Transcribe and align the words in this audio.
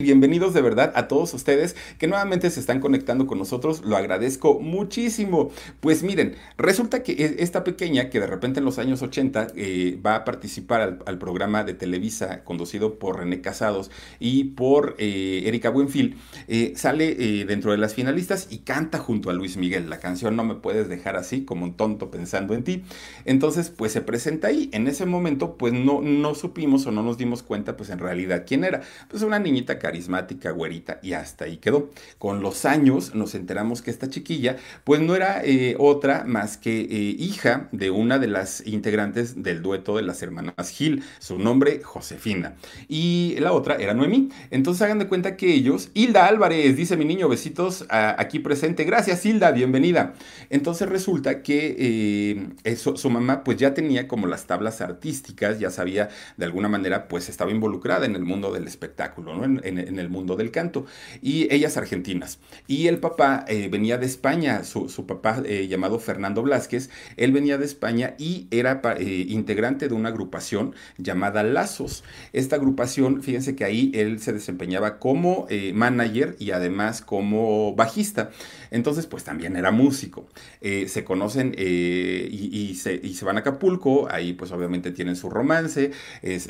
Bienvenidos 0.00 0.54
de 0.54 0.62
verdad 0.62 0.94
a 0.94 1.08
todos 1.08 1.34
ustedes 1.34 1.76
que 1.98 2.06
nuevamente 2.06 2.48
se 2.48 2.58
están 2.58 2.80
conectando 2.80 3.26
con 3.26 3.36
nosotros. 3.36 3.82
Lo 3.84 3.98
agradezco 3.98 4.58
muchísimo. 4.58 5.50
Pues 5.80 6.02
miren, 6.02 6.36
resulta 6.56 7.02
que 7.02 7.12
e, 7.12 7.42
esta 7.42 7.64
pequeña 7.64 8.08
que 8.08 8.18
de 8.18 8.26
repente 8.26 8.60
en 8.60 8.64
los 8.64 8.78
años 8.78 9.02
80 9.02 9.48
eh, 9.56 10.00
va 10.04 10.14
a 10.14 10.24
participar 10.24 11.00
al, 11.04 11.18
programa 11.18 11.64
de 11.64 11.74
Televisa 11.74 12.44
conducido 12.44 12.98
por 12.98 13.18
René 13.18 13.42
Casados 13.42 13.90
y 14.18 14.44
por 14.44 14.96
eh, 14.96 15.42
Erika 15.44 15.68
Buenfil, 15.68 16.16
eh, 16.48 16.72
sale 16.76 17.44
dentro 17.44 17.72
de 17.72 17.76
las 17.76 17.92
finalistas 17.92 18.48
y 18.48 18.60
canta 18.60 18.96
junto 18.96 19.28
a 19.28 19.34
Luis 19.34 19.58
Miguel. 19.58 19.90
La 19.90 19.98
canción 19.98 20.34
No 20.34 20.44
me 20.44 20.54
puedes 20.54 20.88
dejar 20.88 21.16
así 21.16 21.44
como 21.44 21.66
un 21.66 21.74
tonto 21.74 22.10
pensando 22.10 22.54
en 22.54 22.64
ti. 22.64 22.84
Entonces, 23.26 23.68
pues 23.68 23.92
se 23.92 24.00
presenta 24.00 24.48
ahí. 24.48 24.70
En 24.72 24.86
ese 24.86 25.04
momento, 25.04 25.58
pues 25.58 25.74
no, 25.74 26.00
no 26.00 26.34
supimos 26.34 26.86
o 26.86 26.90
no 26.90 27.02
nos 27.02 27.18
dimos 27.18 27.42
cuenta, 27.42 27.76
pues 27.76 27.90
en 27.90 27.98
realidad 27.98 28.44
quién 28.46 28.64
era. 28.64 28.80
Pues 29.10 29.22
una 29.22 29.38
niñita 29.38 29.78
carismática, 29.90 30.52
güerita, 30.52 31.00
y 31.02 31.14
hasta 31.14 31.46
ahí 31.46 31.56
quedó. 31.56 31.90
Con 32.18 32.42
los 32.42 32.64
años 32.64 33.16
nos 33.16 33.34
enteramos 33.34 33.82
que 33.82 33.90
esta 33.90 34.08
chiquilla, 34.08 34.56
pues 34.84 35.00
no 35.00 35.16
era 35.16 35.42
eh, 35.44 35.74
otra 35.80 36.22
más 36.24 36.56
que 36.56 36.82
eh, 36.82 37.16
hija 37.18 37.68
de 37.72 37.90
una 37.90 38.20
de 38.20 38.28
las 38.28 38.64
integrantes 38.64 39.42
del 39.42 39.62
dueto 39.62 39.96
de 39.96 40.02
las 40.02 40.22
hermanas 40.22 40.70
Gil, 40.70 41.02
su 41.18 41.40
nombre 41.40 41.82
Josefina, 41.82 42.54
y 42.88 43.34
la 43.40 43.52
otra 43.52 43.74
era 43.76 43.92
Noemí. 43.92 44.28
Entonces 44.52 44.82
hagan 44.82 45.00
de 45.00 45.08
cuenta 45.08 45.36
que 45.36 45.52
ellos, 45.52 45.90
Hilda 45.94 46.26
Álvarez, 46.26 46.76
dice 46.76 46.96
mi 46.96 47.04
niño, 47.04 47.28
besitos 47.28 47.84
aquí 47.88 48.38
presente, 48.38 48.84
gracias 48.84 49.26
Hilda, 49.26 49.50
bienvenida. 49.50 50.14
Entonces 50.50 50.88
resulta 50.88 51.42
que 51.42 52.54
eh, 52.64 52.76
su 52.76 53.10
mamá 53.10 53.42
pues 53.42 53.56
ya 53.56 53.74
tenía 53.74 54.06
como 54.06 54.28
las 54.28 54.46
tablas 54.46 54.80
artísticas, 54.80 55.58
ya 55.58 55.70
sabía 55.70 56.10
de 56.36 56.44
alguna 56.44 56.68
manera 56.68 57.08
pues 57.08 57.28
estaba 57.28 57.50
involucrada 57.50 58.06
en 58.06 58.14
el 58.14 58.22
mundo 58.22 58.52
del 58.52 58.68
espectáculo, 58.68 59.34
¿no? 59.34 59.60
El 59.80 60.08
mundo 60.08 60.36
del 60.36 60.50
canto. 60.50 60.86
Y 61.22 61.52
ellas 61.52 61.76
argentinas. 61.76 62.38
Y 62.66 62.86
el 62.86 62.98
papá 62.98 63.44
eh, 63.48 63.68
venía 63.70 63.98
de 63.98 64.06
España, 64.06 64.64
su, 64.64 65.06
papá 65.06 65.42
eh, 65.44 65.66
llamado 65.68 65.98
Fernando 65.98 66.42
Blasquez, 66.42 66.90
él 67.16 67.32
venía 67.32 67.58
de 67.58 67.64
España 67.64 68.14
y 68.18 68.46
era 68.50 68.80
eh, 68.98 69.26
integrante 69.28 69.88
de 69.88 69.94
una 69.94 70.10
agrupación 70.10 70.74
llamada 70.98 71.42
Lazos. 71.42 72.04
Esta 72.32 72.56
agrupación, 72.56 73.22
fíjense 73.22 73.56
que 73.56 73.64
ahí 73.64 73.90
él 73.94 74.20
se 74.20 74.32
desempeñaba 74.32 74.98
como 74.98 75.46
manager 75.74 76.36
y 76.38 76.52
además 76.52 77.00
como 77.02 77.74
bajista. 77.74 78.30
Entonces, 78.70 79.06
pues 79.06 79.24
también 79.24 79.56
era 79.56 79.70
músico. 79.70 80.28
se 80.60 81.04
conocen 81.04 81.54
y, 81.56 82.74
se, 82.74 82.94
y, 83.02 83.14
se, 83.14 83.24
van 83.24 83.36
a 83.36 83.40
Acapulco, 83.40 84.08
ahí 84.10 84.32
pues 84.32 84.52
obviamente 84.52 84.92
tienen 84.92 85.16
su 85.16 85.30
romance. 85.30 85.90
Es, 86.22 86.48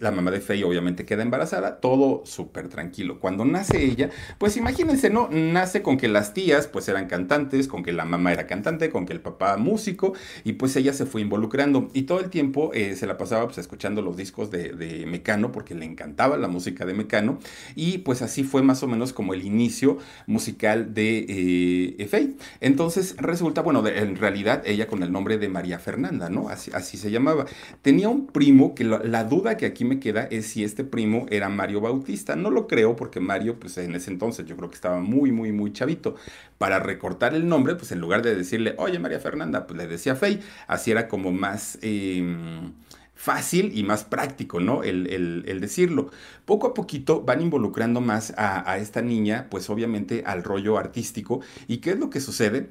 la 0.00 0.10
mamá 0.10 0.30
de 0.30 0.40
Faye 0.40 0.64
obviamente 0.64 1.04
queda 1.04 1.22
embarazada, 1.22 1.80
todo 1.80 2.22
súper 2.24 2.68
tranquilo. 2.68 3.20
Cuando 3.20 3.44
nace 3.44 3.84
ella, 3.84 4.10
pues 4.38 4.56
imagínense, 4.56 5.10
¿no? 5.10 5.28
Nace 5.30 5.82
con 5.82 5.96
que 5.96 6.08
las 6.08 6.34
tías 6.34 6.66
pues 6.66 6.88
eran 6.88 7.06
cantantes, 7.06 7.68
con 7.68 7.82
que 7.82 7.92
la 7.92 8.04
mamá 8.04 8.32
era 8.32 8.46
cantante, 8.46 8.90
con 8.90 9.06
que 9.06 9.12
el 9.12 9.20
papá 9.20 9.56
músico, 9.56 10.14
y 10.44 10.54
pues 10.54 10.76
ella 10.76 10.92
se 10.92 11.06
fue 11.06 11.20
involucrando. 11.20 11.88
Y 11.92 12.02
todo 12.02 12.20
el 12.20 12.30
tiempo 12.30 12.70
eh, 12.74 12.96
se 12.96 13.06
la 13.06 13.18
pasaba 13.18 13.44
pues 13.46 13.58
escuchando 13.58 14.02
los 14.02 14.16
discos 14.16 14.50
de, 14.50 15.04
Mecano, 15.06 15.52
porque 15.52 15.74
le 15.74 15.84
encantaba 15.84 16.36
la 16.36 16.48
música 16.48 16.84
de 16.84 16.94
Mecano, 16.94 17.38
y 17.74 17.98
pues 17.98 18.22
así 18.22 18.44
fue 18.44 18.62
más 18.62 18.82
o 18.82 18.88
menos 18.88 19.12
como 19.12 19.34
el 19.34 19.44
inicio 19.44 19.98
musical 20.26 20.94
de 20.94 21.94
eh, 21.98 22.06
Faye. 22.08 22.34
Entonces 22.60 23.16
resulta, 23.18 23.62
bueno, 23.62 23.86
en 23.86 24.16
realidad 24.16 24.62
ella 24.66 24.86
con 24.86 25.02
el 25.02 25.12
nombre 25.12 25.38
de 25.38 25.48
María 25.48 25.78
Fernanda, 25.78 26.28
¿no? 26.28 26.48
Así, 26.48 26.70
así 26.74 26.96
se 26.96 27.10
llamaba. 27.10 27.46
Tenía 27.82 28.08
un 28.08 28.26
primo 28.26 28.74
que 28.74 28.84
la 28.84 29.24
duda 29.24 29.56
que 29.56 29.66
aquí 29.76 29.84
me 29.84 30.00
queda 30.00 30.22
es 30.30 30.46
si 30.46 30.64
este 30.64 30.84
primo 30.84 31.26
era 31.28 31.50
Mario 31.50 31.82
Bautista. 31.82 32.34
No 32.34 32.50
lo 32.50 32.66
creo 32.66 32.96
porque 32.96 33.20
Mario, 33.20 33.60
pues 33.60 33.76
en 33.76 33.94
ese 33.94 34.10
entonces 34.10 34.46
yo 34.46 34.56
creo 34.56 34.70
que 34.70 34.74
estaba 34.74 35.00
muy, 35.00 35.32
muy, 35.32 35.52
muy 35.52 35.72
chavito. 35.72 36.16
Para 36.56 36.78
recortar 36.78 37.34
el 37.34 37.46
nombre, 37.46 37.74
pues 37.74 37.92
en 37.92 38.00
lugar 38.00 38.22
de 38.22 38.34
decirle, 38.34 38.74
oye 38.78 38.98
María 38.98 39.20
Fernanda, 39.20 39.66
pues 39.66 39.76
le 39.78 39.86
decía 39.86 40.16
Fey. 40.16 40.40
Así 40.66 40.90
era 40.90 41.08
como 41.08 41.30
más... 41.30 41.78
Em, 41.82 42.72
fácil 43.18 43.72
y 43.74 43.82
más 43.82 44.04
práctico, 44.04 44.60
¿no? 44.60 44.82
El, 44.82 45.58
decirlo. 45.60 46.10
Poco 46.44 46.66
a 46.66 46.74
poquito 46.74 47.22
van 47.22 47.40
involucrando 47.40 48.02
más 48.02 48.34
a, 48.36 48.76
esta 48.76 49.00
niña, 49.00 49.46
pues 49.50 49.70
obviamente 49.70 50.22
al 50.26 50.44
rollo 50.44 50.76
artístico. 50.76 51.40
¿Y 51.66 51.78
qué 51.78 51.90
es 51.90 51.98
lo 51.98 52.10
que 52.10 52.20
sucede? 52.20 52.70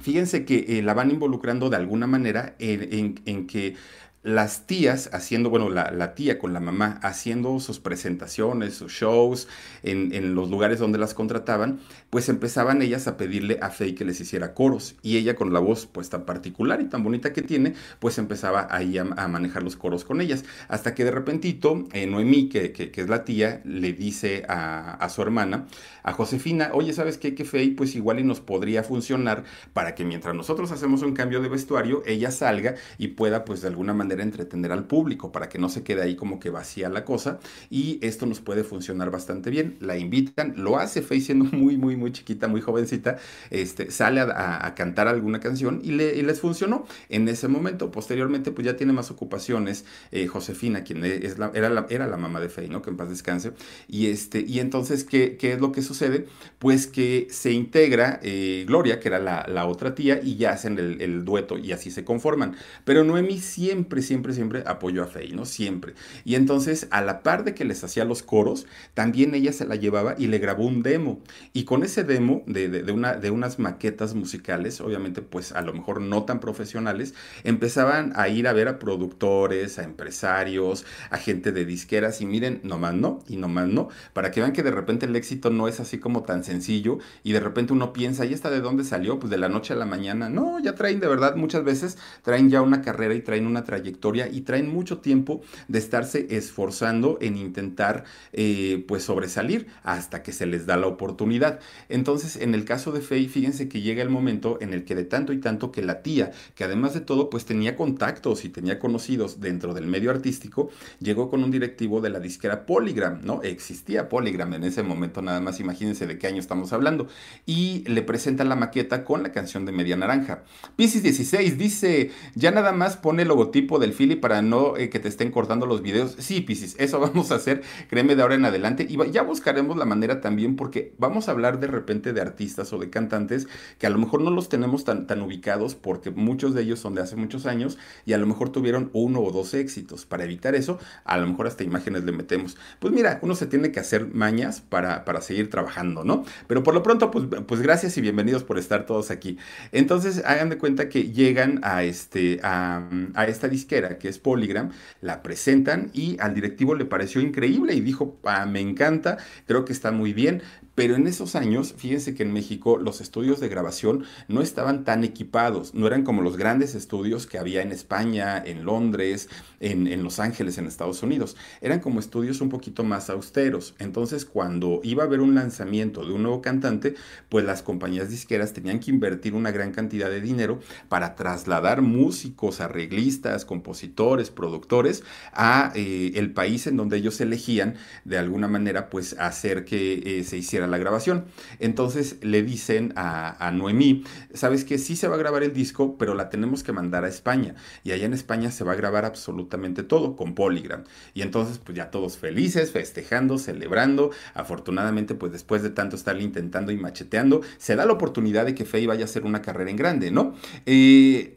Fíjense 0.00 0.46
que 0.46 0.78
eh, 0.78 0.82
la 0.82 0.94
van 0.94 1.10
involucrando 1.10 1.68
de 1.68 1.76
alguna 1.76 2.06
manera 2.06 2.56
en 2.58 3.46
que 3.46 3.76
las 4.22 4.66
tías 4.66 5.10
haciendo, 5.12 5.48
bueno, 5.48 5.70
la, 5.70 6.14
tía 6.14 6.38
con 6.38 6.52
la 6.52 6.58
mamá 6.58 6.98
haciendo 7.02 7.60
sus 7.60 7.78
presentaciones, 7.78 8.74
sus 8.74 8.92
shows 8.92 9.46
en, 9.84 10.34
los 10.34 10.50
lugares 10.50 10.80
donde 10.80 10.98
las 10.98 11.14
contrataban, 11.14 11.78
pues 12.10 12.28
empezaban 12.28 12.82
ellas 12.82 13.06
a 13.06 13.16
pedirle 13.16 13.58
a 13.62 13.70
Faye 13.70 13.94
que 13.94 14.04
les 14.04 14.20
hiciera 14.20 14.54
coros 14.54 14.96
y 15.02 15.18
ella 15.18 15.36
con 15.36 15.52
la 15.52 15.60
voz 15.60 15.86
pues 15.86 16.10
tan 16.10 16.24
particular 16.24 16.80
y 16.80 16.86
tan 16.86 17.04
bonita 17.04 17.32
que 17.32 17.42
tiene, 17.42 17.74
pues 18.00 18.18
empezaba 18.18 18.66
ahí 18.70 18.98
a, 18.98 19.04
manejar 19.04 19.62
los 19.62 19.76
coros 19.76 20.04
con 20.04 20.20
ellas, 20.20 20.44
hasta 20.68 20.94
que 20.94 21.04
de 21.04 21.10
repentito 21.10 21.86
eh, 21.92 22.06
Noemí, 22.06 22.48
que, 22.48 22.72
que, 22.72 22.90
es 23.00 23.08
la 23.08 23.24
tía, 23.24 23.60
le 23.64 23.92
dice 23.92 24.44
a, 24.48 24.94
a, 24.94 25.08
su 25.10 25.22
hermana, 25.22 25.66
a 26.02 26.12
Josefina, 26.12 26.70
oye, 26.72 26.92
¿sabes 26.92 27.18
qué? 27.18 27.34
Que 27.34 27.44
Faye 27.44 27.74
pues 27.76 27.94
igual 27.94 28.18
y 28.18 28.24
nos 28.24 28.40
podría 28.40 28.82
funcionar 28.82 29.44
para 29.72 29.94
que 29.94 30.04
mientras 30.04 30.34
nosotros 30.34 30.72
hacemos 30.72 31.02
un 31.02 31.14
cambio 31.14 31.40
de 31.40 31.48
vestuario, 31.48 32.02
ella 32.04 32.30
salga 32.30 32.74
y 32.96 33.08
pueda 33.08 33.44
pues 33.44 33.60
de 33.60 33.68
alguna 33.68 33.94
manera 33.94 34.07
entretener 34.16 34.72
al 34.72 34.86
público 34.86 35.32
para 35.32 35.48
que 35.48 35.58
no 35.58 35.68
se 35.68 35.82
quede 35.82 36.02
ahí 36.02 36.16
como 36.16 36.40
que 36.40 36.50
vacía 36.50 36.88
la 36.88 37.04
cosa 37.04 37.38
y 37.70 37.98
esto 38.02 38.26
nos 38.26 38.40
puede 38.40 38.64
funcionar 38.64 39.10
bastante 39.10 39.50
bien. 39.50 39.76
La 39.80 39.96
invitan, 39.96 40.54
lo 40.56 40.78
hace 40.78 41.02
Faye 41.02 41.20
siendo 41.20 41.44
muy, 41.56 41.76
muy, 41.76 41.96
muy 41.96 42.12
chiquita, 42.12 42.48
muy 42.48 42.60
jovencita, 42.60 43.18
este, 43.50 43.90
sale 43.90 44.20
a, 44.20 44.74
cantar 44.76 45.08
alguna 45.08 45.40
canción 45.40 45.80
y, 45.82 45.92
le, 45.92 46.22
les 46.22 46.40
funcionó 46.40 46.86
en 47.08 47.28
ese 47.28 47.48
momento. 47.48 47.90
Posteriormente 47.90 48.50
pues 48.50 48.66
ya 48.66 48.76
tiene 48.76 48.92
más 48.92 49.10
ocupaciones 49.10 49.84
eh, 50.12 50.26
Josefina, 50.26 50.84
quien 50.84 51.00
la, 51.00 51.50
era, 51.54 51.68
la, 51.68 51.86
era 51.88 52.06
la 52.06 52.16
mamá 52.16 52.40
de 52.40 52.48
Faye, 52.48 52.68
¿no? 52.68 52.82
Que 52.82 52.90
en 52.90 52.96
paz 52.96 53.08
descanse. 53.08 53.52
Y, 53.88 54.06
este, 54.06 54.40
y 54.40 54.60
entonces, 54.60 55.04
¿qué, 55.04 55.36
¿qué 55.36 55.52
es 55.52 55.60
lo 55.60 55.72
que 55.72 55.82
sucede? 55.82 56.26
Pues 56.58 56.86
que 56.86 57.26
se 57.30 57.52
integra 57.52 58.20
eh, 58.22 58.64
Gloria, 58.66 59.00
que 59.00 59.08
era 59.08 59.18
la, 59.18 59.46
la, 59.48 59.66
otra 59.66 59.94
tía, 59.94 60.20
y 60.22 60.36
ya 60.36 60.52
hacen 60.52 60.78
el, 60.78 61.00
el 61.00 61.24
dueto 61.24 61.58
y 61.58 61.72
así 61.72 61.90
se 61.90 62.04
conforman. 62.04 62.56
Pero 62.84 63.04
Noemi 63.04 63.38
siempre 63.38 63.97
siempre, 64.02 64.32
siempre, 64.32 64.62
apoyó 64.66 65.02
a 65.02 65.06
Faye, 65.06 65.34
¿no? 65.34 65.44
Siempre. 65.44 65.94
Y 66.24 66.34
entonces, 66.34 66.88
a 66.90 67.00
la 67.00 67.22
par 67.22 67.44
de 67.44 67.54
que 67.54 67.64
les 67.64 67.82
hacía 67.84 68.04
los 68.04 68.22
coros, 68.22 68.66
también 68.94 69.34
ella 69.34 69.52
se 69.52 69.66
la 69.66 69.76
llevaba 69.76 70.14
y 70.18 70.26
le 70.26 70.38
grabó 70.38 70.66
un 70.66 70.82
demo. 70.82 71.20
Y 71.52 71.64
con 71.64 71.82
ese 71.82 72.04
demo 72.04 72.42
de, 72.46 72.84
una, 72.92 73.14
de 73.14 73.30
unas 73.30 73.58
maquetas 73.58 74.14
musicales, 74.14 74.80
obviamente, 74.80 75.22
pues 75.22 75.52
a 75.52 75.62
lo 75.62 75.72
mejor 75.72 76.00
no 76.00 76.24
tan 76.24 76.40
profesionales, 76.40 77.14
empezaban 77.44 78.12
a 78.16 78.28
ir 78.28 78.48
a 78.48 78.52
ver 78.52 78.68
a 78.68 78.78
productores, 78.78 79.78
a 79.78 79.84
empresarios, 79.84 80.84
a 81.10 81.18
gente 81.18 81.52
de 81.52 81.64
disqueras 81.64 82.20
y 82.20 82.26
miren, 82.26 82.60
nomás 82.62 82.94
no, 82.94 83.20
y 83.28 83.36
nomás 83.36 83.68
no, 83.68 83.88
para 84.12 84.30
que 84.30 84.40
vean 84.40 84.52
que 84.52 84.62
de 84.62 84.70
repente 84.70 85.06
el 85.06 85.16
éxito 85.16 85.50
no 85.50 85.68
es 85.68 85.80
así 85.80 85.98
como 85.98 86.22
tan 86.22 86.44
sencillo 86.44 86.98
y 87.22 87.32
de 87.32 87.40
repente 87.40 87.72
uno 87.72 87.92
piensa, 87.92 88.24
¿y 88.24 88.32
esta 88.32 88.50
de 88.50 88.60
dónde 88.60 88.84
salió? 88.84 89.18
Pues 89.18 89.30
de 89.30 89.38
la 89.38 89.48
noche 89.48 89.72
a 89.74 89.76
la 89.76 89.86
mañana. 89.86 90.28
No, 90.28 90.60
ya 90.60 90.74
traen 90.74 91.00
de 91.00 91.08
verdad 91.08 91.36
muchas 91.36 91.64
veces, 91.64 91.98
traen 92.22 92.50
ya 92.50 92.62
una 92.62 92.82
carrera 92.82 93.14
y 93.14 93.20
traen 93.20 93.46
una 93.46 93.64
trayectoria 93.64 93.87
y 94.32 94.40
traen 94.42 94.68
mucho 94.68 94.98
tiempo 94.98 95.42
de 95.68 95.78
estarse 95.78 96.26
esforzando 96.30 97.18
en 97.20 97.36
intentar 97.36 98.04
eh, 98.32 98.84
pues 98.88 99.04
sobresalir 99.04 99.66
hasta 99.82 100.22
que 100.22 100.32
se 100.32 100.46
les 100.46 100.66
da 100.66 100.76
la 100.76 100.86
oportunidad. 100.86 101.60
Entonces, 101.88 102.36
en 102.36 102.54
el 102.54 102.64
caso 102.64 102.92
de 102.92 103.00
Faye, 103.00 103.28
fíjense 103.28 103.68
que 103.68 103.80
llega 103.80 104.02
el 104.02 104.10
momento 104.10 104.58
en 104.60 104.72
el 104.72 104.84
que 104.84 104.94
de 104.94 105.04
tanto 105.04 105.32
y 105.32 105.38
tanto 105.38 105.72
que 105.72 105.82
la 105.82 106.02
tía, 106.02 106.32
que 106.54 106.64
además 106.64 106.94
de 106.94 107.00
todo 107.00 107.30
pues 107.30 107.44
tenía 107.44 107.76
contactos 107.76 108.44
y 108.44 108.48
tenía 108.48 108.78
conocidos 108.78 109.40
dentro 109.40 109.74
del 109.74 109.86
medio 109.86 110.10
artístico, 110.10 110.70
llegó 111.00 111.30
con 111.30 111.44
un 111.44 111.50
directivo 111.50 112.00
de 112.00 112.10
la 112.10 112.20
disquera 112.20 112.66
Polygram, 112.66 113.20
¿no? 113.24 113.42
Existía 113.42 114.08
Polygram 114.08 114.54
en 114.54 114.64
ese 114.64 114.82
momento, 114.82 115.22
nada 115.22 115.40
más 115.40 115.60
imagínense 115.60 116.06
de 116.06 116.18
qué 116.18 116.26
año 116.26 116.40
estamos 116.40 116.72
hablando, 116.72 117.08
y 117.46 117.84
le 117.88 118.02
presenta 118.02 118.44
la 118.44 118.56
maqueta 118.56 119.04
con 119.04 119.22
la 119.22 119.32
canción 119.32 119.64
de 119.64 119.72
Media 119.72 119.96
Naranja. 119.96 120.44
Pisces 120.76 121.02
16 121.02 121.58
dice, 121.58 122.10
ya 122.34 122.50
nada 122.50 122.72
más 122.72 122.96
pone 122.96 123.22
el 123.22 123.28
logotipo 123.28 123.77
del 123.78 123.92
Philly 123.92 124.16
para 124.16 124.42
no 124.42 124.76
eh, 124.76 124.88
que 124.90 124.98
te 124.98 125.08
estén 125.08 125.30
cortando 125.30 125.66
los 125.66 125.82
videos. 125.82 126.16
Sí, 126.18 126.40
Pisces, 126.40 126.76
eso 126.78 127.00
vamos 127.00 127.30
a 127.30 127.36
hacer, 127.36 127.62
créeme 127.88 128.16
de 128.16 128.22
ahora 128.22 128.34
en 128.34 128.44
adelante, 128.44 128.86
y 128.88 128.98
ya 129.10 129.22
buscaremos 129.22 129.76
la 129.76 129.84
manera 129.84 130.20
también 130.20 130.56
porque 130.56 130.92
vamos 130.98 131.28
a 131.28 131.32
hablar 131.32 131.60
de 131.60 131.66
repente 131.66 132.12
de 132.12 132.20
artistas 132.20 132.72
o 132.72 132.78
de 132.78 132.90
cantantes 132.90 133.48
que 133.78 133.86
a 133.86 133.90
lo 133.90 133.98
mejor 133.98 134.22
no 134.22 134.30
los 134.30 134.48
tenemos 134.48 134.84
tan, 134.84 135.06
tan 135.06 135.22
ubicados 135.22 135.74
porque 135.74 136.10
muchos 136.10 136.54
de 136.54 136.62
ellos 136.62 136.80
son 136.80 136.94
de 136.94 137.02
hace 137.02 137.16
muchos 137.16 137.46
años 137.46 137.78
y 138.04 138.12
a 138.12 138.18
lo 138.18 138.26
mejor 138.26 138.50
tuvieron 138.50 138.90
uno 138.92 139.20
o 139.20 139.30
dos 139.30 139.54
éxitos. 139.54 140.06
Para 140.06 140.24
evitar 140.24 140.54
eso, 140.54 140.78
a 141.04 141.16
lo 141.18 141.26
mejor 141.26 141.46
hasta 141.46 141.64
imágenes 141.64 142.04
le 142.04 142.12
metemos. 142.12 142.56
Pues 142.78 142.92
mira, 142.92 143.18
uno 143.22 143.34
se 143.34 143.46
tiene 143.46 143.72
que 143.72 143.80
hacer 143.80 144.06
mañas 144.06 144.60
para, 144.60 145.04
para 145.04 145.20
seguir 145.20 145.50
trabajando, 145.50 146.04
¿no? 146.04 146.24
Pero 146.46 146.62
por 146.62 146.74
lo 146.74 146.82
pronto, 146.82 147.10
pues, 147.10 147.26
pues 147.46 147.60
gracias 147.60 147.96
y 147.96 148.00
bienvenidos 148.00 148.44
por 148.44 148.58
estar 148.58 148.86
todos 148.86 149.10
aquí. 149.10 149.38
Entonces, 149.72 150.22
hagan 150.24 150.48
de 150.48 150.58
cuenta 150.58 150.88
que 150.88 151.10
llegan 151.10 151.60
a, 151.62 151.84
este, 151.84 152.40
a, 152.42 152.88
a 153.14 153.26
esta 153.26 153.48
disquera 153.48 153.67
que 153.68 154.08
es 154.08 154.18
Polygram, 154.18 154.72
la 155.00 155.22
presentan 155.22 155.90
y 155.92 156.16
al 156.20 156.34
directivo 156.34 156.74
le 156.74 156.86
pareció 156.86 157.20
increíble 157.20 157.74
y 157.74 157.80
dijo, 157.80 158.18
ah, 158.24 158.46
me 158.46 158.60
encanta, 158.60 159.18
creo 159.46 159.64
que 159.64 159.72
está 159.72 159.92
muy 159.92 160.12
bien, 160.12 160.42
pero 160.78 160.94
en 160.94 161.08
esos 161.08 161.34
años, 161.34 161.74
fíjense 161.76 162.14
que 162.14 162.22
en 162.22 162.32
México 162.32 162.78
los 162.78 163.00
estudios 163.00 163.40
de 163.40 163.48
grabación 163.48 164.04
no 164.28 164.42
estaban 164.42 164.84
tan 164.84 165.02
equipados, 165.02 165.74
no 165.74 165.88
eran 165.88 166.04
como 166.04 166.22
los 166.22 166.36
grandes 166.36 166.76
estudios 166.76 167.26
que 167.26 167.36
había 167.36 167.62
en 167.62 167.72
España, 167.72 168.40
en 168.40 168.64
Londres, 168.64 169.28
en, 169.58 170.04
Los 170.04 170.20
Ángeles, 170.20 170.56
en 170.56 170.66
Estados 170.66 171.02
Unidos. 171.02 171.36
Eran 171.60 171.80
como 171.80 171.98
estudios 171.98 172.40
un 172.40 172.48
poquito 172.48 172.84
más 172.84 173.10
austeros. 173.10 173.74
Entonces, 173.80 174.24
cuando 174.24 174.78
iba 174.84 175.02
a 175.02 175.06
haber 175.06 175.18
un 175.18 175.34
lanzamiento 175.34 176.06
de 176.06 176.12
un 176.12 176.22
nuevo 176.22 176.42
cantante, 176.42 176.94
pues 177.28 177.44
las 177.44 177.62
compañías 177.62 178.08
disqueras 178.08 178.52
tenían 178.52 178.78
que 178.78 178.92
invertir 178.92 179.34
una 179.34 179.50
gran 179.50 179.72
cantidad 179.72 180.08
de 180.08 180.20
dinero 180.20 180.60
para 180.88 181.16
trasladar 181.16 181.82
músicos, 181.82 182.60
arreglistas, 182.60 183.44
compositores, 183.44 184.30
productores 184.30 185.02
a 185.32 185.72
eh, 185.74 186.12
el 186.14 186.32
país 186.32 186.68
en 186.68 186.76
donde 186.76 186.98
ellos 186.98 187.20
elegían 187.20 187.74
de 188.04 188.16
alguna 188.16 188.46
manera 188.46 188.90
pues 188.90 189.16
hacer 189.18 189.64
que 189.64 190.20
eh, 190.20 190.22
se 190.22 190.36
hiciera 190.36 190.67
la 190.68 190.78
grabación. 190.78 191.26
Entonces 191.58 192.16
le 192.22 192.42
dicen 192.42 192.92
a, 192.96 193.50
Noemí, 193.52 194.04
sabes 194.34 194.64
que 194.64 194.78
sí 194.78 194.96
se 194.96 195.08
va 195.08 195.16
a 195.16 195.18
grabar 195.18 195.42
el 195.42 195.52
disco, 195.52 195.96
pero 195.98 196.14
la 196.14 196.30
tenemos 196.30 196.62
que 196.62 196.72
mandar 196.72 197.04
a 197.04 197.08
España. 197.08 197.54
Y 197.84 197.92
allá 197.92 198.06
en 198.06 198.14
España 198.14 198.50
se 198.50 198.64
va 198.64 198.72
a 198.72 198.76
grabar 198.76 199.04
absolutamente 199.04 199.82
todo 199.82 200.16
con 200.16 200.34
Polygram. 200.34 200.84
Y 201.14 201.22
entonces 201.22 201.58
pues 201.58 201.76
ya 201.76 201.90
todos 201.90 202.18
felices, 202.18 202.72
festejando, 202.72 203.38
celebrando. 203.38 204.10
Afortunadamente 204.34 205.14
pues 205.14 205.32
después 205.32 205.62
de 205.62 205.70
tanto 205.70 205.96
estar 205.96 206.20
intentando 206.20 206.72
y 206.72 206.76
macheteando, 206.76 207.42
se 207.58 207.76
da 207.76 207.86
la 207.86 207.92
oportunidad 207.92 208.46
de 208.46 208.54
que 208.54 208.64
Faye 208.64 208.86
vaya 208.86 209.02
a 209.02 209.04
hacer 209.04 209.24
una 209.24 209.42
carrera 209.42 209.70
en 209.70 209.76
grande, 209.76 210.10
¿no? 210.10 210.34
Eh, 210.66 211.36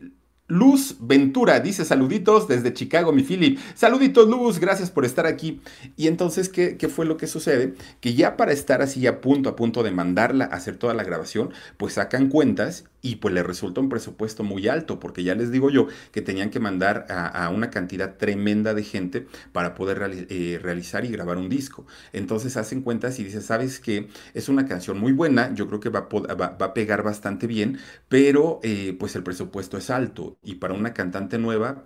Luz 0.51 0.97
Ventura 0.99 1.61
dice 1.61 1.85
saluditos 1.85 2.45
desde 2.45 2.73
Chicago, 2.73 3.13
mi 3.13 3.23
Philip. 3.23 3.57
Saluditos, 3.73 4.27
Luz, 4.27 4.59
gracias 4.59 4.91
por 4.91 5.05
estar 5.05 5.25
aquí. 5.25 5.61
Y 5.95 6.07
entonces, 6.07 6.49
¿qué, 6.49 6.75
¿qué, 6.75 6.89
fue 6.89 7.05
lo 7.05 7.15
que 7.15 7.25
sucede? 7.25 7.75
Que 8.01 8.15
ya 8.15 8.35
para 8.35 8.51
estar 8.51 8.81
así 8.81 9.07
a 9.07 9.21
punto, 9.21 9.47
a 9.47 9.55
punto 9.55 9.81
de 9.81 9.91
mandarla 9.91 10.43
a 10.43 10.55
hacer 10.57 10.75
toda 10.75 10.93
la 10.93 11.05
grabación, 11.05 11.51
pues 11.77 11.93
sacan 11.93 12.27
cuentas 12.27 12.83
y 13.01 13.15
pues 13.15 13.33
le 13.33 13.43
resulta 13.43 13.81
un 13.81 13.89
presupuesto 13.89 14.43
muy 14.43 14.67
alto, 14.67 14.99
porque 14.99 15.23
ya 15.23 15.35
les 15.35 15.51
digo 15.51 15.69
yo 15.69 15.87
que 16.11 16.21
tenían 16.21 16.49
que 16.49 16.59
mandar 16.59 17.05
a, 17.09 17.49
una 17.49 17.69
cantidad 17.69 18.17
tremenda 18.17 18.73
de 18.73 18.83
gente 18.83 19.27
para 19.51 19.73
poder 19.73 20.27
eh, 20.29 20.59
realizar 20.61 21.05
y 21.05 21.09
grabar 21.09 21.37
un 21.37 21.49
disco. 21.49 21.85
Entonces 22.13 22.57
hacen 22.57 22.81
cuentas 22.81 23.19
y 23.19 23.23
dicen, 23.23 23.41
sabes 23.41 23.79
que 23.79 24.07
es 24.33 24.49
una 24.49 24.65
canción 24.65 24.99
muy 24.99 25.11
buena, 25.11 25.53
yo 25.53 25.67
creo 25.67 25.79
que 25.79 25.89
va, 25.89 26.07
va, 26.09 26.57
a 26.59 26.73
pegar 26.73 27.03
bastante 27.03 27.47
bien, 27.47 27.79
pero 28.07 28.59
eh, 28.63 28.95
pues 28.99 29.15
el 29.15 29.23
presupuesto 29.23 29.77
es 29.77 29.89
alto 29.89 30.37
y 30.43 30.55
para 30.55 30.73
una 30.73 30.93
cantante 30.93 31.37
nueva, 31.37 31.83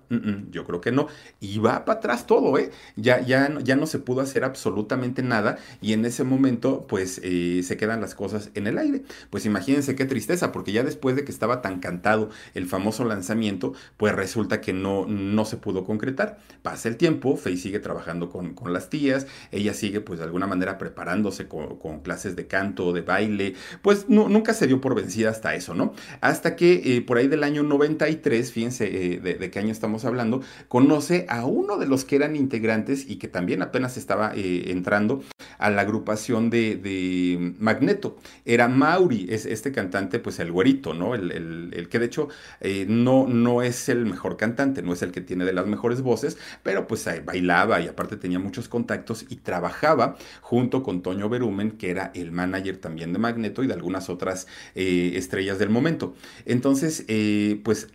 yo 0.51 0.65
creo 0.65 0.81
que 0.81 0.91
no. 0.91 1.07
Y 1.39 1.59
va 1.59 1.85
para 1.85 1.99
atrás 1.99 2.27
todo, 2.27 2.57
¿eh? 2.57 2.71
Ya, 2.95 3.21
ya, 3.21 3.57
ya 3.63 3.75
no 3.75 3.87
se 3.87 3.99
pudo 3.99 4.21
hacer 4.21 4.43
absolutamente 4.43 5.23
nada 5.23 5.57
y 5.81 5.93
en 5.93 6.05
ese 6.05 6.23
momento 6.23 6.85
pues 6.87 7.21
eh, 7.23 7.61
se 7.63 7.77
quedan 7.77 8.01
las 8.01 8.15
cosas 8.15 8.49
en 8.53 8.67
el 8.67 8.77
aire. 8.77 9.03
Pues 9.29 9.45
imagínense 9.45 9.95
qué 9.95 10.05
tristeza, 10.05 10.51
porque 10.51 10.71
ya 10.71 10.83
después 10.83 11.04
de 11.13 11.23
que 11.23 11.31
estaba 11.31 11.61
tan 11.61 11.79
cantado 11.79 12.29
el 12.53 12.65
famoso 12.65 13.05
lanzamiento, 13.05 13.73
pues 13.97 14.15
resulta 14.15 14.61
que 14.61 14.73
no, 14.73 15.05
no 15.05 15.45
se 15.45 15.57
pudo 15.57 15.83
concretar. 15.83 16.39
Pasa 16.63 16.89
el 16.89 16.97
tiempo, 16.97 17.35
Faye 17.35 17.57
sigue 17.57 17.79
trabajando 17.79 18.29
con, 18.29 18.53
con 18.53 18.73
las 18.73 18.89
tías, 18.89 19.27
ella 19.51 19.73
sigue 19.73 20.01
pues 20.01 20.19
de 20.19 20.25
alguna 20.25 20.47
manera 20.47 20.77
preparándose 20.77 21.47
con, 21.47 21.99
clases 22.01 22.35
de 22.35 22.47
canto, 22.47 22.93
de 22.93 23.01
baile, 23.01 23.53
pues 23.81 24.09
nunca 24.09 24.53
se 24.53 24.67
dio 24.67 24.81
por 24.81 24.95
vencida 24.95 25.29
hasta 25.29 25.55
eso, 25.55 25.73
¿no? 25.73 25.93
Hasta 26.21 26.55
que 26.55 26.97
eh, 26.97 27.01
por 27.01 27.17
ahí 27.17 27.27
del 27.27 27.43
año 27.43 27.63
93, 27.63 28.51
fíjense 28.51 29.15
eh, 29.15 29.19
de, 29.19 29.51
qué 29.51 29.59
año 29.59 29.71
estamos 29.71 30.05
hablando, 30.05 30.41
conoce 30.67 31.25
a 31.29 31.45
uno 31.45 31.77
de 31.77 31.87
los 31.87 32.05
que 32.05 32.15
eran 32.15 32.35
integrantes 32.35 33.09
y 33.09 33.17
que 33.17 33.27
también 33.27 33.61
apenas 33.61 33.97
estaba 33.97 34.33
eh, 34.35 34.71
entrando 34.71 35.23
a 35.57 35.69
la 35.69 35.81
agrupación 35.81 36.49
de, 36.49 36.75
de 36.75 37.55
Magneto. 37.59 38.17
Era 38.45 38.67
Mauri, 38.67 39.27
es 39.29 39.45
este 39.45 39.71
cantante, 39.71 40.19
pues 40.19 40.39
el 40.39 40.51
güerito, 40.51 40.93
el, 41.15 41.87
que 41.89 41.99
de 41.99 42.05
hecho 42.05 42.29
eh, 42.61 42.85
no, 42.87 43.27
no 43.27 43.61
es 43.61 43.89
el 43.89 44.05
mejor 44.05 44.37
cantante, 44.37 44.81
no 44.81 44.93
es 44.93 45.01
el 45.01 45.11
que 45.11 45.21
tiene 45.21 45.45
de 45.45 45.53
las 45.53 45.67
mejores 45.67 46.01
voces, 46.01 46.37
pero 46.63 46.87
pues 46.87 47.05
bailaba 47.25 47.81
y 47.81 47.87
aparte 47.87 48.17
tenía 48.17 48.39
muchos 48.39 48.69
contactos 48.69 49.25
y 49.29 49.37
trabajaba 49.37 50.15
junto 50.41 50.83
con 50.83 51.01
Toño 51.01 51.29
Berumen, 51.29 51.71
que 51.71 51.91
era 51.91 52.11
el 52.15 52.31
manager 52.31 52.77
también 52.77 53.13
de 53.13 53.19
Magneto 53.19 53.63
y 53.63 53.67
de 53.67 53.73
algunas 53.73 54.09
otras 54.09 54.47
eh, 54.75 55.13
estrellas 55.15 55.59
del 55.59 55.69
momento. 55.69 56.15
Entonces, 56.45 57.05
eh, 57.07 57.61
pues 57.63 57.87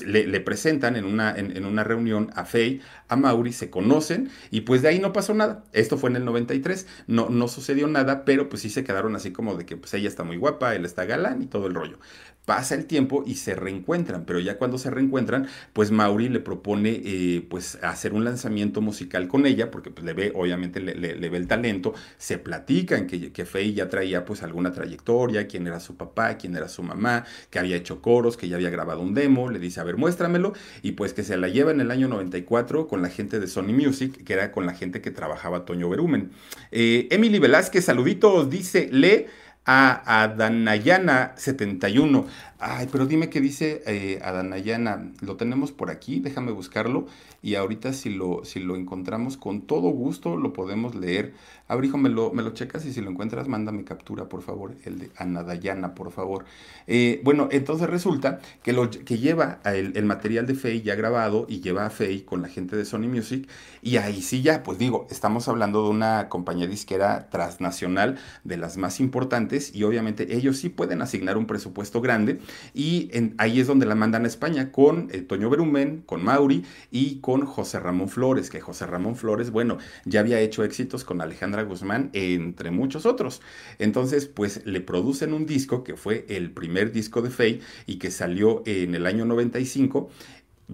le, 0.00 0.40
presentan 0.40 0.96
en 0.96 1.04
una, 1.04 1.34
en, 1.36 1.64
una 1.64 1.84
reunión 1.84 2.30
a 2.34 2.44
Faye, 2.44 2.80
a 3.08 3.16
Mauri, 3.16 3.52
se 3.52 3.70
conocen 3.70 4.30
y 4.50 4.62
pues 4.62 4.82
de 4.82 4.88
ahí 4.88 4.98
no 4.98 5.12
pasó 5.12 5.34
nada. 5.34 5.64
Esto 5.72 5.98
fue 5.98 6.10
en 6.10 6.16
el 6.16 6.24
93, 6.24 6.86
no, 7.06 7.28
no 7.28 7.48
sucedió 7.48 7.86
nada, 7.88 8.24
pero 8.24 8.48
pues 8.48 8.62
sí 8.62 8.70
se 8.70 8.84
quedaron 8.84 9.16
así 9.16 9.32
como 9.32 9.54
de 9.54 9.66
que 9.66 9.76
pues 9.76 9.92
ella 9.94 10.08
está 10.08 10.24
muy 10.24 10.36
guapa, 10.36 10.74
él 10.74 10.84
está 10.84 11.04
galán 11.04 11.42
y 11.42 11.46
todo 11.46 11.66
el 11.66 11.74
rollo 11.74 11.98
pasa 12.44 12.74
el 12.74 12.86
tiempo 12.86 13.22
y 13.24 13.36
se 13.36 13.54
reencuentran, 13.54 14.24
pero 14.24 14.40
ya 14.40 14.58
cuando 14.58 14.76
se 14.76 14.90
reencuentran, 14.90 15.46
pues 15.72 15.90
Mauri 15.90 16.28
le 16.28 16.40
propone 16.40 17.00
eh, 17.04 17.46
pues 17.48 17.78
hacer 17.82 18.14
un 18.14 18.24
lanzamiento 18.24 18.80
musical 18.80 19.28
con 19.28 19.46
ella, 19.46 19.70
porque 19.70 19.90
pues, 19.90 20.04
le 20.04 20.12
ve, 20.12 20.32
obviamente 20.34 20.80
le, 20.80 20.94
ve 21.28 21.36
el 21.36 21.46
talento, 21.46 21.94
se 22.18 22.38
platican 22.38 23.06
que, 23.06 23.32
que 23.32 23.44
Faye 23.44 23.74
ya 23.74 23.88
traía 23.88 24.24
pues 24.24 24.42
alguna 24.42 24.72
trayectoria, 24.72 25.46
quién 25.46 25.66
era 25.66 25.78
su 25.78 25.96
papá, 25.96 26.36
quién 26.36 26.56
era 26.56 26.68
su 26.68 26.82
mamá, 26.82 27.24
que 27.50 27.60
había 27.60 27.76
hecho 27.76 28.02
coros, 28.02 28.36
que 28.36 28.48
ya 28.48 28.56
había 28.56 28.70
grabado 28.70 29.00
un 29.00 29.14
demo, 29.14 29.48
le 29.48 29.60
dice, 29.60 29.80
a 29.80 29.84
ver, 29.84 29.96
muéstramelo, 29.96 30.52
y 30.82 30.92
pues 30.92 31.12
que 31.12 31.22
se 31.22 31.36
la 31.36 31.48
lleva 31.48 31.70
en 31.70 31.80
el 31.80 31.90
año 31.92 32.08
94 32.08 32.88
con 32.88 33.02
la 33.02 33.08
gente 33.08 33.38
de 33.38 33.46
Sony 33.46 33.72
Music, 33.72 34.24
que 34.24 34.32
era 34.32 34.50
con 34.50 34.66
la 34.66 34.74
gente 34.74 35.00
que 35.00 35.12
trabajaba 35.12 35.64
Toño 35.64 35.88
Berumen. 35.88 36.32
Eh, 36.72 37.06
Emily 37.10 37.38
Velázquez, 37.38 37.84
saluditos, 37.84 38.50
dice, 38.50 38.88
le 38.90 39.28
a 39.64 40.26
Adanayana71. 40.26 42.26
Ay, 42.64 42.88
pero 42.92 43.06
dime 43.06 43.28
qué 43.28 43.40
dice 43.40 43.82
eh, 43.86 44.20
Adanayana. 44.22 45.10
Lo 45.20 45.36
tenemos 45.36 45.72
por 45.72 45.90
aquí, 45.90 46.20
déjame 46.20 46.52
buscarlo. 46.52 47.06
Y 47.42 47.56
ahorita 47.56 47.92
si 47.92 48.10
lo, 48.10 48.44
si 48.44 48.60
lo 48.60 48.76
encontramos 48.76 49.36
con 49.36 49.62
todo 49.62 49.90
gusto 49.90 50.36
lo 50.36 50.52
podemos 50.52 50.94
leer. 50.94 51.34
Abrijo, 51.66 51.98
me 51.98 52.08
lo, 52.08 52.32
me 52.32 52.42
lo 52.42 52.50
checas 52.50 52.84
y 52.84 52.92
si 52.92 53.00
lo 53.00 53.10
encuentras, 53.10 53.48
mándame 53.48 53.82
captura, 53.82 54.28
por 54.28 54.42
favor. 54.42 54.76
El 54.84 55.00
de 55.00 55.10
Anadayana, 55.16 55.94
por 55.94 56.12
favor. 56.12 56.44
Eh, 56.86 57.20
bueno, 57.24 57.48
entonces 57.50 57.90
resulta 57.90 58.38
que, 58.62 58.72
lo, 58.72 58.90
que 58.90 59.18
lleva 59.18 59.58
el, 59.64 60.04
material 60.04 60.46
de 60.46 60.54
Faye 60.54 60.82
ya 60.82 60.94
grabado 60.94 61.46
y 61.48 61.60
lleva 61.60 61.86
a 61.86 61.90
Faye 61.90 62.24
con 62.24 62.42
la 62.42 62.48
gente 62.48 62.76
de 62.76 62.84
Sony 62.84 63.08
Music. 63.08 63.48
Y 63.80 63.96
ahí 63.96 64.22
sí 64.22 64.42
ya, 64.42 64.62
pues 64.62 64.78
digo, 64.78 65.08
estamos 65.10 65.48
hablando 65.48 65.82
de 65.82 65.90
una 65.90 66.28
compañía 66.28 66.68
disquera 66.68 67.28
transnacional 67.28 68.18
de 68.44 68.56
las 68.56 68.76
más 68.76 69.00
importantes 69.00 69.51
y 69.74 69.84
obviamente 69.84 70.34
ellos 70.34 70.56
sí 70.56 70.68
pueden 70.68 71.02
asignar 71.02 71.36
un 71.36 71.46
presupuesto 71.46 72.00
grande 72.00 72.38
y 72.74 73.10
ahí 73.38 73.60
es 73.60 73.66
donde 73.66 73.86
la 73.86 73.94
mandan 73.94 74.24
a 74.24 74.28
España 74.28 74.72
con 74.72 75.08
eh, 75.12 75.20
Toño 75.20 75.50
Berumen, 75.50 76.02
con 76.06 76.24
Mauri 76.24 76.64
y 76.90 77.20
con 77.20 77.44
José 77.44 77.80
Ramón 77.80 78.08
Flores, 78.08 78.50
que 78.50 78.60
José 78.60 78.86
Ramón 78.86 79.16
Flores, 79.16 79.50
bueno, 79.50 79.78
ya 80.04 80.20
había 80.20 80.40
hecho 80.40 80.64
éxitos 80.64 81.04
con 81.04 81.20
Alejandra 81.20 81.62
Guzmán, 81.62 82.10
entre 82.12 82.70
muchos 82.70 83.06
otros. 83.06 83.42
Entonces, 83.78 84.26
pues 84.26 84.64
le 84.64 84.80
producen 84.80 85.34
un 85.34 85.46
disco 85.46 85.84
que 85.84 85.96
fue 85.96 86.24
el 86.28 86.50
primer 86.50 86.92
disco 86.92 87.22
de 87.22 87.30
Faye 87.30 87.60
y 87.86 87.96
que 87.96 88.10
salió 88.10 88.62
en 88.66 88.94
el 88.94 89.06
año 89.06 89.24
95 89.24 90.10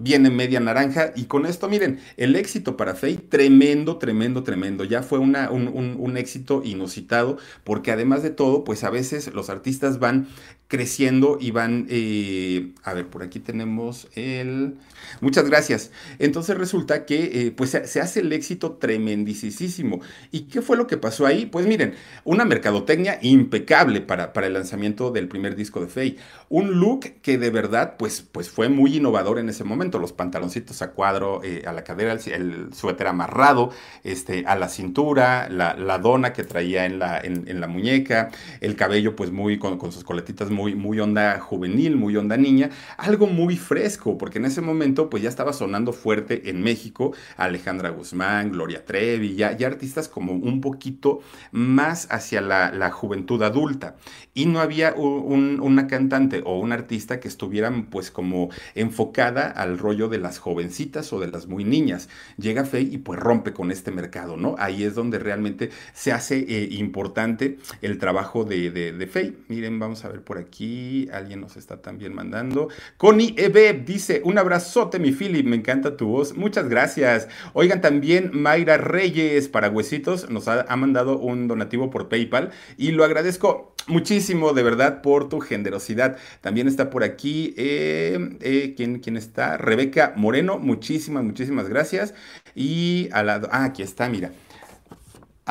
viene 0.01 0.29
media 0.29 0.59
naranja 0.59 1.11
y 1.15 1.25
con 1.25 1.45
esto, 1.45 1.67
miren, 1.69 1.99
el 2.17 2.35
éxito 2.35 2.77
para 2.77 2.95
Faye, 2.95 3.17
tremendo, 3.17 3.97
tremendo, 3.97 4.43
tremendo. 4.43 4.83
Ya 4.83 5.03
fue 5.03 5.19
una, 5.19 5.51
un, 5.51 5.67
un, 5.67 6.17
éxito 6.17 6.61
inusitado 6.63 7.37
porque 7.63 7.91
además 7.91 8.23
de 8.23 8.29
todo, 8.31 8.63
pues 8.63 8.83
a 8.83 8.89
veces 8.89 9.33
los 9.33 9.49
artistas 9.49 9.99
van 9.99 10.27
creciendo 10.69 11.39
y 11.41 11.49
van, 11.49 11.87
eh, 11.89 12.73
a 12.83 12.93
ver, 12.93 13.07
por 13.07 13.23
aquí 13.23 13.39
tenemos 13.39 14.07
el... 14.13 14.75
Muchas 15.19 15.49
gracias. 15.49 15.89
Entonces 16.19 16.55
resulta 16.57 17.07
que 17.07 17.47
eh, 17.47 17.51
pues 17.51 17.71
se, 17.71 17.99
hace 17.99 18.19
el 18.19 18.31
éxito 18.31 18.73
tremendísimo. 18.73 19.99
¿Y 20.31 20.41
qué 20.41 20.61
fue 20.61 20.77
lo 20.77 20.85
que 20.85 20.97
pasó 20.97 21.25
ahí? 21.25 21.47
Pues 21.47 21.65
miren, 21.65 21.95
una 22.23 22.45
mercadotecnia 22.45 23.17
impecable 23.23 23.99
para, 24.01 24.31
para 24.31 24.45
el 24.45 24.53
lanzamiento 24.53 25.09
del 25.09 25.27
primer 25.27 25.55
disco 25.55 25.81
de 25.81 25.87
Faye. 25.87 26.17
Un 26.49 26.79
look 26.79 27.13
que 27.23 27.39
de 27.39 27.49
verdad 27.49 27.95
pues, 27.97 28.21
pues 28.21 28.51
fue 28.51 28.69
muy 28.69 28.97
innovador 28.97 29.39
en 29.39 29.49
ese 29.49 29.63
momento. 29.63 29.88
Los 29.97 30.13
pantaloncitos 30.13 30.81
a 30.81 30.91
cuadro, 30.91 31.41
eh, 31.43 31.63
a 31.65 31.71
la 31.71 31.83
cadera, 31.83 32.13
el, 32.13 32.73
suéter 32.73 33.07
amarrado, 33.07 33.71
este, 34.03 34.43
a 34.45 34.55
la 34.55 34.69
cintura, 34.69 35.49
la, 35.49 35.97
dona 35.99 36.33
que 36.33 36.43
traía 36.43 36.85
en 36.85 36.99
la, 36.99 37.19
en, 37.19 37.59
la 37.59 37.67
muñeca, 37.67 38.29
el 38.61 38.75
cabello 38.75 39.15
pues 39.15 39.31
muy 39.31 39.57
con, 39.57 39.77
con 39.77 39.91
sus 39.91 40.03
coletitas 40.03 40.49
muy, 40.49 40.75
muy 40.75 40.99
onda 40.99 41.39
juvenil, 41.39 41.95
muy 41.95 42.15
onda 42.15 42.37
niña, 42.37 42.69
algo 42.97 43.27
muy 43.27 43.57
fresco, 43.57 44.17
porque 44.17 44.37
en 44.37 44.45
ese 44.45 44.61
momento 44.61 45.09
pues 45.09 45.23
ya 45.23 45.29
estaba 45.29 45.53
sonando 45.53 45.93
fuerte 45.93 46.49
en 46.49 46.61
México 46.61 47.13
Alejandra 47.37 47.89
Guzmán, 47.89 48.51
Gloria 48.51 48.85
Trevi, 48.85 49.35
ya, 49.35 49.55
ya 49.55 49.67
artistas 49.67 50.07
como 50.07 50.33
un 50.33 50.61
poquito 50.61 51.21
más 51.51 52.07
hacia 52.11 52.41
la, 52.41 52.89
juventud 52.91 53.41
adulta. 53.43 53.95
Y 54.33 54.45
no 54.45 54.59
había 54.59 54.93
una 54.93 55.87
cantante 55.87 56.41
o 56.45 56.59
un 56.59 56.71
artista 56.71 57.19
que 57.19 57.27
estuvieran 57.27 57.85
pues 57.85 58.09
como 58.11 58.49
enfocada 58.75 59.47
al 59.47 59.77
rollo 59.79 60.09
de 60.09 60.19
las 60.19 60.37
jovencitas 60.37 61.11
o 61.13 61.19
de 61.19 61.27
las 61.27 61.47
muy 61.47 61.63
niñas. 61.63 62.09
Llega 62.37 62.65
Faye 62.65 62.89
y 62.91 62.97
pues 62.99 63.19
rompe 63.19 63.53
con 63.53 63.71
este 63.71 63.91
mercado, 63.91 64.37
¿no? 64.37 64.55
Ahí 64.59 64.83
es 64.83 64.95
donde 64.95 65.19
realmente 65.19 65.71
se 65.93 66.11
hace 66.11 66.37
eh, 66.37 66.67
importante 66.71 67.57
el 67.81 67.97
trabajo 67.97 68.43
de, 68.43 68.69
de, 68.71 68.91
de. 68.91 69.09
Miren, 69.47 69.79
vamos 69.79 70.05
a 70.05 70.09
ver 70.09 70.21
por 70.21 70.37
aquí. 70.37 71.09
Alguien 71.11 71.41
nos 71.41 71.57
está 71.57 71.81
también 71.81 72.13
mandando. 72.13 72.69
Connie 72.97 73.33
Ebe 73.37 73.73
dice: 73.73 74.21
Un 74.23 74.37
abrazote, 74.37 74.99
mi 74.99 75.11
Philip. 75.11 75.45
Me 75.45 75.55
encanta 75.55 75.97
tu 75.97 76.07
voz. 76.07 76.35
Muchas 76.35 76.69
gracias. 76.69 77.27
Oigan, 77.53 77.81
también 77.81 78.29
Mayra 78.33 78.77
Reyes 78.77 79.47
para 79.47 79.69
Huesitos 79.69 80.29
nos 80.29 80.47
ha, 80.47 80.65
mandado 80.75 81.17
un 81.17 81.47
donativo 81.47 81.89
por 81.89 82.09
PayPal 82.09 82.51
y 82.77 82.91
lo 82.91 83.03
agradezco 83.03 83.75
muchísimo, 83.87 84.53
de 84.53 84.63
verdad, 84.63 85.01
por 85.01 85.29
tu 85.29 85.39
generosidad. 85.39 86.17
También 86.41 86.67
está 86.67 86.89
por 86.89 87.03
aquí, 87.03 87.53
eh, 87.57 88.37
eh, 88.41 88.73
¿quién, 88.75 88.99
¿quién, 88.99 89.17
está? 89.17 89.57
Rebeca 89.59 90.13
Moreno, 90.15 90.57
muchísimas, 90.57 91.23
muchísimas 91.23 91.69
gracias. 91.69 92.15
Y 92.55 93.09
al 93.11 93.27
lado, 93.27 93.47
ah, 93.51 93.65
aquí 93.65 93.83
está, 93.83 94.09
mira 94.09 94.31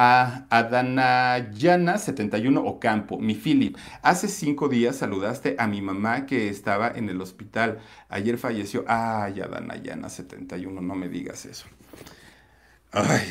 a 0.00 0.47
Adanayana71 0.50 2.62
Ocampo, 2.65 3.19
mi 3.19 3.35
Philip. 3.35 3.77
Hace 4.00 4.29
cinco 4.29 4.69
días 4.69 4.95
saludaste 4.95 5.57
a 5.59 5.67
mi 5.67 5.83
mamá 5.83 6.25
que 6.25 6.49
estaba 6.49 6.88
en 6.88 7.09
el 7.09 7.21
hospital. 7.21 7.81
Ayer 8.09 8.38
falleció. 8.38 8.85
Ay, 8.87 9.41
Adanayana71, 9.41 10.81
no 10.81 10.95
me 10.95 11.09
digas 11.09 11.47
eso. 11.47 11.67
Ay, 12.93 13.27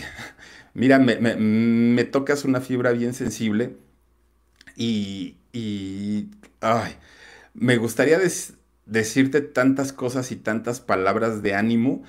mira, 0.74 1.00
me, 1.00 2.04
tocas 2.04 2.44
una 2.44 2.60
fibra 2.60 2.92
bien 2.92 3.14
sensible 3.14 3.78
y, 4.76 5.38
y 5.54 6.32
ay, 6.60 6.98
me 7.54 7.78
gustaría 7.78 8.20
decirte 8.88 9.42
tantas 9.42 9.94
cosas 9.94 10.32
y 10.32 10.36
tantas 10.38 10.80
palabras 10.82 11.42
de 11.42 11.56
ánimo, 11.56 12.04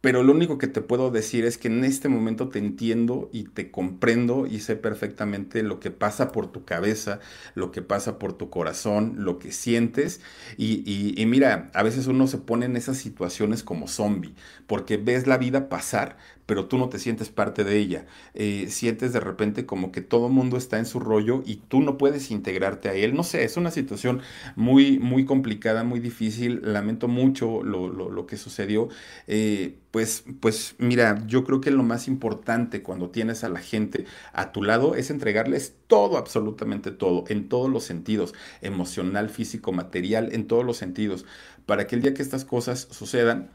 pero 0.00 0.22
lo 0.22 0.32
único 0.32 0.58
que 0.58 0.68
te 0.68 0.82
puedo 0.82 1.10
decir 1.10 1.44
es 1.44 1.58
que 1.58 1.66
en 1.66 1.84
este 1.84 2.08
momento 2.08 2.48
te 2.48 2.60
entiendo 2.60 3.28
y 3.32 3.44
te 3.44 3.72
comprendo 3.72 4.46
y 4.46 4.60
sé 4.60 4.76
perfectamente 4.76 5.64
lo 5.64 5.80
que 5.80 5.90
pasa 5.90 6.30
por 6.30 6.46
tu 6.52 6.64
cabeza, 6.64 7.18
lo 7.56 7.72
que 7.72 7.82
pasa 7.82 8.18
por 8.18 8.32
tu 8.34 8.48
corazón, 8.48 9.14
lo 9.18 9.38
que 9.40 9.50
sientes. 9.50 10.20
Y, 10.56 11.24
mira, 11.26 11.70
a 11.74 11.82
veces 11.82 12.06
uno 12.06 12.28
se 12.28 12.38
pone 12.38 12.66
en 12.66 12.76
esas 12.76 12.98
situaciones 12.98 13.64
como 13.64 13.88
zombie, 13.88 14.34
porque 14.68 14.96
ves 14.96 15.26
la 15.26 15.38
vida 15.38 15.68
pasar, 15.68 16.18
pero 16.46 16.66
tú 16.66 16.78
no 16.78 16.88
te 16.88 16.98
sientes 16.98 17.28
parte 17.28 17.64
de 17.64 17.76
ella. 17.76 18.06
Eh, 18.34 18.66
sientes 18.70 19.12
de 19.12 19.20
repente 19.20 19.66
como 19.66 19.92
que 19.92 20.00
todo 20.00 20.28
mundo 20.28 20.56
está 20.56 20.78
en 20.78 20.86
su 20.86 21.00
rollo 21.00 21.42
y 21.44 21.56
tú 21.56 21.80
no 21.80 21.98
puedes 21.98 22.30
integrarte 22.30 22.88
a 22.88 22.94
él. 22.94 23.14
No 23.14 23.24
sé, 23.24 23.44
es 23.44 23.56
una 23.56 23.70
situación 23.72 24.20
muy, 24.54 24.98
muy 24.98 25.24
complicada, 25.24 25.84
muy 25.84 26.00
difícil. 26.00 26.60
Lamento 26.62 27.08
mucho 27.08 27.62
lo, 27.62 28.26
que 28.26 28.36
sucedió. 28.36 28.88
Eh, 29.26 29.76
pues, 29.90 30.24
pues 30.40 30.74
mira, 30.78 31.24
yo 31.26 31.44
creo 31.44 31.60
que 31.60 31.70
lo 31.70 31.82
más 31.82 32.06
importante 32.06 32.82
cuando 32.82 33.10
tienes 33.10 33.44
a 33.44 33.48
la 33.48 33.60
gente 33.60 34.06
a 34.32 34.52
tu 34.52 34.62
lado 34.62 34.94
es 34.94 35.10
entregarles 35.10 35.74
todo, 35.86 36.18
absolutamente 36.18 36.90
todo, 36.90 37.24
en 37.28 37.48
todos 37.48 37.70
los 37.70 37.84
sentidos, 37.84 38.34
emocional, 38.60 39.30
físico, 39.30 39.72
material, 39.72 40.32
en 40.32 40.46
todos 40.46 40.64
los 40.64 40.76
sentidos, 40.76 41.24
para 41.64 41.86
que 41.86 41.96
el 41.96 42.02
día 42.02 42.14
que 42.14 42.22
estas 42.22 42.44
cosas 42.44 42.88
sucedan, 42.90 43.50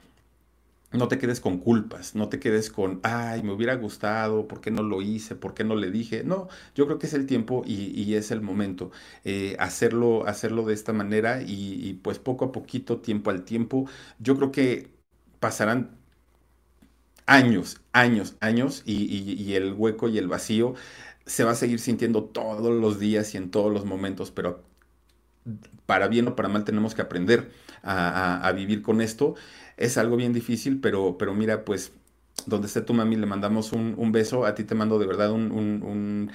no 0.94 1.08
te 1.08 1.18
quedes 1.18 1.40
con 1.40 1.58
culpas, 1.60 2.16
no 2.16 2.28
te 2.30 2.40
quedes 2.40 2.70
con, 2.70 3.00
ay, 3.04 3.44
me 3.44 3.54
hubiera 3.54 3.76
gustado, 3.76 4.48
¿por 4.48 4.60
qué 4.62 4.72
no 4.72 4.84
lo 4.84 5.02
hice? 5.02 5.36
¿Por 5.36 5.54
qué 5.54 5.64
no 5.64 5.76
le 5.76 5.90
dije? 5.90 6.24
No, 6.24 6.50
yo 6.76 6.86
creo 6.86 7.00
que 7.00 7.08
es 7.08 7.14
el 7.14 7.26
tiempo 7.28 7.64
y, 7.66 8.14
es 8.16 8.32
el 8.32 8.42
momento. 8.42 8.92
Eh, 9.24 9.56
hacerlo, 9.60 10.28
hacerlo 10.28 10.66
de 10.66 10.74
esta 10.74 10.92
manera 10.94 11.42
y, 11.46 12.00
pues 12.04 12.20
poco 12.20 12.46
a 12.46 12.52
poquito, 12.52 13.00
tiempo 13.00 13.30
al 13.30 13.44
tiempo, 13.44 13.88
yo 14.20 14.36
creo 14.36 14.52
que 14.52 14.90
pasarán 15.40 15.92
años, 17.26 17.80
años, 17.94 18.36
años 18.42 18.84
y 18.86 19.54
el 19.54 19.74
hueco 19.74 20.10
y 20.10 20.18
el 20.18 20.28
vacío 20.28 20.76
se 21.26 21.44
va 21.44 21.52
a 21.52 21.56
seguir 21.56 21.80
sintiendo 21.80 22.26
todos 22.26 22.74
los 22.74 23.00
días 23.00 23.34
y 23.34 23.38
en 23.38 23.52
todos 23.52 23.72
los 23.72 23.86
momentos, 23.86 24.32
pero 24.32 24.64
para 25.86 26.08
bien 26.08 26.28
o 26.28 26.36
para 26.36 26.50
mal 26.50 26.66
tenemos 26.66 26.96
que 26.96 27.02
aprender 27.02 27.52
a 27.84 28.52
vivir 28.56 28.82
con 28.82 29.02
esto 29.02 29.36
es 29.82 29.98
algo 29.98 30.16
bien 30.16 30.34
difícil, 30.34 30.80
pero, 30.80 31.18
pero 31.18 31.34
mira, 31.34 31.66
pues 31.66 31.94
donde 32.46 32.68
esté 32.68 32.82
tu 32.82 32.94
mami 32.94 33.16
le 33.16 33.26
mandamos 33.26 33.72
un, 33.74 34.12
beso, 34.12 34.46
a 34.46 34.56
ti 34.56 34.64
te 34.64 34.76
mando 34.76 35.00
de 35.00 35.06
verdad 35.08 35.32
un, 35.32 36.32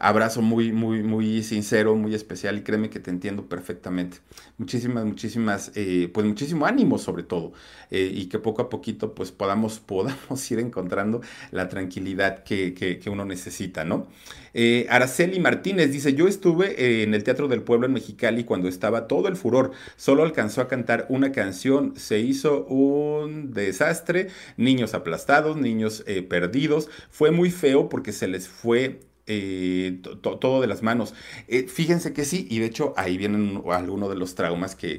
abrazo 0.00 0.40
muy, 0.40 0.72
muy, 0.72 1.02
muy 1.02 1.42
sincero, 1.42 1.94
muy 1.94 2.14
especial 2.14 2.56
y 2.56 2.62
créeme 2.62 2.88
que 2.88 3.00
te 3.00 3.10
entiendo 3.10 3.46
perfectamente. 3.46 4.18
Muchísimas, 4.56 5.04
muchísimas, 5.04 5.72
eh, 5.74 6.10
pues 6.12 6.26
muchísimo 6.26 6.64
ánimo 6.64 6.98
sobre 6.98 7.22
todo 7.22 7.52
eh, 7.90 8.10
y 8.12 8.26
que 8.26 8.38
poco 8.38 8.62
a 8.62 8.70
poquito 8.70 9.14
pues 9.14 9.30
podamos, 9.30 9.78
podamos 9.86 10.50
ir 10.50 10.58
encontrando 10.58 11.20
la 11.50 11.68
tranquilidad 11.68 12.42
que, 12.44 12.72
que, 12.74 13.10
uno 13.10 13.24
necesita, 13.24 13.84
¿no? 13.84 14.06
Eh, 14.54 14.86
Araceli 14.88 15.38
Martínez 15.38 15.92
dice, 15.92 16.14
yo 16.14 16.28
estuve 16.28 17.02
en 17.02 17.12
el 17.12 17.22
Teatro 17.22 17.48
del 17.48 17.62
Pueblo 17.62 17.86
en 17.86 17.92
Mexicali 17.92 18.44
cuando 18.44 18.68
estaba 18.68 19.06
todo 19.06 19.28
el 19.28 19.36
furor, 19.36 19.72
solo 19.96 20.22
alcanzó 20.22 20.60
a 20.60 20.68
cantar 20.68 21.06
una 21.08 21.32
canción, 21.32 21.94
se 21.96 22.20
hizo 22.20 22.64
un 22.66 23.52
desastre, 23.52 24.28
niños 24.56 24.94
aplastados, 24.94 25.56
niños 25.56 26.04
perdidos, 26.28 26.88
fue 27.10 27.32
muy 27.32 27.50
feo 27.50 27.88
porque 27.88 28.12
se 28.12 28.28
les 28.28 28.48
fue 28.48 29.00
eh, 29.32 30.00
todo 30.20 30.60
de 30.60 30.66
las 30.66 30.82
manos. 30.82 31.14
Eh, 31.46 31.68
fíjense 31.68 32.12
que 32.12 32.24
sí, 32.24 32.48
y 32.50 32.58
de 32.58 32.66
hecho 32.66 32.94
ahí 32.96 33.16
vienen 33.16 33.62
algunos 33.70 34.08
de 34.08 34.16
los 34.16 34.34
traumas 34.34 34.74
que, 34.74 34.98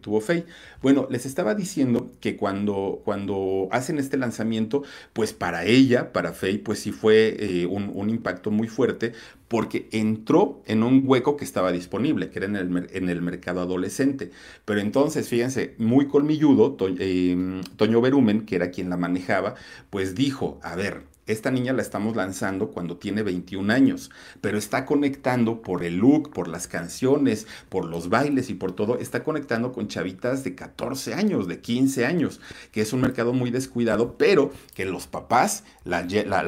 tuvo 0.00 0.20
Faye. 0.20 0.44
Bueno, 0.82 1.08
les 1.10 1.24
estaba 1.24 1.54
diciendo 1.54 2.12
que 2.20 2.36
cuando, 2.36 3.00
cuando 3.02 3.68
hacen 3.70 3.98
este 3.98 4.18
lanzamiento, 4.18 4.82
pues 5.14 5.32
para 5.32 5.64
ella, 5.64 6.12
para 6.12 6.32
Faye, 6.34 6.58
pues 6.58 6.80
sí 6.80 6.92
fue 6.92 7.36
eh, 7.38 7.66
un, 7.66 8.10
impacto 8.10 8.50
muy 8.50 8.68
fuerte 8.68 9.12
porque 9.48 9.88
entró 9.92 10.62
en 10.66 10.82
un 10.82 11.02
hueco 11.06 11.36
que 11.36 11.44
estaba 11.44 11.72
disponible, 11.72 12.28
que 12.28 12.40
era 12.40 12.46
en 12.46 12.56
el, 12.56 12.88
en 12.92 13.08
el 13.08 13.22
mercado 13.22 13.62
adolescente. 13.62 14.30
Pero 14.66 14.80
entonces, 14.80 15.28
fíjense, 15.28 15.74
muy 15.78 16.08
colmilludo, 16.08 16.72
Toño 16.72 18.00
Berumen, 18.02 18.44
que 18.44 18.56
era 18.56 18.70
quien 18.70 18.90
la 18.90 18.96
manejaba, 18.98 19.54
pues 19.88 20.14
dijo, 20.14 20.58
a 20.62 20.76
ver, 20.76 21.11
esta 21.26 21.50
niña 21.52 21.72
la 21.72 21.82
estamos 21.82 22.16
lanzando 22.16 22.70
cuando 22.70 22.96
tiene 22.96 23.22
21 23.22 23.72
años, 23.72 24.10
pero 24.40 24.58
está 24.58 24.84
conectando 24.84 25.62
por 25.62 25.84
el 25.84 25.98
look, 25.98 26.32
por 26.32 26.48
las 26.48 26.66
canciones, 26.66 27.46
por 27.68 27.84
los 27.84 28.08
bailes 28.08 28.50
y 28.50 28.54
por 28.54 28.72
todo, 28.72 28.98
está 28.98 29.22
conectando 29.22 29.72
con 29.72 29.86
chavitas 29.86 30.42
de 30.42 30.56
14 30.56 31.14
años, 31.14 31.46
de 31.46 31.60
15 31.60 32.06
años, 32.06 32.40
que 32.72 32.80
es 32.80 32.92
un 32.92 33.02
mercado 33.02 33.32
muy 33.32 33.50
descuidado, 33.50 34.16
pero 34.18 34.52
que 34.74 34.84
los 34.84 35.06
papás 35.06 35.62
la, 35.84 36.02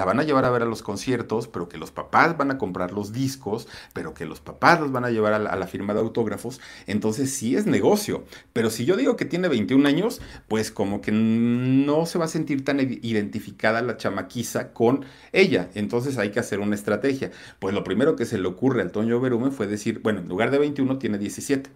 van 0.05 0.19
a 0.19 0.25
llevar 0.25 0.45
a 0.45 0.51
ver 0.51 0.63
a 0.63 0.67
los 0.67 0.83
conciertos, 0.83 1.47
pero 1.47 1.69
que 1.69 1.79
los 1.79 1.93
papás 1.93 2.37
van 2.37 2.51
a 2.51 2.59
comprar 2.59 2.93
los 2.93 3.13
discos, 3.13 3.69
pero 3.93 4.13
que 4.13 4.27
los 4.27 4.41
papás 4.41 4.81
los 4.81 4.91
van 4.91 5.05
a 5.05 5.11
llevar 5.11 5.35
a 5.35 5.39
la, 5.39 5.51
a 5.51 5.57
la 5.57 5.69
firma 5.69 5.95
de 5.95 6.01
autógrafos, 6.01 6.61
entonces 6.87 7.33
sí 7.33 7.55
es 7.55 7.67
negocio, 7.67 8.25
pero 8.53 8.71
si 8.71 8.85
yo 8.85 8.97
digo 8.97 9.17
que 9.17 9.25
tiene 9.25 9.47
21 9.47 9.89
años, 9.89 10.21
pues 10.49 10.73
como 10.73 11.01
que 11.01 11.13
no 11.13 12.07
se 12.07 12.19
va 12.19 12.25
a 12.25 12.29
sentir 12.29 12.65
tan 12.65 12.81
identificada 12.81 13.81
la 13.81 13.97
chamaquiza 13.97 14.64
con 14.73 15.05
ella. 15.33 15.69
Entonces 15.75 16.19
hay 16.19 16.31
que 16.31 16.41
hacer 16.41 16.61
una 16.61 16.75
estrategia. 16.75 17.31
Pues 17.59 17.75
lo 17.75 17.85
primero 17.85 18.17
que 18.17 18.25
se 18.25 18.39
le 18.39 18.49
ocurre 18.49 18.83
al 18.83 18.93
Toño 18.93 19.21
Berumen 19.21 19.53
fue 19.53 19.67
decir, 19.67 20.01
bueno, 20.03 20.21
en 20.21 20.29
lugar 20.29 20.51
de 20.51 20.59
21 20.59 20.99
tiene 20.99 21.19
17. 21.19 21.71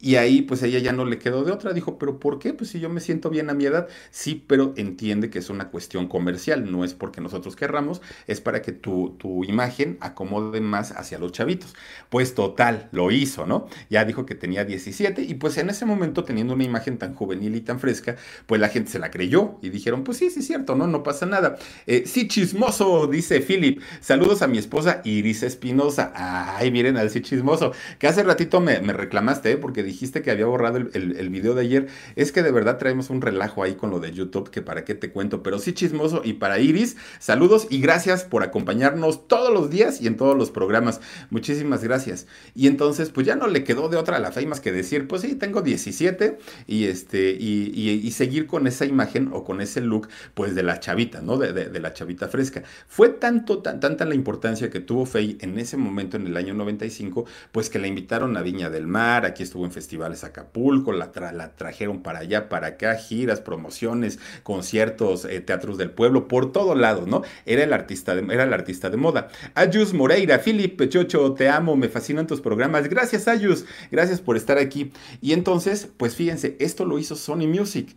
Y 0.00 0.16
ahí 0.16 0.42
pues 0.42 0.62
ella 0.62 0.80
ya 0.80 0.92
no 0.92 1.06
le 1.06 1.18
quedó 1.18 1.44
de 1.44 1.52
otra, 1.52 1.72
dijo, 1.72 1.98
pero 1.98 2.20
¿por 2.20 2.38
qué? 2.38 2.52
Pues 2.52 2.68
si 2.70 2.78
yo 2.80 2.90
me 2.90 3.00
siento 3.00 3.30
bien 3.30 3.48
a 3.48 3.54
mi 3.54 3.64
edad, 3.64 3.88
sí, 4.10 4.44
pero 4.46 4.74
entiende 4.76 5.30
que 5.30 5.38
es 5.38 5.48
una 5.48 5.70
cuestión 5.70 6.08
comercial, 6.08 6.70
no 6.70 6.84
es 6.84 6.92
porque 6.92 7.22
nosotros 7.22 7.56
querramos, 7.56 8.02
es 8.26 8.40
para 8.42 8.60
que 8.60 8.72
tu, 8.72 9.16
tu 9.18 9.44
imagen 9.44 9.96
acomode 10.00 10.60
más 10.60 10.92
hacia 10.92 11.18
los 11.18 11.32
chavitos. 11.32 11.74
Pues 12.10 12.34
total, 12.34 12.88
lo 12.92 13.10
hizo, 13.10 13.46
¿no? 13.46 13.66
Ya 13.88 14.04
dijo 14.04 14.26
que 14.26 14.34
tenía 14.34 14.64
17 14.64 15.22
y 15.22 15.34
pues 15.34 15.56
en 15.58 15.70
ese 15.70 15.86
momento 15.86 16.24
teniendo 16.24 16.54
una 16.54 16.64
imagen 16.64 16.98
tan 16.98 17.14
juvenil 17.14 17.54
y 17.56 17.60
tan 17.62 17.80
fresca, 17.80 18.16
pues 18.46 18.60
la 18.60 18.68
gente 18.68 18.90
se 18.90 18.98
la 18.98 19.10
creyó 19.10 19.58
y 19.62 19.70
dijeron, 19.70 20.04
pues 20.04 20.18
sí, 20.18 20.28
sí 20.30 20.40
es 20.40 20.46
cierto, 20.46 20.74
¿no? 20.74 20.86
No 20.86 21.02
pasa 21.02 21.24
nada. 21.26 21.56
Eh, 21.86 22.04
sí, 22.06 22.28
chismoso, 22.28 23.06
dice 23.06 23.40
Philip. 23.40 23.80
Saludos 24.00 24.42
a 24.42 24.48
mi 24.48 24.58
esposa 24.58 25.00
Iris 25.04 25.42
Espinosa. 25.42 26.12
Ay, 26.14 26.70
miren 26.70 26.96
al 26.96 27.10
sí 27.10 27.20
chismoso, 27.22 27.72
que 27.98 28.06
hace 28.06 28.22
ratito 28.22 28.60
me, 28.60 28.80
me 28.80 28.92
reclamaste, 28.92 29.52
¿eh? 29.52 29.56
Porque 29.56 29.82
dijiste 29.94 30.22
que 30.22 30.30
había 30.30 30.46
borrado 30.46 30.78
el, 30.78 31.28
video 31.30 31.54
de 31.54 31.62
ayer. 31.62 31.86
Es 32.16 32.32
que 32.32 32.42
de 32.42 32.50
verdad 32.50 32.78
traemos 32.78 33.10
un 33.10 33.22
relajo 33.22 33.62
ahí 33.62 33.74
con 33.74 33.90
lo 33.90 34.00
de 34.00 34.12
YouTube, 34.12 34.50
que 34.50 34.60
para 34.60 34.84
qué 34.84 34.94
te 34.94 35.10
cuento, 35.10 35.42
pero 35.42 35.58
sí 35.58 35.72
chismoso. 35.72 36.20
Y 36.24 36.34
para 36.34 36.58
Iris, 36.58 36.96
saludos 37.20 37.66
y 37.70 37.80
gracias 37.80 38.24
por 38.24 38.42
acompañarnos 38.42 39.26
todos 39.28 39.52
los 39.52 39.70
días 39.70 40.00
y 40.00 40.06
en 40.06 40.16
todos 40.16 40.36
los 40.36 40.50
programas. 40.50 41.00
Muchísimas 41.30 41.82
gracias. 41.82 42.26
Y 42.54 42.66
entonces, 42.66 43.10
pues 43.10 43.26
ya 43.26 43.36
no 43.36 43.46
le 43.46 43.64
quedó 43.64 43.88
de 43.88 43.96
otra 43.96 44.16
a 44.16 44.20
la 44.20 44.32
fe 44.32 44.44
más 44.46 44.60
que 44.60 44.72
decir, 44.72 45.06
pues 45.08 45.22
sí, 45.22 45.34
tengo 45.36 45.62
17 45.62 46.38
y 46.66 46.84
este, 46.84 47.30
y, 47.30 48.10
seguir 48.14 48.46
con 48.46 48.68
esa 48.68 48.84
imagen 48.84 49.30
o 49.32 49.42
con 49.42 49.60
ese 49.60 49.80
look, 49.80 50.08
pues 50.34 50.54
de 50.54 50.62
la 50.62 50.78
chavita, 50.78 51.20
¿no? 51.20 51.36
De, 51.36 51.52
de, 51.52 51.80
la 51.80 51.92
chavita 51.92 52.28
fresca. 52.28 52.62
Fue 52.86 53.08
tanto, 53.08 53.58
tan, 53.58 53.80
tanta 53.80 54.04
la 54.04 54.14
importancia 54.14 54.70
que 54.70 54.78
tuvo 54.78 55.04
Faye 55.04 55.36
en 55.40 55.58
ese 55.58 55.76
momento, 55.76 56.16
en 56.16 56.28
el 56.28 56.36
año 56.36 56.54
95, 56.54 57.24
pues 57.50 57.70
que 57.70 57.80
la 57.80 57.88
invitaron 57.88 58.36
a 58.36 58.42
Viña 58.42 58.70
del 58.70 58.86
Mar, 58.86 59.26
aquí 59.26 59.42
estuvo 59.42 59.64
en 59.64 59.72
festivales 59.74 60.24
Acapulco, 60.24 60.92
la, 60.92 61.12
trajeron 61.54 62.02
para 62.02 62.20
allá, 62.20 62.48
para 62.48 62.68
acá, 62.68 62.94
giras, 62.96 63.40
promociones, 63.40 64.18
conciertos, 64.42 65.26
eh, 65.26 65.40
teatros 65.40 65.76
del 65.76 65.90
pueblo, 65.90 66.28
por 66.28 66.52
todo 66.52 66.74
lado, 66.74 67.06
¿no? 67.06 67.22
Era 67.44 67.64
el 67.64 67.72
artista 67.72 68.14
de, 68.14 68.32
era 68.32 68.44
el 68.44 68.52
artista 68.54 68.88
de 68.88 68.96
moda. 68.96 69.28
Ayus 69.54 69.92
Moreira, 69.92 70.38
Felipe 70.38 70.88
Chocho, 70.88 71.34
te 71.34 71.48
amo, 71.48 71.76
me 71.76 71.88
fascinan 71.88 72.26
tus 72.26 72.40
programas. 72.40 72.88
Gracias, 72.88 73.28
Ayus, 73.28 73.66
gracias 73.90 74.20
por 74.20 74.36
estar 74.36 74.58
aquí. 74.58 74.92
Y 75.20 75.32
entonces, 75.32 75.88
pues 75.96 76.14
fíjense, 76.14 76.56
esto 76.60 76.84
lo 76.84 76.98
hizo 76.98 77.16
Sony 77.16 77.46
Music. 77.46 77.94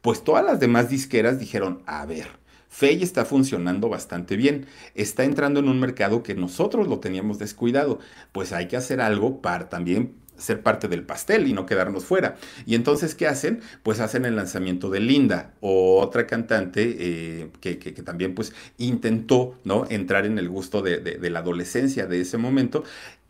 Pues 0.00 0.24
todas 0.24 0.44
las 0.44 0.60
demás 0.60 0.88
disqueras 0.88 1.38
dijeron, 1.38 1.82
a 1.86 2.06
ver, 2.06 2.28
Fey 2.68 3.02
está 3.02 3.24
funcionando 3.24 3.88
bastante 3.88 4.36
bien, 4.36 4.66
está 4.94 5.24
entrando 5.24 5.60
en 5.60 5.68
un 5.68 5.80
mercado 5.80 6.22
que 6.22 6.34
nosotros 6.34 6.86
lo 6.86 7.00
teníamos 7.00 7.38
descuidado, 7.38 7.98
pues 8.32 8.52
hay 8.52 8.68
que 8.68 8.76
hacer 8.76 9.00
algo 9.00 9.40
para 9.40 9.68
también 9.68 10.14
ser 10.38 10.62
parte 10.62 10.88
del 10.88 11.02
pastel 11.02 11.46
y 11.46 11.52
no 11.52 11.66
quedarnos 11.66 12.04
fuera. 12.04 12.36
Y 12.66 12.74
entonces, 12.74 13.14
¿qué 13.14 13.26
hacen? 13.26 13.60
Pues 13.82 14.00
hacen 14.00 14.24
el 14.24 14.36
lanzamiento 14.36 14.90
de 14.90 15.00
Linda, 15.00 15.52
otra 15.60 16.26
cantante 16.26 16.96
eh, 16.98 17.50
que, 17.60 17.76
también 18.02 18.34
pues 18.34 18.52
intentó, 18.78 19.58
¿no? 19.64 19.86
Entrar 19.90 20.24
en 20.24 20.38
el 20.38 20.48
gusto 20.48 20.82
de, 20.82 20.98
de 20.98 21.30
la 21.30 21.40
adolescencia 21.40 22.06
de 22.06 22.20
ese 22.20 22.38
momento 22.38 22.84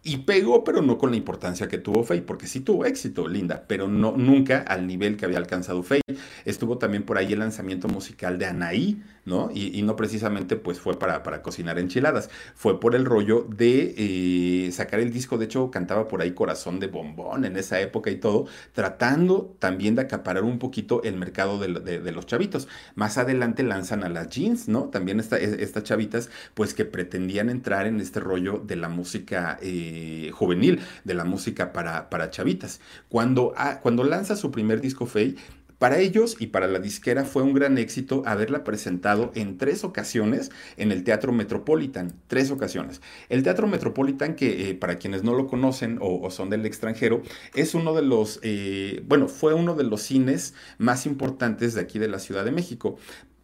y 0.05 0.19
pegó, 0.19 0.65
pero 0.65 0.81
no 0.81 0.97
con 0.97 1.11
la 1.11 1.17
importancia 1.17 1.69
que 1.69 1.79
tuvo 1.79 2.05
Faye, 2.05 2.23
porque 2.23 2.47
sí 2.47 2.61
tuvo 2.61 2.85
éxito, 2.85 3.27
Linda, 3.29 3.65
pero 3.67 3.89
no, 3.89 4.17
nunca 4.17 4.61
al 4.61 4.87
nivel 4.87 5.17
que 5.17 5.25
había 5.25 5.39
alcanzado 5.39 5.83
Faye. 5.83 6.03
Estuvo 6.45 6.79
también 6.79 7.03
por 7.03 7.19
ahí 7.19 7.33
el 7.33 7.41
lanzamiento 7.41 7.89
musical 7.89 8.39
de 8.39 8.47
Anaí, 8.47 9.03
¿no? 9.27 9.51
Y, 9.53 9.83
no 9.83 9.97
precisamente 9.97 10.57
pues 10.57 10.81
fue 10.81 10.99
para, 10.99 11.23
para, 11.23 11.43
cocinar 11.43 11.79
enchiladas, 11.79 12.31
fue 12.55 12.81
por 12.81 12.95
el 12.95 13.05
rollo 13.05 13.47
de 13.49 13.95
eh, 13.97 14.73
sacar 14.73 15.01
el 15.01 15.13
disco, 15.13 15.39
de 15.39 15.45
hecho 15.45 15.71
cantaba 15.71 16.09
por 16.09 16.23
ahí 16.23 16.33
Corazón 16.33 16.81
de 16.81 16.89
Bombón 16.89 17.45
en 17.45 17.57
esa 17.57 17.81
época 17.81 18.11
y 18.11 18.17
todo, 18.17 18.47
tratando 18.73 19.55
también 19.59 19.95
de 19.95 20.03
acaparar 20.03 20.45
un 20.45 20.59
poquito 20.59 21.03
el 21.03 21.17
mercado 21.17 21.59
de, 21.59 22.13
los 22.13 22.27
chavitos. 22.27 22.69
Más 22.95 23.19
adelante 23.19 23.63
lanzan 23.63 24.03
a 24.05 24.09
las 24.09 24.29
jeans, 24.31 24.69
¿no? 24.69 24.85
También 24.85 25.21
estas 25.21 25.83
chavitas 25.83 26.31
pues 26.55 26.75
que 26.75 26.85
pretendían 26.85 27.51
entrar 27.51 27.87
en 27.87 28.01
este 28.01 28.21
rollo 28.21 28.63
de 28.67 28.77
la 28.77 28.89
música 28.89 29.59
eh, 29.63 29.88
juvenil, 30.33 30.81
de 31.05 31.15
la 31.15 31.25
música 31.25 31.73
para, 31.73 32.11
para 32.11 32.31
chavitas. 32.31 32.81
Cuando, 33.09 33.53
ah, 33.57 33.81
cuando 33.83 34.05
lanza 34.05 34.37
su 34.37 34.51
primer 34.51 34.81
disco 34.81 35.07
Faye, 35.07 35.37
para 35.79 36.01
ellos 36.01 36.37
y 36.41 36.49
para 36.49 36.67
la 36.67 36.81
disquera 36.81 37.25
fue 37.25 37.45
un 37.45 37.55
gran 37.55 37.79
éxito 37.79 38.25
haberla 38.27 38.65
presentado 38.65 39.31
en 39.37 39.59
tres 39.59 39.85
ocasiones 39.85 40.51
en 40.77 40.91
el 40.91 41.05
Teatro 41.05 41.33
Metropolitan, 41.33 42.13
tres 42.27 42.51
ocasiones. 42.51 43.01
El 43.29 43.45
Teatro 43.45 43.69
Metropolitan, 43.69 44.35
que 44.35 44.71
eh, 44.71 44.75
para 44.75 44.97
quienes 44.99 45.23
no 45.23 45.35
lo 45.35 45.47
conocen 45.47 45.99
o, 46.01 46.29
son 46.33 46.51
del 46.51 46.67
extranjero, 46.67 47.23
es 47.55 47.77
uno 47.77 47.95
de 47.95 48.03
los, 48.03 48.41
eh, 48.43 49.05
bueno, 49.07 49.29
fue 49.29 49.55
uno 49.55 49.77
de 49.77 49.85
los 49.85 50.03
cines 50.03 50.53
más 50.79 51.07
importantes 51.07 51.75
de 51.75 51.81
aquí 51.81 52.01
de 52.01 52.09
la 52.09 52.19
Ciudad 52.19 52.45
de 52.45 52.51
México 52.51 52.99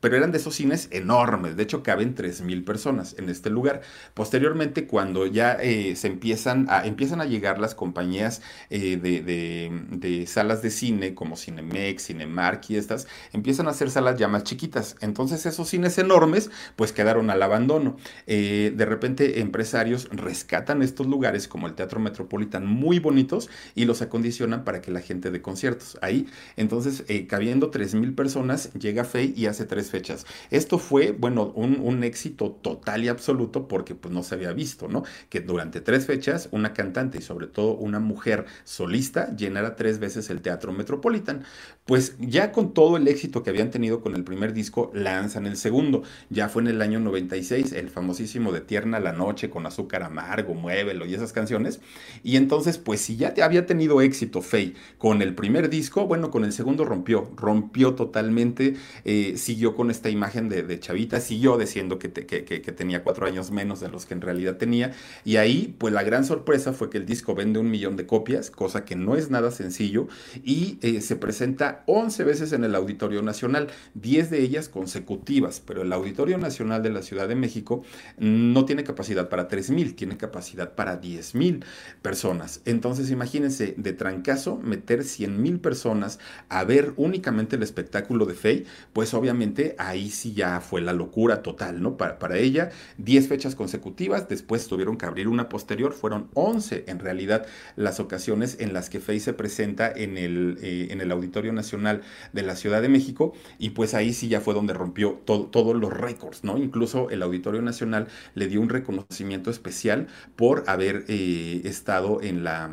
pero 0.04 0.18
eran 0.18 0.32
de 0.32 0.36
esos 0.36 0.56
cines 0.56 0.88
enormes, 0.90 1.56
de 1.56 1.62
hecho 1.62 1.82
caben 1.82 2.14
3.000 2.14 2.62
personas 2.66 3.16
en 3.18 3.30
este 3.30 3.48
lugar. 3.48 3.80
Posteriormente, 4.12 4.86
cuando 4.86 5.24
ya 5.24 5.56
eh, 5.58 5.96
se 5.96 6.08
empiezan 6.08 6.66
a, 6.68 6.84
empiezan 6.84 7.22
a 7.22 7.24
llegar 7.24 7.58
las 7.58 7.74
compañías 7.74 8.42
eh, 8.68 8.98
de, 8.98 10.26
salas 10.26 10.60
de 10.60 10.70
cine, 10.70 11.14
como 11.14 11.38
Cinemex, 11.38 12.08
Cinemark 12.08 12.68
y 12.68 12.76
estas, 12.76 13.08
empiezan 13.32 13.66
a 13.66 13.70
hacer 13.70 13.90
salas 13.90 14.18
ya 14.18 14.28
más 14.28 14.44
chiquitas. 14.44 14.96
Entonces 15.00 15.46
esos 15.46 15.70
cines 15.70 15.96
enormes, 15.96 16.50
pues 16.76 16.92
quedaron 16.92 17.30
al 17.30 17.42
abandono. 17.42 17.96
Eh, 18.26 18.74
de 18.76 18.84
repente 18.84 19.40
empresarios 19.40 20.10
rescatan 20.12 20.82
estos 20.82 21.06
lugares, 21.06 21.48
como 21.48 21.66
el 21.66 21.72
Teatro 21.72 21.98
Metropolitan, 21.98 22.66
muy 22.66 22.98
bonitos, 22.98 23.48
y 23.74 23.86
los 23.86 24.02
acondicionan 24.02 24.64
para 24.64 24.82
que 24.82 24.90
la 24.90 25.00
gente 25.00 25.30
de 25.30 25.40
conciertos. 25.40 25.96
Ahí, 26.02 26.26
entonces, 26.58 27.04
cabiendo 27.26 27.70
3.000 27.70 28.14
personas, 28.14 28.70
llega 28.74 29.04
Fey 29.04 29.32
y 29.34 29.46
hace 29.46 29.64
tres 29.64 29.93
fechas. 29.94 30.26
Esto 30.50 30.78
fue, 30.78 31.12
bueno, 31.12 31.52
un, 31.54 32.02
éxito 32.02 32.50
total 32.50 33.04
y 33.04 33.08
absoluto 33.08 33.68
porque 33.68 33.94
pues 33.94 34.12
no 34.12 34.24
se 34.24 34.34
había 34.34 34.52
visto, 34.52 34.88
¿no? 34.88 35.04
Que 35.28 35.40
durante 35.40 35.80
tres 35.80 36.06
fechas 36.06 36.48
una 36.50 36.72
cantante 36.72 37.18
y 37.18 37.22
sobre 37.22 37.46
todo 37.46 37.74
una 37.74 38.00
mujer 38.00 38.46
solista 38.64 39.34
llenara 39.36 39.76
tres 39.76 40.00
veces 40.00 40.28
el 40.30 40.40
Teatro 40.40 40.72
Metropolitan. 40.72 41.44
Pues 41.84 42.16
ya 42.18 42.50
con 42.50 42.74
todo 42.74 42.96
el 42.96 43.06
éxito 43.06 43.44
que 43.44 43.50
habían 43.50 43.70
tenido 43.70 44.00
con 44.00 44.16
el 44.16 44.24
primer 44.24 44.52
disco, 44.52 44.90
lanzan 44.94 45.46
el 45.46 45.56
segundo. 45.56 46.02
Ya 46.30 46.48
fue 46.48 46.62
en 46.62 46.68
el 46.68 46.82
año 46.82 46.98
96, 46.98 47.72
el 47.72 47.90
famosísimo 47.90 48.50
de 48.50 48.60
Tierna 48.60 48.98
la 48.98 49.12
Noche 49.12 49.50
con 49.50 49.66
Azúcar 49.66 50.02
Amargo, 50.02 50.54
Muévelo 50.54 51.06
y 51.06 51.14
esas 51.14 51.32
canciones. 51.32 51.80
Y 52.24 52.36
entonces, 52.36 52.78
pues 52.78 53.00
si 53.00 53.16
ya 53.16 53.34
te 53.34 53.42
había 53.42 53.66
tenido 53.66 54.00
éxito 54.00 54.42
Faye 54.42 54.74
con 54.98 55.22
el 55.22 55.34
primer 55.34 55.70
disco, 55.70 56.06
bueno, 56.06 56.30
con 56.32 56.44
el 56.44 56.52
segundo 56.52 56.84
rompió, 56.84 57.30
rompió 57.36 57.94
totalmente, 57.94 58.74
eh, 59.04 59.34
siguió 59.36 59.76
con 59.76 59.83
esta 59.90 60.10
imagen 60.10 60.48
de, 60.48 60.62
de 60.62 60.80
Chavita, 60.80 61.20
siguió 61.20 61.56
diciendo 61.58 61.98
que, 61.98 62.08
tenía 62.08 63.02
cuatro 63.02 63.26
años 63.26 63.50
menos 63.50 63.80
de 63.80 63.88
los 63.88 64.06
que 64.06 64.14
en 64.14 64.20
realidad 64.20 64.56
tenía. 64.56 64.92
Y 65.24 65.36
ahí, 65.36 65.74
pues 65.78 65.92
la 65.92 66.02
gran 66.02 66.24
sorpresa 66.24 66.72
fue 66.72 66.90
que 66.90 66.98
el 66.98 67.06
disco 67.06 67.34
vende 67.34 67.58
un 67.58 67.70
millón 67.70 67.96
de 67.96 68.06
copias, 68.06 68.50
cosa 68.50 68.84
que 68.84 68.96
no 68.96 69.16
es 69.16 69.30
nada 69.30 69.50
sencillo, 69.50 70.08
y 70.42 70.78
eh, 70.82 71.00
se 71.00 71.16
presenta 71.16 71.82
11 71.86 72.24
veces 72.24 72.52
en 72.52 72.64
el 72.64 72.74
Auditorio 72.74 73.22
Nacional, 73.22 73.68
10 73.94 74.30
de 74.30 74.42
ellas 74.42 74.68
consecutivas, 74.68 75.60
pero 75.60 75.82
el 75.82 75.92
Auditorio 75.92 76.38
Nacional 76.38 76.82
de 76.82 76.90
la 76.90 77.02
Ciudad 77.02 77.28
de 77.28 77.34
México 77.34 77.82
no 78.18 78.64
tiene 78.64 78.84
capacidad 78.84 79.28
para 79.28 79.48
3.000, 79.48 79.94
tiene 79.94 80.16
capacidad 80.16 80.74
para 80.74 81.00
10.000 81.00 81.64
personas. 82.02 82.60
Entonces, 82.64 83.10
imagínense, 83.10 83.74
de 83.76 83.92
trancazo, 83.92 84.56
meter 84.56 85.00
100.000 85.00 85.60
personas 85.60 86.18
a 86.48 86.64
ver 86.64 86.92
únicamente 86.96 87.56
el 87.56 87.62
espectáculo 87.62 88.26
de 88.26 88.34
Faye, 88.34 88.64
pues 88.92 89.14
obviamente 89.14 89.73
ahí 89.78 90.10
sí 90.10 90.34
ya 90.34 90.60
fue 90.60 90.80
la 90.80 90.92
locura 90.92 91.42
total, 91.42 91.82
¿no? 91.82 91.96
Para, 91.96 92.18
para 92.18 92.38
ella, 92.38 92.70
10 92.98 93.28
fechas 93.28 93.54
consecutivas, 93.54 94.28
después 94.28 94.66
tuvieron 94.66 94.96
que 94.96 95.06
abrir 95.06 95.28
una 95.28 95.48
posterior, 95.48 95.92
fueron 95.92 96.28
11 96.34 96.84
en 96.88 96.98
realidad 96.98 97.46
las 97.76 98.00
ocasiones 98.00 98.56
en 98.60 98.72
las 98.72 98.90
que 98.90 99.00
Faye 99.00 99.20
se 99.20 99.32
presenta 99.32 99.90
en 99.90 100.18
el, 100.18 100.58
eh, 100.62 100.88
en 100.90 101.00
el 101.00 101.10
Auditorio 101.10 101.52
Nacional 101.52 102.02
de 102.32 102.42
la 102.42 102.56
Ciudad 102.56 102.82
de 102.82 102.88
México, 102.88 103.32
y 103.58 103.70
pues 103.70 103.94
ahí 103.94 104.12
sí 104.12 104.28
ya 104.28 104.40
fue 104.40 104.54
donde 104.54 104.74
rompió 104.74 105.22
todos 105.24 105.76
los 105.76 105.92
récords, 105.92 106.44
¿no? 106.44 106.58
Incluso 106.58 107.10
el 107.10 107.22
Auditorio 107.22 107.62
Nacional 107.62 108.08
le 108.34 108.48
dio 108.48 108.60
un 108.60 108.68
reconocimiento 108.68 109.50
especial 109.50 110.08
por 110.36 110.64
haber 110.66 111.04
eh, 111.08 111.62
estado 111.64 112.20
en 112.22 112.44
la 112.44 112.70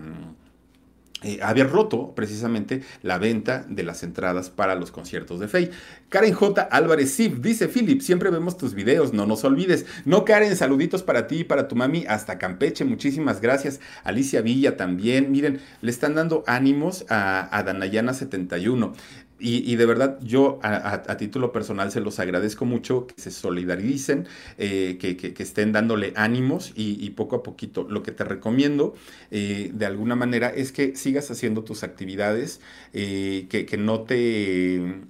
eh, 1.23 1.39
había 1.43 1.65
roto 1.65 2.15
precisamente 2.15 2.81
la 3.03 3.19
venta 3.19 3.63
de 3.69 3.83
las 3.83 4.01
entradas 4.03 4.49
para 4.49 4.75
los 4.75 4.91
conciertos 4.91 5.39
de 5.39 5.47
Faye. 5.47 5.71
Karen 6.09 6.33
J. 6.33 6.61
Álvarez 6.63 7.11
Sif 7.11 7.39
dice: 7.41 7.67
Philip, 7.67 8.01
siempre 8.01 8.31
vemos 8.31 8.57
tus 8.57 8.73
videos, 8.73 9.13
no 9.13 9.25
nos 9.25 9.43
olvides. 9.43 9.85
No, 10.05 10.25
Karen, 10.25 10.55
saluditos 10.55 11.03
para 11.03 11.27
ti 11.27 11.39
y 11.39 11.43
para 11.43 11.67
tu 11.67 11.75
mami 11.75 12.05
hasta 12.07 12.37
Campeche, 12.39 12.85
muchísimas 12.85 13.39
gracias. 13.39 13.79
Alicia 14.03 14.41
Villa 14.41 14.77
también, 14.77 15.31
miren, 15.31 15.61
le 15.81 15.91
están 15.91 16.15
dando 16.15 16.43
ánimos 16.47 17.05
a, 17.09 17.55
a 17.55 17.65
Danayana71. 17.65 18.93
Y, 19.43 19.75
de 19.75 19.85
verdad, 19.85 20.19
yo 20.21 20.59
a, 20.61 21.17
título 21.17 21.51
personal 21.51 21.91
se 21.91 21.99
los 21.99 22.19
agradezco 22.19 22.65
mucho 22.65 23.07
que 23.07 23.19
se 23.19 23.31
solidaricen, 23.31 24.27
eh, 24.57 24.97
que, 24.99 25.33
estén 25.41 25.71
dándole 25.71 26.13
ánimos 26.15 26.71
y, 26.75 27.09
poco 27.11 27.37
a 27.37 27.43
poquito. 27.43 27.87
Lo 27.89 28.03
que 28.03 28.11
te 28.11 28.23
recomiendo 28.23 28.93
eh, 29.31 29.71
de 29.73 29.85
alguna 29.85 30.15
manera 30.15 30.49
es 30.49 30.71
que 30.71 30.95
sigas 30.95 31.31
haciendo 31.31 31.63
tus 31.63 31.83
actividades, 31.83 32.61
eh, 32.93 33.47
que, 33.49 33.77
no 33.77 34.01
te 34.01 35.01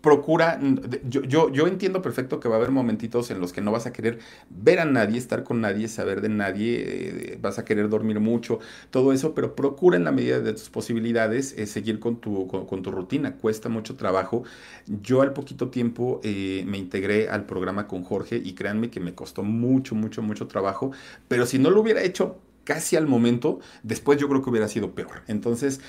procura, 0.00 0.58
yo, 1.04 1.22
yo, 1.22 1.50
yo, 1.52 1.66
entiendo 1.66 2.00
perfecto 2.00 2.40
que 2.40 2.48
va 2.48 2.54
a 2.54 2.58
haber 2.58 2.70
momentitos 2.70 3.30
en 3.30 3.40
los 3.40 3.52
que 3.52 3.60
no 3.60 3.70
vas 3.70 3.86
a 3.86 3.92
querer 3.92 4.18
ver 4.48 4.80
a 4.80 4.84
nadie, 4.86 5.18
estar 5.18 5.44
con 5.44 5.60
nadie, 5.60 5.88
saber 5.88 6.22
de 6.22 6.30
nadie, 6.30 6.84
eh, 6.86 7.38
vas 7.40 7.58
a 7.58 7.64
querer 7.64 7.88
dormir 7.88 8.18
mucho, 8.18 8.60
todo 8.90 9.12
eso, 9.12 9.34
pero 9.34 9.54
procura 9.54 9.96
en 9.96 10.04
la 10.04 10.12
medida 10.12 10.40
de 10.40 10.52
tus 10.52 10.70
posibilidades 10.70 11.54
eh, 11.58 11.66
seguir 11.66 12.00
con 12.00 12.20
tu, 12.20 12.46
con, 12.46 12.82
tu 12.82 12.90
rutina, 12.90 13.36
cuesta 13.36 13.68
mucho 13.68 13.96
trabajo. 13.96 14.44
Yo 14.86 15.20
al 15.20 15.32
poquito 15.34 15.68
tiempo 15.68 16.20
eh, 16.24 16.64
me 16.66 16.78
integré 16.78 17.28
al 17.28 17.44
programa 17.44 17.86
con 17.86 18.02
Jorge 18.02 18.40
y 18.42 18.54
créanme 18.54 18.90
que 18.90 19.00
me 19.00 19.14
costó 19.14 19.42
mucho, 19.42 19.94
mucho, 19.94 20.22
mucho 20.22 20.46
trabajo, 20.46 20.92
pero 21.28 21.44
si 21.44 21.58
no 21.58 21.70
lo 21.70 21.80
hubiera 21.82 22.02
hecho, 22.02 22.38
casi 22.64 22.96
al 22.96 23.06
momento, 23.06 23.58
después 23.82 24.18
yo 24.18 24.28
creo 24.28 24.42
que 24.42 24.50
hubiera 24.50 24.68
sido 24.68 24.92
peor. 24.92 25.22
Entonces, 25.26 25.80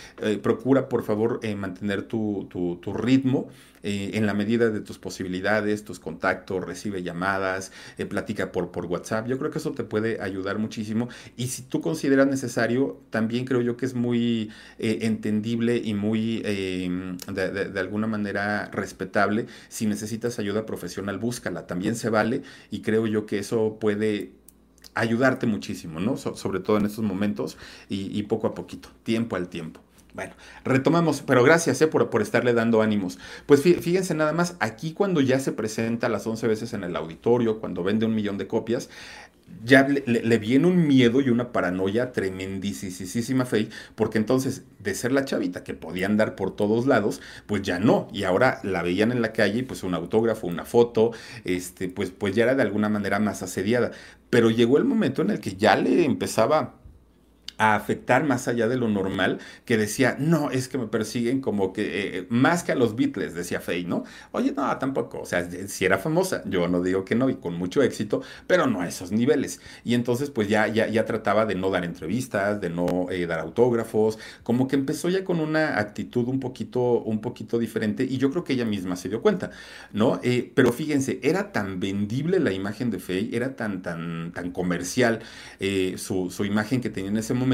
procura 0.42 0.90
por 0.90 1.04
favor 1.04 1.40
mantener 1.56 2.04
tu, 2.04 2.48
tu, 2.50 2.78
tu 2.78 2.94
ritmo. 2.94 3.50
Eh, 3.84 4.12
en 4.14 4.26
la 4.26 4.34
medida 4.34 4.70
de 4.70 4.82
tus 4.82 5.00
posibilidades, 5.00 5.84
tus 5.84 6.00
contactos, 6.00 6.64
recibe 6.64 7.02
llamadas, 7.04 7.72
eh, 7.98 8.06
platica 8.06 8.52
por, 8.52 8.72
por 8.72 8.86
WhatsApp. 8.86 9.28
Yo 9.28 9.38
creo 9.38 9.52
que 9.52 9.58
eso 9.58 9.72
te 9.72 9.84
puede 9.84 10.22
ayudar 10.22 10.60
muchísimo. 10.60 11.10
Y 11.36 11.48
si 11.48 11.64
tú 11.64 11.82
consideras 11.82 12.28
necesario, 12.28 13.02
también 13.10 13.46
creo 13.46 13.62
yo 13.62 13.78
que 13.78 13.86
es 13.86 13.96
muy 13.96 14.52
eh, 14.80 15.00
entendible 15.02 15.82
y 15.84 15.94
muy, 15.94 16.42
em, 16.46 17.18
de, 17.18 17.80
alguna 17.80 18.08
manera, 18.08 18.70
respetable. 18.72 19.48
Si 19.70 19.86
necesitas 19.88 20.40
ayuda 20.40 20.66
profesional, 20.66 21.18
búscala. 21.18 21.68
También 21.68 21.96
se 21.96 22.10
vale 22.10 22.44
y 22.70 22.82
creo 22.82 23.08
yo 23.08 23.26
que 23.26 23.40
eso 23.40 23.78
puede 23.80 24.32
ayudarte 24.94 25.48
muchísimo, 25.48 26.00
¿no? 26.00 26.18
sobre 26.18 26.60
todo 26.60 26.78
en 26.78 26.86
estos 26.86 27.04
momentos 27.04 27.58
y 27.88 28.22
poco 28.24 28.48
a 28.48 28.54
poquito, 28.54 28.90
tiempo 29.04 29.38
al 29.38 29.48
tiempo. 29.48 29.80
Bueno, 30.14 30.34
retomamos, 30.66 31.22
pero 31.22 31.44
gracias 31.44 31.82
eh, 31.82 31.88
por, 31.88 32.10
por, 32.10 32.22
estarle 32.22 32.54
dando 32.54 32.82
ánimos. 32.82 33.18
Pues 33.46 33.62
fíjense 33.62 34.14
nada 34.14 34.34
más, 34.34 34.56
aquí 34.60 34.94
cuando 34.94 35.22
ya 35.22 35.40
se 35.40 35.54
presenta 35.54 36.10
las 36.10 36.28
11 36.28 36.48
veces 36.48 36.74
en 36.74 36.84
el 36.84 36.96
auditorio, 36.96 37.60
cuando 37.60 37.84
vende 37.84 38.06
un 38.06 38.14
millón 38.14 38.38
de 38.38 38.48
copias, 38.48 38.90
ya 39.64 39.88
le, 39.88 40.38
viene 40.40 40.68
un 40.68 40.88
miedo 40.88 41.22
y 41.22 41.30
una 41.30 41.52
paranoia 41.52 42.12
tremendísima 42.12 43.46
fe, 43.46 43.70
porque 43.96 44.18
entonces 44.18 44.64
de 44.80 44.96
ser 44.96 45.12
la 45.12 45.26
chavita 45.26 45.64
que 45.64 45.74
podía 45.74 46.08
andar 46.08 46.36
por 46.36 46.56
todos 46.56 46.88
lados, 46.88 47.22
pues 47.46 47.62
ya 47.62 47.80
no, 47.80 48.08
y 48.12 48.24
ahora 48.24 48.60
la 48.64 48.82
veían 48.82 49.12
en 49.12 49.22
la 49.22 49.34
calle 49.34 49.60
y 49.60 49.64
pues 49.64 49.84
un 49.84 49.94
autógrafo, 49.94 50.48
una 50.48 50.66
foto, 50.66 51.12
este, 51.46 51.90
pues, 51.90 52.12
pues 52.12 52.36
ya 52.36 52.44
era 52.44 52.56
de 52.56 52.64
alguna 52.64 52.90
manera 52.90 53.20
más 53.20 53.44
asediada. 53.44 53.92
Pero 54.30 54.50
llegó 54.50 54.78
el 54.78 54.86
momento 54.86 55.22
en 55.22 55.30
el 55.30 55.40
que 55.40 55.56
ya 55.56 55.76
le 55.76 56.06
empezaba 56.06 56.76
a 57.62 57.76
afectar 57.76 58.24
más 58.24 58.48
allá 58.48 58.68
de 58.68 58.76
lo 58.76 58.88
normal, 58.88 59.38
que 59.66 59.78
decía, 59.78 60.16
no, 60.18 60.50
es 60.50 60.68
que 60.68 60.80
me 60.80 60.88
persiguen 60.88 61.42
como 61.42 61.74
que 61.74 62.18
eh, 62.18 62.28
más 62.28 62.64
que 62.64 62.72
a 62.72 62.76
los 62.76 62.96
Beatles, 62.96 63.36
decía 63.36 63.62
Faye, 63.62 63.84
¿no? 63.84 64.04
Oye, 64.32 64.52
no, 64.52 64.76
tampoco, 64.80 65.20
o 65.22 65.26
sea, 65.28 65.48
si 65.68 65.86
era 65.86 66.00
famosa, 66.00 66.42
yo 66.46 66.68
no 66.68 66.82
digo 66.82 67.06
que 67.06 67.14
no, 67.14 67.30
y 67.30 67.36
con 67.36 67.54
mucho 67.54 67.84
éxito, 67.84 68.24
pero 68.48 68.66
no 68.66 68.82
a 68.82 68.88
esos 68.88 69.12
niveles. 69.12 69.62
Y 69.84 69.94
entonces, 69.94 70.32
pues 70.32 70.48
ya, 70.48 70.66
ya, 70.70 70.88
ya 70.88 71.06
trataba 71.06 71.46
de 71.46 71.54
no 71.54 71.70
dar 71.70 71.86
entrevistas, 71.86 72.60
de 72.62 72.72
no 72.72 73.12
eh, 73.12 73.28
dar 73.28 73.40
autógrafos, 73.40 74.18
como 74.42 74.68
que 74.68 74.76
empezó 74.76 75.10
ya 75.10 75.24
con 75.24 75.40
una 75.40 75.78
actitud 75.78 76.28
un 76.30 76.40
poquito, 76.40 77.04
un 77.04 77.22
poquito 77.22 77.60
diferente, 77.60 78.04
y 78.06 78.18
yo 78.18 78.32
creo 78.32 78.44
que 78.44 78.54
ella 78.54 78.66
misma 78.66 78.96
se 78.96 79.08
dio 79.08 79.22
cuenta, 79.22 79.52
¿no? 79.94 80.20
Eh, 80.24 80.52
pero 80.56 80.74
fíjense, 80.74 81.20
era 81.22 81.52
tan 81.52 81.80
vendible 81.80 82.40
la 82.40 82.54
imagen 82.54 82.90
de 82.90 82.98
Faye, 82.98 83.36
era 83.36 83.56
tan, 83.56 83.84
tan, 83.84 84.32
tan 84.34 84.50
comercial 84.50 85.20
su, 85.98 86.32
su 86.32 86.46
imagen 86.46 86.82
que 86.82 86.90
tenía 86.90 87.12
en 87.12 87.18
ese 87.18 87.36
momento, 87.36 87.51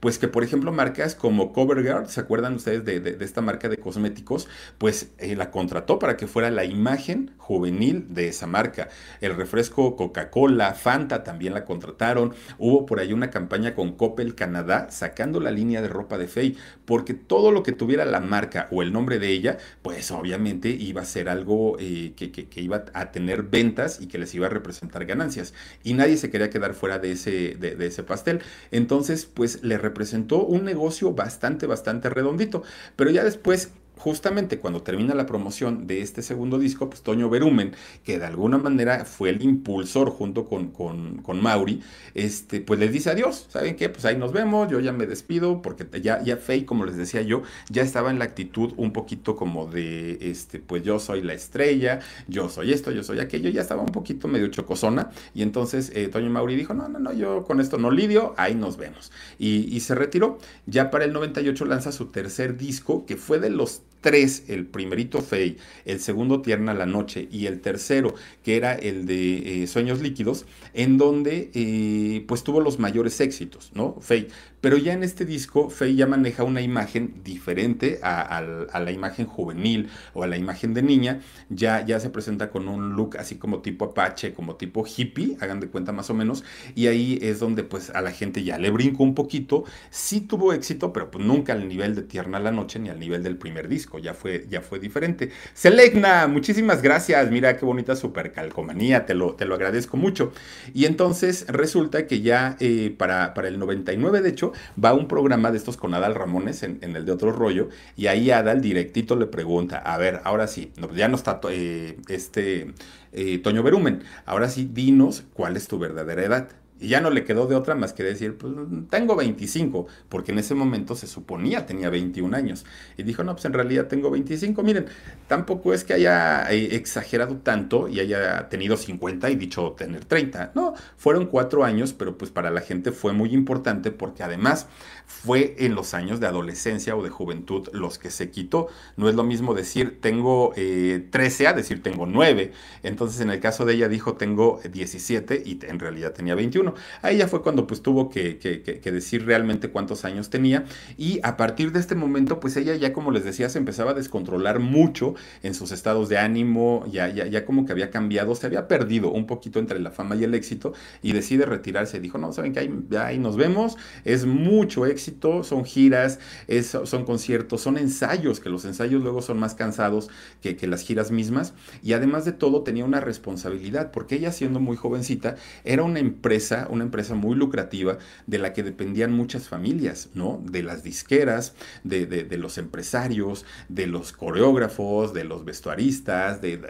pues 0.00 0.18
que 0.18 0.28
por 0.28 0.42
ejemplo 0.42 0.72
marcas 0.72 1.14
como 1.14 1.52
CoverGirl, 1.52 2.08
¿se 2.08 2.20
acuerdan 2.20 2.54
ustedes 2.54 2.84
de, 2.84 3.16
esta 3.20 3.42
marca 3.42 3.68
de 3.68 3.76
cosméticos? 3.76 4.48
Pues 4.78 5.10
eh, 5.18 5.36
la 5.36 5.50
contrató 5.50 5.98
para 5.98 6.16
que 6.16 6.26
fuera 6.26 6.50
la 6.50 6.64
imagen 6.64 7.32
juvenil 7.36 8.06
de 8.14 8.28
esa 8.28 8.46
marca. 8.46 8.88
El 9.20 9.36
refresco 9.36 9.96
Coca-Cola, 9.96 10.74
Fanta 10.74 11.22
también 11.22 11.54
la 11.54 11.64
contrataron. 11.64 12.34
Hubo 12.58 12.86
por 12.86 13.00
ahí 13.00 13.12
una 13.12 13.30
campaña 13.30 13.74
con 13.74 13.92
Coppel 13.92 14.34
Canadá 14.34 14.88
sacando 14.90 15.40
la 15.40 15.50
línea 15.50 15.82
de 15.82 15.88
ropa 15.88 16.16
de 16.16 16.26
Faye, 16.26 16.56
porque 16.86 17.14
todo 17.14 17.50
lo 17.50 17.62
que 17.62 17.72
tuviera 17.72 18.04
la 18.04 18.20
marca 18.20 18.68
o 18.70 18.82
el 18.82 18.92
nombre 18.92 19.18
de 19.18 19.28
ella, 19.28 19.58
pues 19.82 20.10
obviamente 20.10 20.70
iba 20.70 21.02
a 21.02 21.04
ser 21.04 21.28
algo 21.28 21.76
eh, 21.78 22.14
que, 22.16 22.60
iba 22.60 22.84
a 22.94 23.10
tener 23.12 23.42
ventas 23.42 24.00
y 24.00 24.06
que 24.06 24.18
les 24.18 24.34
iba 24.34 24.46
a 24.46 24.50
representar 24.50 25.04
ganancias. 25.04 25.52
Y 25.82 25.92
nadie 25.92 26.16
se 26.16 26.30
quería 26.30 26.50
quedar 26.50 26.74
fuera 26.74 26.98
de 26.98 27.12
ese, 27.12 27.56
de 27.56 27.86
ese 27.86 28.02
pastel. 28.02 28.40
Entonces, 28.70 29.26
pues 29.34 29.62
le 29.62 29.78
representó 29.78 30.44
un 30.44 30.64
negocio 30.64 31.12
bastante, 31.12 31.66
bastante 31.66 32.08
redondito. 32.08 32.62
Pero 32.96 33.10
ya 33.10 33.24
después 33.24 33.72
justamente 33.96 34.58
cuando 34.58 34.82
termina 34.82 35.14
la 35.14 35.26
promoción 35.26 35.86
de 35.86 36.02
este 36.02 36.22
segundo 36.22 36.58
disco, 36.58 36.88
pues 36.88 37.02
Toño 37.02 37.30
Berumen, 37.30 37.74
que 38.04 38.18
de 38.18 38.26
alguna 38.26 38.58
manera 38.58 39.04
fue 39.04 39.30
el 39.30 39.42
impulsor 39.42 40.10
junto 40.10 40.46
con, 40.46 40.68
con, 40.68 41.40
Mauri, 41.40 41.82
este, 42.14 42.60
pues 42.60 42.80
les 42.80 42.92
dice 42.92 43.10
adiós, 43.10 43.46
¿saben 43.50 43.76
qué? 43.76 43.88
Pues 43.88 44.04
ahí 44.04 44.16
nos 44.16 44.32
vemos, 44.32 44.70
yo 44.70 44.80
ya 44.80 44.92
me 44.92 45.06
despido, 45.06 45.62
porque 45.62 45.86
ya, 46.00 46.22
ya 46.22 46.36
Faye, 46.36 46.64
como 46.64 46.84
les 46.84 46.96
decía 46.96 47.22
yo, 47.22 47.42
ya 47.70 47.82
estaba 47.82 48.10
en 48.10 48.18
la 48.18 48.24
actitud 48.24 48.72
un 48.76 48.92
poquito 48.92 49.36
como 49.36 49.66
de, 49.66 50.18
este, 50.20 50.60
pues 50.60 50.82
yo 50.82 50.98
soy 50.98 51.22
la 51.22 51.34
estrella, 51.34 52.00
yo 52.28 52.48
soy 52.48 52.72
esto, 52.72 52.90
yo 52.90 53.02
soy 53.02 53.20
aquello, 53.20 53.50
ya 53.50 53.62
estaba 53.62 53.82
un 53.82 53.92
poquito 53.92 54.28
medio 54.28 54.48
chocosona, 54.48 55.10
y 55.34 55.42
entonces 55.42 55.90
eh, 55.94 56.08
Toño 56.08 56.30
Mauri 56.30 56.56
dijo, 56.56 56.74
no, 56.74 56.88
no, 56.88 56.98
no, 56.98 57.12
yo 57.12 57.44
con 57.44 57.60
esto 57.60 57.78
no 57.78 57.90
lidio, 57.90 58.34
ahí 58.36 58.54
nos 58.54 58.76
vemos. 58.76 59.12
Y, 59.38 59.74
y 59.74 59.80
se 59.80 59.94
retiró, 59.94 60.38
ya 60.66 60.90
para 60.90 61.04
el 61.04 61.12
98 61.12 61.64
lanza 61.64 61.92
su 61.92 62.06
tercer 62.06 62.56
disco, 62.56 63.06
que 63.06 63.16
fue 63.16 63.38
de 63.38 63.50
los 63.50 63.83
tres, 64.04 64.44
el 64.48 64.66
primerito 64.66 65.22
Fey, 65.22 65.56
el 65.86 65.98
segundo 65.98 66.42
Tierna 66.42 66.74
la 66.74 66.84
Noche 66.84 67.26
y 67.32 67.46
el 67.46 67.62
tercero, 67.62 68.14
que 68.42 68.56
era 68.56 68.74
el 68.74 69.06
de 69.06 69.62
eh, 69.62 69.66
Sueños 69.66 70.02
Líquidos, 70.02 70.44
en 70.74 70.98
donde 70.98 71.50
eh, 71.54 72.22
pues 72.28 72.44
tuvo 72.44 72.60
los 72.60 72.78
mayores 72.78 73.18
éxitos, 73.22 73.70
¿no? 73.72 73.96
Fey. 74.02 74.28
Pero 74.64 74.78
ya 74.78 74.94
en 74.94 75.02
este 75.02 75.26
disco, 75.26 75.68
Faye 75.68 75.94
ya 75.94 76.06
maneja 76.06 76.42
una 76.42 76.62
imagen 76.62 77.20
diferente 77.22 78.00
a, 78.02 78.40
la 78.40 78.92
imagen 78.92 79.26
juvenil 79.26 79.90
o 80.14 80.22
a 80.22 80.26
la 80.26 80.38
imagen 80.38 80.72
de 80.72 80.80
niña. 80.80 81.20
Ya, 81.50 81.84
ya 81.84 82.00
se 82.00 82.08
presenta 82.08 82.48
con 82.48 82.66
un 82.68 82.96
look 82.96 83.18
así 83.18 83.34
como 83.34 83.60
tipo 83.60 83.84
apache, 83.84 84.32
como 84.32 84.56
tipo 84.56 84.86
hippie, 84.86 85.36
hagan 85.40 85.60
de 85.60 85.68
cuenta 85.68 85.92
más 85.92 86.08
o 86.08 86.14
menos. 86.14 86.44
Y 86.74 86.86
ahí 86.86 87.18
es 87.20 87.40
donde 87.40 87.62
pues 87.62 87.90
a 87.90 88.00
la 88.00 88.10
gente 88.10 88.42
ya 88.42 88.56
le 88.56 88.70
brinco 88.70 89.02
un 89.02 89.14
poquito. 89.14 89.64
Sí 89.90 90.22
tuvo 90.22 90.54
éxito, 90.54 90.94
pero 90.94 91.10
pues 91.10 91.22
nunca 91.22 91.52
al 91.52 91.68
nivel 91.68 91.94
de 91.94 92.00
Tierna 92.00 92.40
la 92.40 92.50
Noche 92.50 92.78
ni 92.78 92.88
al 92.88 92.98
nivel 92.98 93.22
del 93.22 93.36
primer 93.36 93.68
disco. 93.68 93.98
Ya 93.98 94.14
fue, 94.14 94.46
ya 94.48 94.62
fue 94.62 94.78
diferente. 94.80 95.30
Selecna, 95.52 96.26
muchísimas 96.26 96.80
gracias. 96.80 97.30
Mira 97.30 97.58
qué 97.58 97.66
bonita 97.66 97.96
super 97.96 98.32
calcomanía, 98.32 99.04
te 99.04 99.12
lo, 99.12 99.34
te 99.34 99.44
lo 99.44 99.56
agradezco 99.56 99.98
mucho. 99.98 100.32
Y 100.72 100.86
entonces 100.86 101.44
resulta 101.48 102.06
que 102.06 102.22
ya 102.22 102.56
eh, 102.60 102.94
para, 102.96 103.34
para 103.34 103.48
el 103.48 103.58
99, 103.58 104.22
de 104.22 104.30
hecho, 104.30 104.53
va 104.82 104.94
un 104.94 105.08
programa 105.08 105.50
de 105.50 105.58
estos 105.58 105.76
con 105.76 105.94
Adal 105.94 106.14
Ramones 106.14 106.62
en, 106.62 106.78
el 106.82 107.04
de 107.04 107.12
otro 107.12 107.32
rollo, 107.32 107.68
y 107.96 108.06
ahí 108.06 108.30
Adal 108.30 108.60
directito 108.60 109.16
le 109.16 109.26
pregunta, 109.26 109.78
a 109.78 109.96
ver, 109.98 110.20
ahora 110.24 110.46
sí, 110.46 110.72
ya 110.94 111.08
no 111.08 111.16
está 111.16 111.40
eh, 111.50 111.98
este 112.08 112.72
eh, 113.12 113.38
Toño 113.38 113.62
Berumen, 113.62 114.02
ahora 114.26 114.48
sí, 114.48 114.68
dinos 114.72 115.24
cuál 115.32 115.56
es 115.56 115.68
tu 115.68 115.78
verdadera 115.78 116.24
edad. 116.24 116.48
Y 116.80 116.88
ya 116.88 117.00
no 117.00 117.10
le 117.10 117.24
quedó 117.24 117.46
de 117.46 117.54
otra 117.54 117.74
más 117.76 117.92
que 117.92 118.02
decir, 118.02 118.36
pues 118.36 118.52
tengo 118.90 119.14
25, 119.14 119.86
porque 120.08 120.32
en 120.32 120.40
ese 120.40 120.54
momento 120.54 120.96
se 120.96 121.06
suponía 121.06 121.66
tenía 121.66 121.88
21 121.88 122.36
años. 122.36 122.64
Y 122.96 123.04
dijo, 123.04 123.22
no, 123.22 123.32
pues 123.32 123.44
en 123.44 123.52
realidad 123.52 123.86
tengo 123.86 124.10
25. 124.10 124.62
Miren, 124.62 124.86
tampoco 125.28 125.72
es 125.72 125.84
que 125.84 125.94
haya 125.94 126.50
eh, 126.50 126.74
exagerado 126.74 127.36
tanto 127.36 127.88
y 127.88 128.00
haya 128.00 128.48
tenido 128.48 128.76
50 128.76 129.30
y 129.30 129.36
dicho 129.36 129.74
tener 129.78 130.04
30. 130.04 130.52
No, 130.54 130.74
fueron 130.96 131.26
cuatro 131.26 131.64
años, 131.64 131.92
pero 131.92 132.18
pues 132.18 132.30
para 132.30 132.50
la 132.50 132.60
gente 132.60 132.90
fue 132.90 133.12
muy 133.12 133.32
importante 133.32 133.92
porque 133.92 134.24
además 134.24 134.66
fue 135.06 135.54
en 135.58 135.74
los 135.74 135.94
años 135.94 136.18
de 136.18 136.26
adolescencia 136.26 136.96
o 136.96 137.02
de 137.02 137.10
juventud 137.10 137.68
los 137.72 137.98
que 137.98 138.10
se 138.10 138.30
quitó. 138.30 138.68
No 138.96 139.08
es 139.08 139.14
lo 139.14 139.22
mismo 139.22 139.54
decir 139.54 140.00
tengo 140.00 140.52
13 140.54 141.44
eh, 141.44 141.46
a 141.46 141.52
decir 141.52 141.82
tengo 141.82 142.06
9. 142.06 142.52
Entonces 142.82 143.20
en 143.20 143.30
el 143.30 143.40
caso 143.40 143.64
de 143.64 143.74
ella 143.74 143.88
dijo 143.88 144.14
tengo 144.14 144.60
17 144.70 145.42
y 145.44 145.58
en 145.62 145.78
realidad 145.78 146.12
tenía 146.12 146.34
21 146.34 146.63
21. 146.64 146.74
Ahí 147.02 147.18
ya 147.18 147.28
fue 147.28 147.42
cuando 147.42 147.66
pues 147.66 147.82
tuvo 147.82 148.08
que, 148.08 148.38
decir 148.84 149.26
realmente 149.26 149.68
cuántos 149.70 150.04
años 150.04 150.30
tenía. 150.30 150.64
Y 150.96 151.20
a 151.22 151.36
partir 151.36 151.72
de 151.72 151.80
este 151.80 151.94
momento 151.94 152.40
pues 152.40 152.56
ella 152.56 152.74
ya 152.74 152.92
como 152.92 153.10
les 153.10 153.24
decía 153.24 153.48
se 153.48 153.58
empezaba 153.58 153.92
a 153.92 153.94
descontrolar 153.94 154.60
mucho 154.60 155.14
en 155.42 155.54
sus 155.54 155.72
estados 155.72 156.08
de 156.08 156.18
ánimo, 156.18 156.84
ya, 156.90 157.08
ya, 157.08 157.26
ya 157.26 157.44
como 157.44 157.66
que 157.66 157.72
había 157.72 157.90
cambiado, 157.90 158.34
se 158.34 158.46
había 158.46 158.68
perdido 158.68 159.10
un 159.10 159.26
poquito 159.26 159.58
entre 159.58 159.78
la 159.80 159.90
fama 159.90 160.16
y 160.16 160.24
el 160.24 160.34
éxito 160.34 160.72
y 161.02 161.12
decide 161.12 161.46
retirarse. 161.46 162.00
Dijo, 162.00 162.18
no, 162.18 162.32
saben 162.32 162.52
que 162.52 162.60
ahí, 162.98 163.18
nos 163.18 163.36
vemos, 163.36 163.76
es 164.04 164.26
mucho 164.26 164.86
éxito, 164.86 165.44
son 165.44 165.64
giras, 165.64 166.18
es, 166.48 166.66
son 166.84 167.04
conciertos, 167.04 167.60
son 167.60 167.78
ensayos, 167.78 168.40
que 168.40 168.48
los 168.48 168.64
ensayos 168.64 169.02
luego 169.02 169.22
son 169.22 169.38
más 169.38 169.54
cansados 169.54 170.10
que 170.40 170.66
las 170.66 170.82
giras 170.82 171.10
mismas. 171.10 171.54
Y 171.82 171.92
además 171.92 172.24
de 172.24 172.32
todo 172.32 172.62
tenía 172.62 172.84
una 172.84 173.00
responsabilidad 173.00 173.90
porque 173.90 174.16
ella 174.16 174.32
siendo 174.32 174.60
muy 174.60 174.76
jovencita 174.76 175.36
era 175.64 175.82
una 175.82 176.00
empresa, 176.00 176.53
una 176.70 176.84
empresa 176.84 177.14
muy 177.14 177.34
lucrativa 177.34 177.98
de 178.26 178.38
la 178.38 178.52
que 178.52 178.62
dependían 178.62 179.12
muchas 179.12 179.48
familias, 179.48 180.10
¿no? 180.14 180.42
De 180.44 180.62
las 180.62 180.82
disqueras, 180.82 181.54
de, 181.82 182.26
los 182.38 182.58
empresarios, 182.58 183.44
de 183.68 183.86
los 183.86 184.12
coreógrafos, 184.12 185.12
de 185.14 185.24
los 185.24 185.44
vestuaristas, 185.44 186.40
de, 186.40 186.60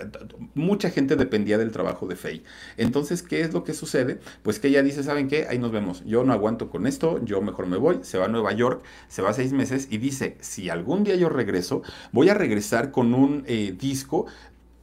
mucha 0.54 0.90
gente 0.90 1.16
dependía 1.16 1.58
del 1.58 1.70
trabajo 1.70 2.06
de 2.06 2.16
Faye. 2.16 2.42
Entonces, 2.76 3.22
¿qué 3.22 3.40
es 3.40 3.52
lo 3.52 3.64
que 3.64 3.74
sucede? 3.74 4.20
Pues 4.42 4.58
que 4.58 4.68
ella 4.68 4.82
dice, 4.82 5.02
¿saben 5.02 5.28
qué? 5.28 5.46
Ahí 5.48 5.58
nos 5.58 5.72
vemos. 5.72 6.04
Yo 6.04 6.24
no 6.24 6.32
aguanto 6.32 6.70
con 6.70 6.86
esto, 6.86 7.24
yo 7.24 7.40
mejor 7.40 7.66
me 7.66 7.76
voy, 7.76 8.00
se 8.02 8.18
va 8.18 8.26
a 8.26 8.28
Nueva 8.28 8.52
York, 8.52 8.84
se 9.08 9.22
va 9.22 9.32
seis 9.32 9.52
meses 9.52 9.88
y 9.90 9.98
dice, 9.98 10.36
si 10.40 10.68
algún 10.70 11.04
día 11.04 11.16
yo 11.16 11.28
regreso, 11.28 11.82
voy 12.12 12.28
a 12.28 12.34
regresar 12.34 12.90
con 12.90 13.14
un 13.14 13.44
eh, 13.46 13.74
disco 13.78 14.26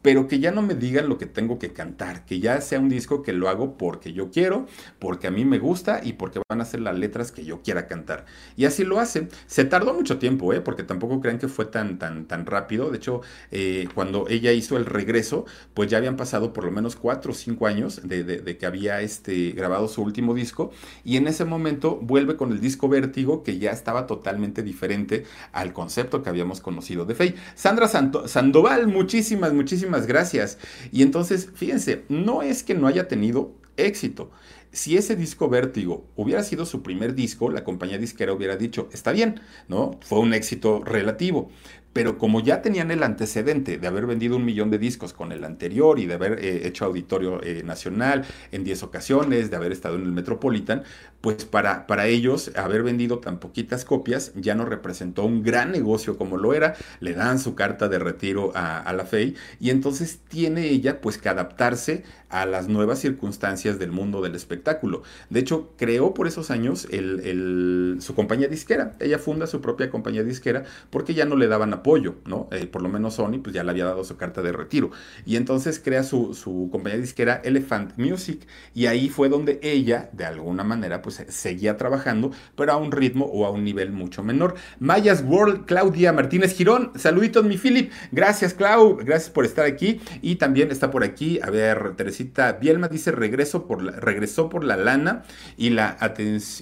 pero 0.01 0.27
que 0.27 0.39
ya 0.39 0.51
no 0.51 0.61
me 0.61 0.75
digan 0.75 1.09
lo 1.09 1.17
que 1.17 1.25
tengo 1.25 1.59
que 1.59 1.73
cantar, 1.73 2.25
que 2.25 2.39
ya 2.39 2.59
sea 2.61 2.79
un 2.79 2.89
disco 2.89 3.21
que 3.21 3.33
lo 3.33 3.49
hago 3.49 3.77
porque 3.77 4.13
yo 4.13 4.31
quiero, 4.31 4.65
porque 4.99 5.27
a 5.27 5.31
mí 5.31 5.45
me 5.45 5.59
gusta 5.59 6.01
y 6.03 6.13
porque 6.13 6.41
van 6.49 6.61
a 6.61 6.65
ser 6.65 6.81
las 6.81 6.97
letras 6.97 7.31
que 7.31 7.45
yo 7.45 7.61
quiera 7.61 7.87
cantar. 7.87 8.25
Y 8.55 8.65
así 8.65 8.83
lo 8.83 8.99
hace. 8.99 9.27
Se 9.45 9.65
tardó 9.65 9.93
mucho 9.93 10.17
tiempo, 10.17 10.53
¿eh? 10.53 10.61
porque 10.61 10.83
tampoco 10.83 11.21
crean 11.21 11.37
que 11.37 11.47
fue 11.47 11.65
tan, 11.65 11.99
tan, 11.99 12.25
tan 12.25 12.45
rápido. 12.45 12.89
De 12.89 12.97
hecho, 12.97 13.21
eh, 13.51 13.87
cuando 13.93 14.27
ella 14.27 14.51
hizo 14.51 14.77
el 14.77 14.85
regreso, 14.85 15.45
pues 15.73 15.89
ya 15.89 15.97
habían 15.97 16.17
pasado 16.17 16.53
por 16.53 16.65
lo 16.65 16.71
menos 16.71 16.95
cuatro 16.95 17.31
o 17.31 17.35
cinco 17.35 17.67
años 17.67 18.01
de, 18.03 18.57
que 18.57 18.65
había 18.65 19.01
este, 19.01 19.51
grabado 19.51 19.87
su 19.87 20.01
último 20.01 20.33
disco. 20.33 20.71
Y 21.03 21.17
en 21.17 21.27
ese 21.27 21.45
momento 21.45 21.97
vuelve 22.01 22.35
con 22.35 22.51
el 22.51 22.59
disco 22.59 22.89
Vértigo, 22.89 23.43
que 23.43 23.59
ya 23.59 23.71
estaba 23.71 24.07
totalmente 24.07 24.63
diferente 24.63 25.25
al 25.51 25.73
concepto 25.73 26.23
que 26.23 26.29
habíamos 26.29 26.59
conocido 26.59 27.05
de 27.05 27.15
Faye. 27.15 27.35
Sandra 27.55 27.87
Sandoval, 27.87 28.87
muchísimas, 28.87 29.53
muchísimas 29.53 29.90
gracias. 30.07 30.57
Y 30.91 31.01
entonces, 31.03 31.49
fíjense, 31.53 32.03
no 32.09 32.41
es 32.41 32.63
que 32.63 32.73
no 32.73 32.87
haya 32.87 33.07
tenido 33.07 33.53
éxito. 33.77 34.31
Si 34.71 34.95
ese 34.95 35.17
disco 35.17 35.49
Vértigo 35.49 36.05
hubiera 36.15 36.43
sido 36.43 36.65
su 36.65 36.81
primer 36.81 37.13
disco, 37.13 37.49
la 37.49 37.63
compañía 37.63 37.97
disquera 37.97 38.31
hubiera 38.31 38.55
dicho, 38.55 38.87
está 38.93 39.11
bien, 39.11 39.41
¿no? 39.67 39.99
Fue 40.01 40.19
un 40.19 40.33
éxito 40.33 40.81
relativo 40.83 41.51
pero 41.93 42.17
como 42.17 42.41
ya 42.41 42.61
tenían 42.61 42.91
el 42.91 43.03
antecedente 43.03 43.77
de 43.77 43.87
haber 43.87 44.05
vendido 44.05 44.37
un 44.37 44.45
millón 44.45 44.69
de 44.69 44.77
discos 44.77 45.13
con 45.13 45.31
el 45.31 45.43
anterior 45.43 45.99
y 45.99 46.05
de 46.05 46.13
haber 46.13 46.43
eh, 46.43 46.67
hecho 46.67 46.85
auditorio 46.85 47.43
eh, 47.43 47.63
nacional 47.63 48.25
en 48.51 48.63
10 48.63 48.83
ocasiones, 48.83 49.49
de 49.49 49.57
haber 49.57 49.71
estado 49.71 49.95
en 49.95 50.03
el 50.03 50.11
Metropolitan, 50.11 50.83
pues 51.21 51.45
para, 51.45 51.87
para 51.87 52.07
ellos 52.07 52.51
haber 52.55 52.83
vendido 52.83 53.19
tan 53.19 53.39
poquitas 53.39 53.85
copias 53.85 54.31
ya 54.35 54.55
no 54.55 54.65
representó 54.65 55.23
un 55.23 55.43
gran 55.43 55.71
negocio 55.71 56.17
como 56.17 56.37
lo 56.37 56.53
era, 56.53 56.75
le 56.99 57.13
dan 57.13 57.39
su 57.39 57.55
carta 57.55 57.87
de 57.87 57.99
retiro 57.99 58.51
a, 58.55 58.91
la 58.91 59.05
FEI 59.05 59.35
y 59.59 59.69
entonces 59.69 60.19
tiene 60.27 60.67
ella 60.67 60.99
pues 60.99 61.17
que 61.17 61.29
adaptarse 61.29 62.03
a 62.29 62.45
las 62.45 62.67
nuevas 62.67 62.99
circunstancias 62.99 63.77
del 63.77 63.91
mundo 63.91 64.21
del 64.21 64.35
espectáculo. 64.35 65.03
De 65.29 65.39
hecho, 65.39 65.73
creó 65.77 66.13
por 66.13 66.27
esos 66.27 66.49
años 66.49 66.87
el, 66.91 67.97
su 67.99 68.15
compañía 68.15 68.47
disquera, 68.47 68.93
ella 68.99 69.19
funda 69.19 69.47
su 69.47 69.61
propia 69.61 69.89
compañía 69.89 70.23
disquera 70.23 70.63
porque 70.89 71.13
ya 71.13 71.25
no 71.25 71.35
le 71.35 71.47
daban 71.47 71.73
apoyo, 71.73 72.15
¿no? 72.25 72.47
Eh, 72.51 72.67
por 72.67 72.81
lo 72.81 72.89
menos 72.89 73.15
Sony 73.15 73.39
pues 73.43 73.53
ya 73.53 73.63
le 73.63 73.71
había 73.71 73.85
dado 73.85 74.03
su 74.03 74.17
carta 74.17 74.41
de 74.41 74.51
retiro. 74.51 74.91
Y 75.25 75.35
entonces 75.35 75.79
crea 75.79 76.03
su, 76.03 76.33
su 76.33 76.69
compañía 76.71 76.99
disquera 76.99 77.41
Elephant 77.43 77.97
Music 77.97 78.47
y 78.73 78.85
ahí 78.87 79.09
fue 79.09 79.29
donde 79.29 79.59
ella, 79.61 80.09
de 80.13 80.25
alguna 80.25 80.63
manera, 80.63 81.01
pues 81.01 81.10
seguía 81.11 81.77
trabajando, 81.77 82.31
pero 82.55 82.71
a 82.71 82.77
un 82.77 82.91
ritmo 82.91 83.25
o 83.25 83.45
a 83.45 83.51
un 83.51 83.63
nivel 83.63 83.91
mucho 83.91 84.23
menor. 84.23 84.55
Mayas 84.79 85.23
World, 85.25 85.65
Claudia 85.65 86.13
Martínez 86.13 86.55
Girón, 86.55 86.91
saluditos 86.95 87.43
mi 87.45 87.57
Philip, 87.57 87.91
gracias 88.11 88.53
Clau, 88.53 88.97
gracias 88.97 89.29
por 89.29 89.45
estar 89.45 89.65
aquí. 89.65 90.01
Y 90.21 90.35
también 90.35 90.71
está 90.71 90.91
por 90.91 91.03
aquí, 91.03 91.39
a 91.41 91.49
ver, 91.49 91.95
Teresita 91.95 92.53
Bielma 92.53 92.87
dice, 92.87 93.11
regreso 93.11 93.67
por 93.67 93.83
la, 93.83 93.91
regresó 93.93 94.49
por 94.49 94.63
la 94.63 94.77
lana 94.77 95.23
y 95.57 95.69
la, 95.71 95.97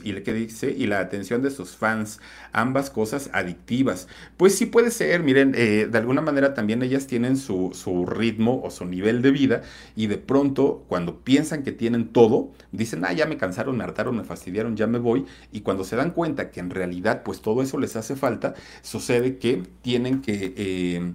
y, 0.03 0.13
¿qué 0.21 0.33
dice? 0.33 0.71
y 0.71 0.87
la 0.87 0.99
atención 0.99 1.41
de 1.41 1.51
sus 1.51 1.75
fans 1.75 2.19
ambas 2.51 2.89
cosas 2.89 3.29
adictivas. 3.33 4.07
Pues 4.37 4.55
sí 4.55 4.65
puede 4.65 4.91
ser, 4.91 5.23
miren, 5.23 5.53
eh, 5.55 5.87
de 5.89 5.97
alguna 5.97 6.21
manera 6.21 6.53
también 6.53 6.81
ellas 6.83 7.07
tienen 7.07 7.37
su, 7.37 7.71
su 7.73 8.05
ritmo 8.05 8.61
o 8.63 8.71
su 8.71 8.85
nivel 8.85 9.21
de 9.21 9.31
vida 9.31 9.61
y 9.95 10.07
de 10.07 10.17
pronto 10.17 10.83
cuando 10.87 11.19
piensan 11.19 11.63
que 11.63 11.71
tienen 11.71 12.09
todo, 12.09 12.51
dicen, 12.71 13.03
ah, 13.05 13.13
ya 13.13 13.25
me 13.25 13.37
cansaron, 13.37 13.77
me 13.77 13.83
hartaron, 13.83 14.17
me 14.17 14.23
fastidiaron, 14.23 14.75
ya 14.75 14.87
me 14.87 14.99
voy. 14.99 15.25
Y 15.51 15.61
cuando 15.61 15.83
se 15.83 15.95
dan 15.95 16.11
cuenta 16.11 16.51
que 16.51 16.59
en 16.59 16.69
realidad 16.69 17.23
pues 17.23 17.41
todo 17.41 17.61
eso 17.61 17.77
les 17.77 17.95
hace 17.95 18.15
falta, 18.15 18.53
sucede 18.81 19.37
que 19.37 19.63
tienen 19.81 20.21
que... 20.21 20.53
Eh, 20.55 21.13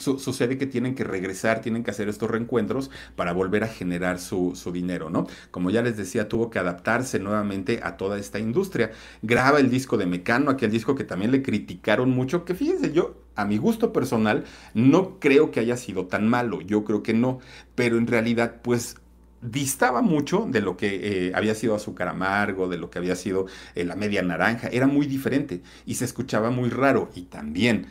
sucede 0.00 0.58
que 0.58 0.66
tienen 0.66 0.94
que 0.94 1.04
regresar, 1.04 1.60
tienen 1.60 1.84
que 1.84 1.90
hacer 1.90 2.08
estos 2.08 2.30
reencuentros 2.30 2.90
para 3.16 3.32
volver 3.32 3.64
a 3.64 3.68
generar 3.68 4.18
su, 4.18 4.54
dinero, 4.72 5.10
¿no? 5.10 5.26
Como 5.50 5.70
ya 5.70 5.82
les 5.82 5.96
decía, 5.96 6.28
tuvo 6.28 6.50
que 6.50 6.58
adaptarse 6.58 7.18
nuevamente 7.18 7.80
a 7.82 7.96
toda 7.96 8.18
esta 8.18 8.38
industria. 8.38 8.92
Graba 9.22 9.58
el 9.60 9.70
disco 9.70 9.96
de 9.96 10.06
Mecano, 10.06 10.50
aquel 10.50 10.70
disco 10.70 10.94
que 10.94 11.04
también 11.04 11.30
le 11.30 11.42
criticaron 11.42 12.10
mucho, 12.10 12.44
que 12.44 12.54
fíjense, 12.54 12.92
yo 12.92 13.16
a 13.36 13.44
mi 13.44 13.58
gusto 13.58 13.92
personal 13.92 14.44
no 14.74 15.18
creo 15.18 15.50
que 15.50 15.60
haya 15.60 15.76
sido 15.76 16.06
tan 16.06 16.28
malo, 16.28 16.60
yo 16.60 16.84
creo 16.84 17.02
que 17.02 17.14
no, 17.14 17.40
pero 17.74 17.96
en 17.98 18.06
realidad 18.06 18.56
pues 18.62 18.96
distaba 19.42 20.02
mucho 20.02 20.46
de 20.48 20.60
lo 20.60 20.76
que 20.76 21.28
eh, 21.28 21.32
había 21.34 21.54
sido 21.54 21.74
azúcar 21.74 22.08
amargo, 22.08 22.68
de 22.68 22.76
lo 22.76 22.90
que 22.90 22.98
había 22.98 23.16
sido 23.16 23.46
eh, 23.74 23.84
la 23.84 23.96
media 23.96 24.22
naranja, 24.22 24.68
era 24.68 24.86
muy 24.86 25.06
diferente 25.06 25.62
y 25.86 25.94
se 25.94 26.04
escuchaba 26.04 26.50
muy 26.50 26.68
raro 26.68 27.10
y 27.14 27.22
también 27.22 27.86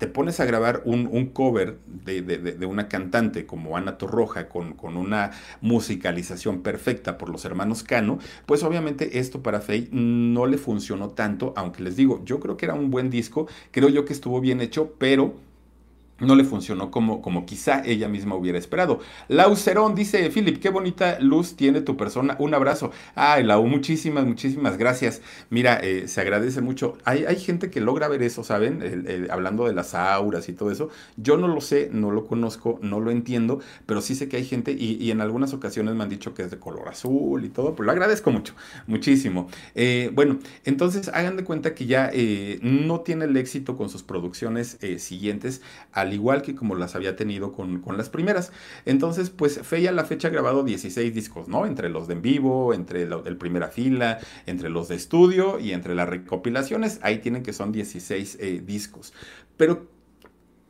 te 0.00 0.06
pones 0.06 0.40
a 0.40 0.46
grabar 0.46 0.80
un, 0.86 1.26
cover 1.26 1.78
de, 1.86 2.66
una 2.66 2.88
cantante 2.88 3.44
como 3.44 3.76
Ana 3.76 3.98
Torroja 3.98 4.48
con, 4.48 4.74
una 4.96 5.32
musicalización 5.60 6.62
perfecta 6.62 7.18
por 7.18 7.28
los 7.28 7.44
hermanos 7.44 7.82
Cano, 7.82 8.18
pues 8.46 8.62
obviamente 8.62 9.18
esto 9.18 9.42
para 9.42 9.60
Faye 9.60 9.90
no 9.92 10.46
le 10.46 10.56
funcionó 10.56 11.10
tanto, 11.10 11.52
aunque 11.54 11.82
les 11.82 11.96
digo, 11.96 12.22
yo 12.24 12.40
creo 12.40 12.56
que 12.56 12.64
era 12.64 12.74
un 12.74 12.90
buen 12.90 13.10
disco, 13.10 13.46
creo 13.72 13.90
yo 13.90 14.06
que 14.06 14.14
estuvo 14.14 14.40
bien 14.40 14.62
hecho, 14.62 14.94
pero 14.96 15.34
no 16.20 16.34
le 16.34 16.44
funcionó 16.44 16.90
como, 16.90 17.22
como 17.22 17.46
quizá 17.46 17.82
ella 17.84 18.08
misma 18.08 18.36
hubiera 18.36 18.58
esperado. 18.58 19.00
Lau 19.28 19.56
Cerón 19.56 19.94
dice, 19.94 20.30
Philip, 20.30 20.60
qué 20.60 20.68
bonita 20.68 21.18
luz 21.20 21.56
tiene 21.56 21.80
tu 21.80 21.96
persona. 21.96 22.36
Un 22.38 22.54
abrazo. 22.54 22.90
Ay, 23.14 23.42
Lau, 23.42 23.66
muchísimas, 23.66 24.24
muchísimas 24.26 24.76
gracias. 24.76 25.22
Mira, 25.48 25.80
eh, 25.82 26.08
se 26.08 26.20
agradece 26.20 26.60
mucho. 26.60 26.98
Hay, 27.04 27.24
hay, 27.24 27.36
gente 27.40 27.70
que 27.70 27.80
logra 27.80 28.08
ver 28.08 28.22
eso, 28.22 28.44
¿saben? 28.44 28.80
hablando 29.30 29.66
de 29.66 29.72
las 29.72 29.94
auras 29.94 30.48
y 30.48 30.52
todo 30.52 30.70
eso. 30.70 30.90
Yo 31.16 31.36
no 31.36 31.48
lo 31.48 31.60
sé, 31.60 31.88
no 31.92 32.10
lo 32.10 32.26
conozco, 32.26 32.78
no 32.82 33.00
lo 33.00 33.10
entiendo, 33.10 33.60
pero 33.86 34.00
sí 34.02 34.14
sé 34.14 34.28
que 34.28 34.36
hay 34.36 34.44
gente 34.44 34.72
y, 34.72 35.10
en 35.10 35.20
algunas 35.20 35.52
ocasiones 35.54 35.94
me 35.94 36.02
han 36.02 36.08
dicho 36.08 36.34
que 36.34 36.42
es 36.42 36.50
de 36.50 36.58
color 36.58 36.88
azul 36.88 37.44
y 37.44 37.48
todo, 37.48 37.74
pues 37.74 37.86
lo 37.86 37.92
agradezco 37.92 38.30
mucho, 38.30 38.54
muchísimo. 38.86 39.48
Eh, 39.74 40.10
bueno, 40.12 40.38
entonces 40.64 41.08
hagan 41.08 41.36
de 41.36 41.44
cuenta 41.44 41.74
que 41.74 41.86
ya 41.86 42.10
eh, 42.12 42.58
no 42.62 43.00
tiene 43.00 43.24
el 43.24 43.36
éxito 43.36 43.76
con 43.76 43.88
sus 43.88 44.02
producciones 44.02 44.78
siguientes 44.98 45.62
al 45.92 46.09
al 46.10 46.14
igual 46.14 46.42
que 46.42 46.54
como 46.54 46.74
las 46.74 46.94
había 46.94 47.16
tenido 47.16 47.52
con, 47.52 47.82
las 47.96 48.10
primeras. 48.10 48.52
Entonces, 48.84 49.30
pues 49.30 49.60
Feya 49.62 49.90
a 49.90 49.92
la 49.92 50.04
fecha 50.04 50.28
ha 50.28 50.30
grabado 50.30 50.64
16 50.64 51.14
discos, 51.14 51.48
¿no? 51.48 51.66
Entre 51.66 51.88
los 51.88 52.08
de 52.08 52.14
en 52.14 52.22
vivo, 52.22 52.74
entre 52.74 53.02
el 53.02 53.36
primera 53.36 53.68
fila, 53.68 54.18
entre 54.46 54.68
los 54.68 54.88
de 54.88 54.96
estudio 54.96 55.58
y 55.58 55.72
entre 55.72 55.94
las 55.94 56.08
recopilaciones, 56.08 56.98
ahí 57.02 57.18
tienen 57.18 57.42
que 57.42 57.52
son 57.52 57.72
16 57.72 58.38
eh, 58.40 58.62
discos. 58.64 59.12
Pero 59.56 59.88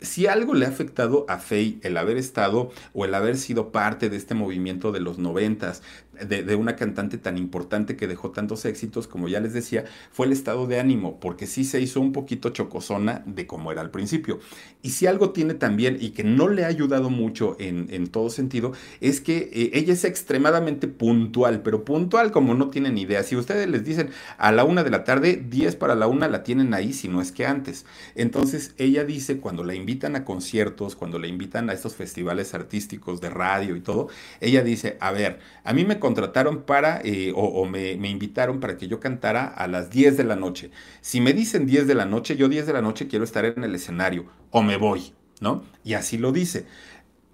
si 0.01 0.27
algo 0.27 0.55
le 0.55 0.67
ha 0.67 0.69
afectado 0.69 1.27
a 1.29 1.39
Faye 1.39 1.79
el 1.83 1.97
haber 1.97 2.17
estado 2.17 2.71
o 2.93 3.05
el 3.05 3.15
haber 3.15 3.37
sido 3.37 3.73
parte 3.73 4.09
de 4.09 4.17
este 4.17 4.35
movimiento 4.35 4.93
de 4.93 5.01
los 5.01 5.19
noventas, 5.19 5.83
de, 6.27 6.55
una 6.55 6.77
cantante 6.77 7.19
tan 7.19 7.39
importante 7.39 7.97
que 7.97 8.07
dejó 8.07 8.31
tantos 8.31 8.65
éxitos, 8.65 9.07
como 9.07 9.29
ya 9.29 9.41
les 9.41 9.53
decía, 9.53 9.85
fue 10.11 10.27
el 10.27 10.33
estado 10.33 10.67
de 10.67 10.81
ánimo, 10.81 11.19
porque 11.21 11.47
sí 11.47 11.65
se 11.65 11.81
hizo 11.81 12.01
un 12.01 12.13
poquito 12.13 12.51
chocosona 12.51 13.23
de 13.27 13.47
como 13.47 13.73
era 13.73 13.81
al 13.81 13.91
principio. 13.91 14.41
Y 14.83 14.91
si 14.91 15.07
algo 15.07 15.31
tiene 15.31 15.55
también 15.55 15.99
y 16.01 16.11
que 16.11 16.25
no 16.25 16.49
le 16.49 16.65
ha 16.65 16.69
ayudado 16.69 17.11
mucho 17.11 17.57
en, 17.59 18.07
todo 18.09 18.31
sentido, 18.31 18.73
es 19.01 19.21
que 19.21 19.51
eh, 19.53 19.71
ella 19.75 19.93
es 19.93 20.05
extremadamente 20.05 20.89
puntual, 20.89 21.63
pero 21.63 21.85
puntual 21.85 22.33
como 22.33 22.55
no 22.55 22.71
tienen 22.71 22.99
idea. 22.99 23.23
Si 23.23 23.37
ustedes 23.37 23.69
les 23.69 23.85
dicen 23.85 24.11
a 24.39 24.53
la 24.53 24.65
una 24.65 24.83
de 24.83 24.91
la 24.91 25.05
tarde, 25.05 25.43
10 25.49 25.77
para 25.77 25.95
la 25.95 26.07
una 26.07 26.29
la 26.29 26.43
tienen 26.43 26.75
ahí, 26.75 26.93
si 26.93 27.09
no 27.09 27.21
es 27.21 27.33
que 27.33 27.47
antes. 27.47 27.85
Entonces 28.15 28.75
ella 28.79 29.05
dice 29.05 29.39
cuando 29.39 29.65
la 29.65 29.75
invitan, 29.75 30.17
a 30.17 30.25
conciertos, 30.25 30.97
cuando 30.97 31.19
le 31.19 31.29
invitan 31.29 31.71
a 31.71 31.73
estos 31.73 31.95
festivales 31.95 32.55
artísticos 32.55 33.21
de 33.21 33.31
radio 33.31 33.77
y 33.77 33.81
todo, 33.81 34.09
ella 34.41 34.63
dice, 34.63 34.97
a 35.01 35.13
ver, 35.13 35.41
a 35.65 35.73
mí 35.73 35.85
me 35.85 35.99
contrataron 36.11 36.63
para, 36.63 37.01
eh, 37.05 37.33
o, 37.37 37.65
me, 37.67 37.97
me, 37.97 38.09
invitaron 38.09 38.59
para 38.59 38.77
que 38.77 38.89
yo 38.89 38.99
cantara 38.99 39.45
a 39.47 39.69
las 39.69 39.91
10 39.91 40.17
de 40.17 40.25
la 40.25 40.35
noche. 40.35 40.73
Si 41.01 41.21
me 41.21 41.33
dicen 41.33 41.67
10 41.67 41.87
de 41.87 41.95
la 41.95 42.05
noche, 42.05 42.37
yo 42.37 42.49
10 42.49 42.67
de 42.67 42.73
la 42.73 42.83
noche 42.83 43.07
quiero 43.07 43.25
estar 43.25 43.45
en 43.45 43.63
el 43.63 43.75
escenario, 43.77 44.27
o 44.51 44.63
me 44.63 44.77
voy, 44.77 45.13
¿no? 45.41 45.63
Y 45.85 45.95
así 45.95 46.19
lo 46.19 46.33
dice 46.33 46.67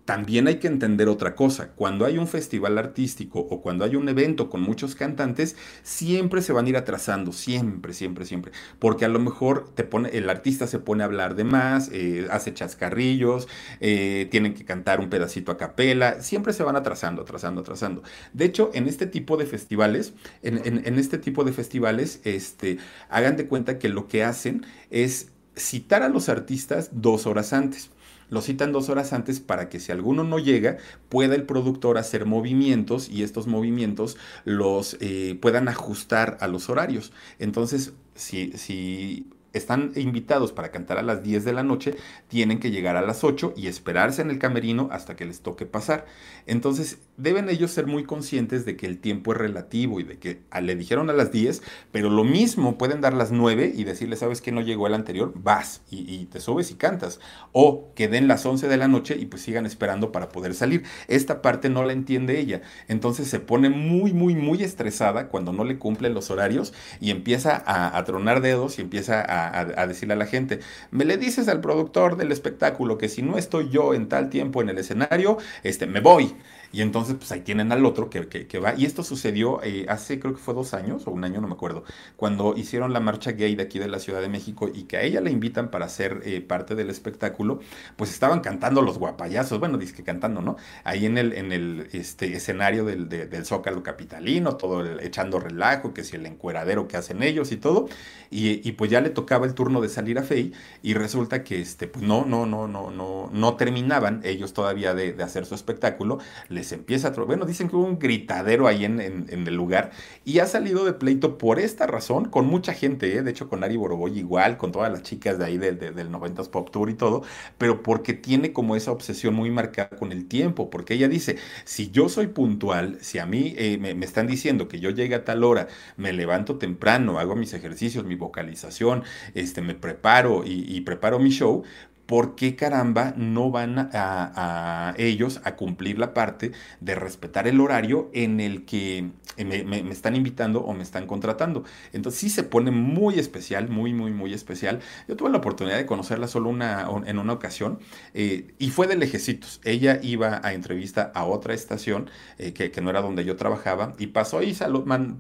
también 0.07 0.47
hay 0.47 0.57
que 0.57 0.69
entender 0.69 1.09
otra 1.09 1.35
cosa. 1.35 1.73
Cuando 1.75 2.07
hay 2.07 2.17
un 2.17 2.29
festival 2.29 2.79
artístico 2.79 3.41
o 3.41 3.61
cuando 3.61 3.85
hay 3.85 3.97
un 3.97 4.09
evento 4.09 4.49
con 4.49 4.63
muchos 4.63 4.95
cantantes, 4.95 5.57
siempre 5.83 6.43
se 6.43 6.53
van 6.53 6.67
a 6.67 6.69
ir 6.69 6.77
atrasando, 6.77 7.33
siempre, 7.33 7.93
siempre, 7.93 8.25
siempre. 8.25 8.53
Porque 8.79 9.05
a 9.05 9.09
lo 9.09 9.19
mejor 9.19 9.69
te 9.75 9.83
pone, 9.83 10.11
el 10.11 10.31
artista 10.31 10.69
se 10.69 10.79
pone 10.79 11.03
a 11.03 11.07
hablar 11.07 11.35
de 11.35 11.43
más, 11.43 11.91
eh, 11.93 12.29
hace 12.31 12.55
chascarrillos, 12.55 13.49
eh, 13.81 14.29
tienen 14.31 14.55
que 14.55 14.65
cantar 14.65 15.01
un 15.01 15.11
pedacito 15.11 15.51
a 15.51 15.59
capela, 15.59 16.23
siempre 16.23 16.53
se 16.53 16.63
van 16.63 16.77
atrasando, 16.77 17.23
atrasando, 17.23 17.63
atrasando. 17.63 18.05
De 18.33 18.45
hecho, 18.45 18.71
en 18.75 18.87
este 18.87 19.07
tipo 19.07 19.37
de 19.37 19.47
festivales, 19.47 20.15
en, 20.43 20.99
este 20.99 21.19
tipo 21.19 21.43
de 21.43 21.53
festivales, 21.53 22.21
este, 22.23 22.79
hagan 23.09 23.37
de 23.37 23.49
cuenta 23.49 23.79
que 23.81 23.89
lo 23.89 24.07
que 24.07 24.23
hacen 24.23 24.65
es 24.91 25.33
citar 25.57 26.05
a 26.05 26.09
los 26.09 26.29
artistas 26.29 26.91
dos 26.93 27.27
horas 27.27 27.53
antes 27.53 27.91
lo 28.29 28.41
citan 28.41 28.73
dos 28.73 28.89
horas 28.89 29.13
antes 29.13 29.41
para 29.41 29.69
que 29.69 29.81
si 29.81 29.93
alguno 29.93 30.25
no 30.25 30.39
llega, 30.39 30.79
pueda 31.09 31.35
el 31.35 31.45
productor 31.45 31.99
hacer 31.99 32.27
movimientos 32.27 33.09
y 33.09 33.23
estos 33.23 33.47
movimientos 33.47 34.17
los 34.45 34.97
eh, 35.01 35.39
puedan 35.41 35.69
ajustar 35.69 36.39
a 36.41 36.49
los 36.49 36.69
horarios. 36.69 37.13
Entonces, 37.39 37.93
si, 38.15 38.53
si 38.53 39.31
están 39.53 39.93
invitados 39.97 40.53
para 40.53 40.71
cantar 40.71 40.99
a 40.99 41.03
las 41.03 41.23
10 41.23 41.45
de 41.45 41.53
la 41.53 41.63
noche, 41.63 41.97
tienen 42.29 42.61
que 42.61 42.71
llegar 42.71 42.97
a 42.97 43.03
las 43.03 43.25
8 43.25 43.55
y 43.57 43.69
esperarse 43.69 44.23
en 44.23 44.31
el 44.31 44.39
camerino 44.39 44.89
hasta 44.93 45.17
que 45.17 45.25
les 45.25 45.41
toque 45.41 45.67
pasar. 45.67 46.07
Entonces, 46.47 46.99
deben 47.17 47.49
ellos 47.49 47.71
ser 47.71 47.87
muy 47.87 48.05
conscientes 48.05 48.65
de 48.65 48.77
que 48.77 48.87
el 48.87 48.99
tiempo 48.99 49.33
es 49.33 49.39
relativo 49.39 50.01
y 50.01 50.05
de 50.05 50.19
que 50.19 50.43
le 50.61 50.77
dijeron 50.77 51.11
a 51.11 51.13
las 51.13 51.33
10, 51.33 51.63
pero 51.93 52.11
lo 52.11 52.25
mismo 52.25 52.79
pueden 52.79 53.01
dar 53.01 53.15
las 53.15 53.33
9 53.33 53.73
y 53.75 53.85
decirle, 53.85 54.17
sabes 54.17 54.41
que 54.41 54.53
no 54.53 54.61
llegó 54.61 54.87
el 54.87 54.95
anterior, 54.95 55.33
vas 55.35 55.83
y, 55.91 56.27
te 56.27 56.41
subes 56.41 56.71
y 56.71 56.75
cantas. 56.75 57.21
O 57.53 57.93
que 57.95 58.09
den 58.09 58.29
las 58.29 58.45
11 58.45 58.69
de 58.69 58.77
la 58.77 58.89
noche 58.89 59.17
y 59.19 59.27
pues 59.27 59.43
sigan 59.43 59.67
esperando 59.67 60.13
para 60.13 60.29
poder 60.29 60.55
salir. 60.55 60.85
Esta 61.09 61.43
parte 61.43 61.69
no 61.71 61.85
la 61.85 61.93
entiende 61.93 62.39
ella. 62.39 62.63
Entonces 62.89 63.29
se 63.29 63.41
pone 63.41 63.71
muy, 63.71 64.13
muy, 64.13 64.35
muy 64.35 64.63
estresada 64.63 65.29
cuando 65.29 65.53
no 65.53 65.65
le 65.65 65.79
cumplen 65.79 66.15
los 66.15 66.31
horarios 66.31 66.73
y 67.01 67.11
empieza 67.11 67.63
a 67.67 68.05
tronar 68.05 68.41
dedos 68.41 68.79
y 68.79 68.83
empieza 68.83 69.21
a 69.21 69.47
a, 69.77 69.87
decirle 69.87 70.15
a 70.15 70.17
la 70.17 70.27
gente, 70.27 70.61
me 70.91 71.05
le 71.05 71.17
dices 71.17 71.49
al 71.49 71.61
productor 71.61 72.17
del 72.17 72.33
espectáculo 72.33 72.99
que 72.99 73.09
si 73.09 73.23
no 73.23 73.39
estoy 73.39 73.69
yo 73.71 73.95
en 73.95 74.09
tal 74.09 74.31
tiempo 74.31 74.63
en 74.63 74.69
el 74.69 74.79
escenario, 74.79 75.39
este, 75.63 75.87
me 75.87 76.01
voy. 76.01 76.35
Y 76.77 76.83
entonces, 76.83 77.15
pues 77.15 77.33
ahí 77.33 77.41
tienen 77.41 77.73
al 77.73 77.87
otro 77.87 78.11
que, 78.11 78.29
que, 78.29 78.59
va. 78.59 78.75
Y 78.77 78.85
esto 78.85 79.03
sucedió 79.03 79.63
eh, 79.63 79.87
hace, 79.89 80.21
creo 80.21 80.35
que 80.35 80.41
fue 80.41 80.53
dos 80.53 80.75
años 80.75 81.07
o 81.07 81.11
un 81.11 81.25
año, 81.25 81.41
no 81.41 81.49
me 81.49 81.55
acuerdo, 81.55 81.85
cuando 82.17 82.55
hicieron 82.55 82.93
la 82.93 83.01
marcha 83.01 83.33
gay 83.33 83.55
de 83.57 83.63
aquí 83.63 83.79
de 83.79 83.89
la 83.89 83.99
Ciudad 83.99 84.21
de 84.21 84.29
México 84.29 84.69
y 84.75 84.83
que 84.83 84.99
a 84.99 85.03
ella 85.03 85.23
la 85.23 85.31
invitan 85.31 85.71
para 85.71 85.89
ser 85.89 86.21
eh, 86.27 86.43
parte 86.43 86.75
del 86.75 86.91
espectáculo, 86.91 87.61
pues 87.97 88.11
estaban 88.11 88.41
cantando 88.41 88.83
los 88.83 88.99
guapayazos, 88.99 89.59
bueno, 89.59 89.79
dice 89.79 89.95
que 89.95 90.05
cantando, 90.05 90.43
¿no? 90.43 90.57
Ahí 90.85 91.07
en 91.07 91.17
el, 91.17 91.33
en 91.33 91.51
el 91.51 91.89
este, 91.93 92.37
escenario 92.37 92.85
del, 92.85 93.09
del 93.09 93.47
Zócalo 93.47 93.83
Capitalino, 93.83 94.57
todo 94.57 95.01
echando 95.01 95.39
relajo, 95.39 95.95
que 95.95 96.05
si 96.05 96.17
el 96.17 96.27
encueradero 96.27 96.89
que 96.89 96.99
hacen 96.99 97.23
ellos 97.23 97.53
y 97.53 97.57
todo. 97.57 97.89
Y, 98.31 98.69
y, 98.69 98.73
pues 98.73 98.91
ya 98.91 99.01
le 99.01 99.09
tocaba 99.09 99.47
el 99.47 99.55
turno 99.55 99.81
de 99.81 99.89
salir 99.89 100.19
a 100.19 100.25
Fey 100.25 100.53
y 100.83 100.93
resulta 100.93 101.43
que 101.43 101.61
este, 101.61 101.87
pues 101.87 102.05
no, 102.05 102.27
no, 102.27 102.45
no, 102.45 102.69
no, 102.69 102.91
no, 102.91 103.31
no 103.33 103.57
terminaban 103.57 104.21
ellos 104.25 104.53
todavía 104.53 104.95
de, 104.95 105.13
de 105.13 105.23
hacer 105.23 105.47
su 105.47 105.55
espectáculo 105.55 106.19
les 106.49 106.66
empieza 106.73 107.09
a... 107.09 107.11
Bueno, 107.13 107.47
dicen 107.47 107.69
que 107.69 107.77
hubo 107.77 107.85
un 107.85 107.99
gritadero 107.99 108.67
ahí 108.67 108.85
en, 108.85 109.01
el 109.01 109.55
lugar 109.55 109.91
y 110.25 110.39
ha 110.41 110.47
salido 110.47 110.85
de 110.85 110.93
pleito 110.93 111.39
por 111.39 111.59
esta 111.59 111.87
razón 111.87 112.27
con 112.27 112.47
mucha 112.47 112.73
gente, 112.73 113.17
¿eh? 113.17 113.23
de 113.23 113.31
hecho 113.31 113.49
con 113.49 113.65
Ari 113.65 113.77
Boroboy 113.77 114.19
igual, 114.19 114.57
con 114.57 114.73
todas 114.73 114.91
las 114.91 115.03
chicas 115.03 115.39
de 115.39 115.45
ahí 115.45 115.59
del, 115.59 115.79
del 115.79 116.11
90s 116.11 116.49
Pop 116.49 116.71
Tour 116.71 116.91
y 116.91 116.95
todo, 116.95 117.23
pero 117.59 117.83
porque 117.83 118.13
tiene 118.15 118.53
como 118.53 118.77
esa 118.77 118.93
obsesión 118.93 119.35
muy 119.35 119.51
marcada 119.51 119.91
con 119.91 120.13
el 120.13 120.27
tiempo, 120.27 120.71
porque 120.71 120.95
ella 120.95 121.09
dice, 121.09 121.37
si 121.65 121.91
yo 121.91 122.09
soy 122.09 122.29
puntual, 122.29 122.99
si 123.01 123.19
a 123.19 123.27
mí 123.27 123.55
eh, 123.57 123.79
me, 123.79 123.93
están 124.05 124.27
diciendo 124.27 124.69
que 124.69 124.81
yo 124.81 124.91
llegue 124.91 125.15
a 125.15 125.25
tal 125.25 125.45
hora, 125.45 125.69
me 125.97 126.13
levanto 126.13 126.59
temprano, 126.59 127.19
hago 127.19 127.37
mis 127.37 127.53
ejercicios, 127.55 128.05
mi 128.05 128.15
vocalización, 128.15 129.05
este, 129.35 129.63
me 129.63 129.75
preparo 129.75 130.43
y 130.45 130.81
preparo 130.83 131.19
mi 131.19 131.31
show, 131.31 131.65
¿por 132.07 132.37
qué 132.37 132.57
caramba 132.57 133.13
no 133.17 133.51
van 133.51 133.91
a, 133.93 134.95
ellos 134.97 135.41
a 135.45 135.57
cumplir 135.57 135.99
la 135.99 136.15
parte 136.15 136.53
de 136.81 136.95
respetar 136.95 137.49
el 137.49 137.61
horario 137.61 138.11
en 138.15 138.41
el 138.41 138.65
que 138.65 139.11
me, 139.37 139.91
están 139.91 140.15
invitando 140.17 140.61
o 140.61 140.73
me 140.73 140.83
están 140.83 141.07
contratando? 141.07 141.65
Entonces 141.93 142.21
sí 142.21 142.31
se 142.31 142.45
pone 142.45 142.71
muy 142.71 143.19
especial, 143.19 143.69
muy, 143.69 143.93
muy, 143.93 144.13
muy 144.13 144.33
especial. 144.33 144.81
Yo 145.09 145.17
tuve 145.17 145.31
la 145.31 145.39
oportunidad 145.39 145.77
de 145.77 145.87
conocerla 145.87 146.29
solo 146.29 146.49
una, 146.49 146.89
en 147.07 147.19
una 147.19 147.33
ocasión 147.33 147.81
eh, 148.15 148.55
y 148.59 148.71
fue 148.71 148.87
de 148.87 148.97
lejecitos. 148.97 149.61
Ella 149.65 149.99
iba 150.03 150.41
a 150.45 150.53
entrevista 150.53 151.11
a 151.15 151.25
otra 151.25 151.55
estación 151.55 152.09
eh, 152.39 152.53
que, 152.53 152.81
no 152.81 152.91
era 152.91 153.01
donde 153.01 153.25
yo 153.25 153.37
trabajaba 153.37 153.95
y 153.99 154.09
pasó, 154.09 154.43
y 154.43 154.57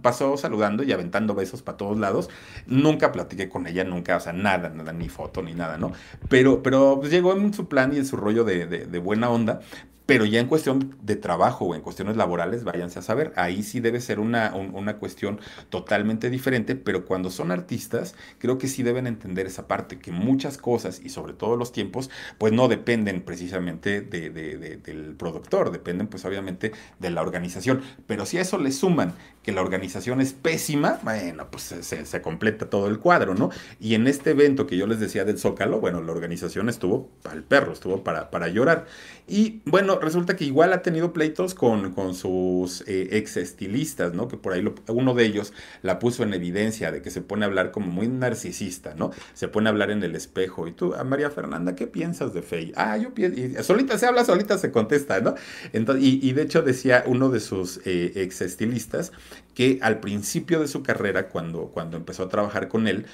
pasó 0.03 0.37
saludando 0.37 0.85
y 0.85 0.92
aventando 0.92 1.35
besos 1.35 1.62
para 1.62 1.77
todos 1.77 1.99
lados. 1.99 2.31
Nunca 2.66 3.11
platiqué 3.11 3.49
con 3.49 3.66
ella, 3.66 3.83
nunca, 3.83 4.16
o 4.16 4.20
sea, 4.20 4.33
nada, 4.33 4.68
nada, 4.68 4.92
ni 4.92 5.09
foto, 5.09 5.42
ni 5.42 5.55
nada, 5.55 5.79
¿no? 5.79 5.92
Pero, 6.29 6.62
pero 6.62 6.76
pues, 6.99 7.11
llegó 7.11 7.35
en 7.35 7.53
su 7.53 7.69
plan 7.69 7.93
y 7.93 7.99
en 7.99 8.07
su 8.07 8.17
rollo 8.17 8.45
de, 8.45 8.99
buena 8.99 9.31
onda, 9.31 9.61
pero 10.07 10.25
ya 10.25 10.39
en 10.39 10.47
cuestión 10.47 10.97
de 11.03 11.17
trabajo 11.17 11.65
o 11.65 11.75
en 11.75 11.81
cuestiones 11.81 12.17
laborales, 12.17 12.62
váyanse 12.62 13.01
a 13.01 13.03
saber, 13.03 13.33
ahí 13.37 13.65
sí 13.65 13.81
debe 13.81 14.01
ser 14.01 14.21
una, 14.21 14.55
una, 14.55 14.99
cuestión 14.99 15.41
totalmente 15.69 16.31
diferente, 16.31 16.77
pero 16.77 17.05
cuando 17.05 17.29
son 17.29 17.51
artistas, 17.51 18.15
creo 18.39 18.57
que 18.57 18.69
sí 18.69 18.85
deben 18.85 19.09
entender 19.09 19.47
esa 19.47 19.67
parte, 19.67 19.99
que 19.99 20.12
muchas 20.12 20.59
cosas 20.59 21.01
y 21.05 21.09
sobre 21.09 21.33
todo 21.33 21.57
los 21.57 21.73
tiempos, 21.73 22.09
pues 22.39 22.53
no 22.53 22.69
dependen 22.69 23.21
precisamente 23.23 24.01
de, 24.01 24.31
del 24.31 25.17
productor, 25.17 25.73
dependen 25.73 26.07
pues 26.07 26.25
obviamente 26.25 26.71
de 27.01 27.11
la 27.11 27.23
organización, 27.23 27.83
pero 28.07 28.27
si 28.27 28.39
a 28.39 28.43
eso 28.43 28.59
le 28.59 28.71
suman 28.71 29.15
que 29.47 29.53
la 29.53 29.63
organización 29.63 30.21
es 30.21 30.33
pésima, 30.33 30.99
bueno, 31.05 31.47
pues 31.53 31.73
se, 31.81 32.21
completa 32.21 32.69
todo 32.69 32.89
el 32.89 32.99
cuadro, 32.99 33.37
¿no? 33.37 33.51
Y 33.79 33.95
en 33.95 34.09
este 34.09 34.31
evento 34.31 34.67
que 34.67 34.77
yo 34.77 34.89
les 34.89 34.99
decía 34.99 35.25
del 35.25 35.39
Zócalo, 35.39 35.79
bueno, 35.79 36.03
la 36.03 36.11
organización 36.11 36.69
estuvo 36.69 37.09
para 37.23 37.37
el 37.37 37.45
perro, 37.45 37.73
estuvo 37.73 38.03
para, 38.03 38.29
para 38.33 38.49
llorar. 38.49 38.87
Y 39.29 39.61
bueno, 39.65 40.01
resulta 40.01 40.35
que 40.35 40.45
igual 40.45 40.73
ha 40.73 40.83
tenido 40.83 41.13
pleitos 41.13 41.55
con, 41.55 41.93
con 41.93 42.17
sus 42.17 42.81
eh, 42.89 43.11
ex 43.13 43.37
estilistas, 43.37 44.15
¿no? 44.15 44.27
Que 44.27 44.37
por 44.37 44.53
ahí 44.53 44.65
uno 44.89 45.15
de 45.15 45.25
ellos 45.25 45.53
la 45.83 46.01
puso 46.01 46.25
en 46.25 46.35
evidencia 46.35 46.91
de 46.91 47.01
que 47.01 47.11
se 47.13 47.23
pone 47.23 47.45
a 47.45 47.49
hablar 47.49 47.71
como 47.71 47.87
muy 47.87 48.09
narcisista, 48.09 48.95
¿no? 48.97 49.13
Se 49.35 49.47
pone 49.47 49.69
a 49.69 49.71
hablar 49.71 49.93
en 49.93 50.03
el 50.03 50.17
espejo. 50.17 50.67
Y 50.67 50.73
tú, 50.73 50.95
a 50.95 51.05
María 51.05 51.31
Fernanda, 51.31 51.77
¿qué 51.77 51.87
piensas 51.87 52.35
de 52.35 52.43
Faye? 52.43 52.73
Ah, 52.75 52.97
yo 52.97 53.15
pienso. 53.15 53.63
solita 53.63 53.97
se 53.97 54.07
habla, 54.07 54.25
solita 54.25 54.59
se 54.59 54.73
contesta, 54.73 55.21
¿no? 55.21 55.37
Entonces, 55.73 56.05
y, 56.05 56.33
de 56.33 56.43
hecho 56.43 56.63
decía 56.63 57.05
uno 57.07 57.29
de 57.29 57.39
sus 57.39 57.81
eh, 57.85 58.11
ex 58.17 58.41
estilistas 58.41 59.13
que 59.55 59.79
al 59.83 60.01
principio 60.01 60.61
de 60.61 60.68
su 60.68 60.83
carrera, 60.83 61.29
cuando, 61.29 61.68
cuando 61.68 61.96
empezó 61.96 62.25
a 62.25 62.29
trabajar 62.29 62.68
con 62.68 62.88
él, 62.88 63.07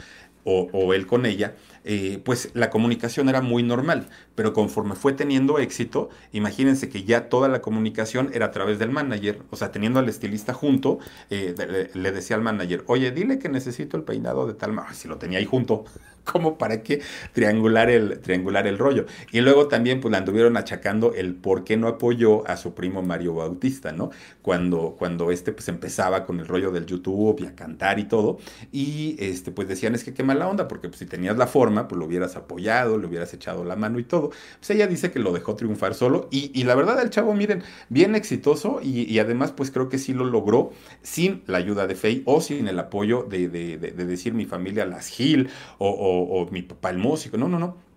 o, 0.44 0.68
o 0.72 0.92
él 0.92 1.06
con 1.06 1.26
ella, 1.26 1.54
eh, 1.84 2.20
pues 2.24 2.50
la 2.54 2.70
comunicación 2.70 3.28
era 3.28 3.40
muy 3.40 3.62
normal, 3.62 4.08
pero 4.34 4.52
conforme 4.52 4.94
fue 4.94 5.12
teniendo 5.12 5.58
éxito, 5.58 6.10
imagínense 6.32 6.88
que 6.88 7.04
ya 7.04 7.28
toda 7.28 7.48
la 7.48 7.60
comunicación 7.60 8.30
era 8.32 8.46
a 8.46 8.50
través 8.50 8.78
del 8.78 8.90
manager, 8.90 9.42
o 9.50 9.56
sea, 9.56 9.70
teniendo 9.72 9.98
al 9.98 10.08
estilista 10.08 10.52
junto, 10.52 10.98
eh, 11.30 11.54
le, 11.94 12.12
decía 12.12 12.36
al 12.36 12.42
manager, 12.42 12.84
oye, 12.86 13.10
dile 13.10 13.38
que 13.38 13.48
necesito 13.48 13.96
el 13.96 14.02
peinado 14.02 14.46
de 14.46 14.54
tal, 14.54 14.72
si 14.92 15.08
lo 15.08 15.18
tenía 15.18 15.38
ahí 15.38 15.44
junto, 15.46 15.84
como 16.32 16.58
para 16.58 16.82
que 16.82 17.00
triangular 17.32 17.90
el, 17.90 18.20
triangular 18.20 18.66
el 18.66 18.78
rollo. 18.78 19.06
Y 19.30 19.40
luego 19.40 19.68
también 19.68 20.00
pues 20.00 20.12
le 20.12 20.18
anduvieron 20.18 20.56
achacando 20.56 21.14
el 21.14 21.34
por 21.34 21.64
qué 21.64 21.76
no 21.76 21.88
apoyó 21.88 22.46
a 22.48 22.56
su 22.56 22.74
primo 22.74 23.02
Mario 23.02 23.34
Bautista, 23.34 23.92
¿no? 23.92 24.10
Cuando, 24.42 24.96
cuando 24.98 25.30
este 25.30 25.52
pues 25.52 25.68
empezaba 25.68 26.24
con 26.24 26.40
el 26.40 26.46
rollo 26.46 26.70
del 26.70 26.86
YouTube 26.86 27.40
y 27.40 27.46
a 27.46 27.54
cantar 27.54 27.98
y 27.98 28.04
todo, 28.04 28.38
y 28.70 29.16
este 29.18 29.50
pues 29.50 29.68
decían 29.68 29.94
es 29.94 30.04
que 30.04 30.14
qué 30.14 30.22
mala 30.22 30.48
onda, 30.48 30.68
porque 30.68 30.88
pues, 30.88 30.98
si 30.98 31.06
tenías 31.06 31.36
la 31.36 31.46
forma, 31.46 31.88
pues 31.88 31.98
lo 31.98 32.06
hubieras 32.06 32.36
apoyado, 32.36 32.98
le 32.98 33.06
hubieras 33.06 33.32
echado 33.34 33.64
la 33.64 33.76
mano 33.76 33.98
y 33.98 34.04
todo. 34.04 34.30
Pues 34.58 34.70
ella 34.70 34.86
dice 34.86 35.10
que 35.10 35.18
lo 35.18 35.32
dejó 35.32 35.56
triunfar 35.56 35.94
solo 35.94 36.28
y, 36.30 36.62
la 36.64 36.74
verdad 36.74 37.00
el 37.02 37.10
chavo, 37.10 37.34
miren, 37.34 37.62
bien 37.88 38.14
exitoso 38.14 38.80
y, 38.82 39.18
además 39.18 39.52
pues 39.52 39.70
creo 39.70 39.88
que 39.88 39.98
sí 39.98 40.12
lo 40.14 40.24
logró 40.24 40.72
sin 41.02 41.42
la 41.46 41.58
ayuda 41.58 41.86
de 41.86 41.94
Faye 41.94 42.22
o 42.24 42.40
sin 42.40 42.68
el 42.68 42.78
apoyo 42.78 43.24
de, 43.28 43.48
decir 43.48 44.34
mi 44.34 44.46
familia 44.46 44.84
las 44.86 45.08
Gil 45.08 45.48
o 45.78 46.11
mi 46.50 46.62
papá 46.62 46.90
el 46.90 46.98
músico. 46.98 47.36
No, 47.36 47.48
no, 47.48 47.58
no 47.58 47.92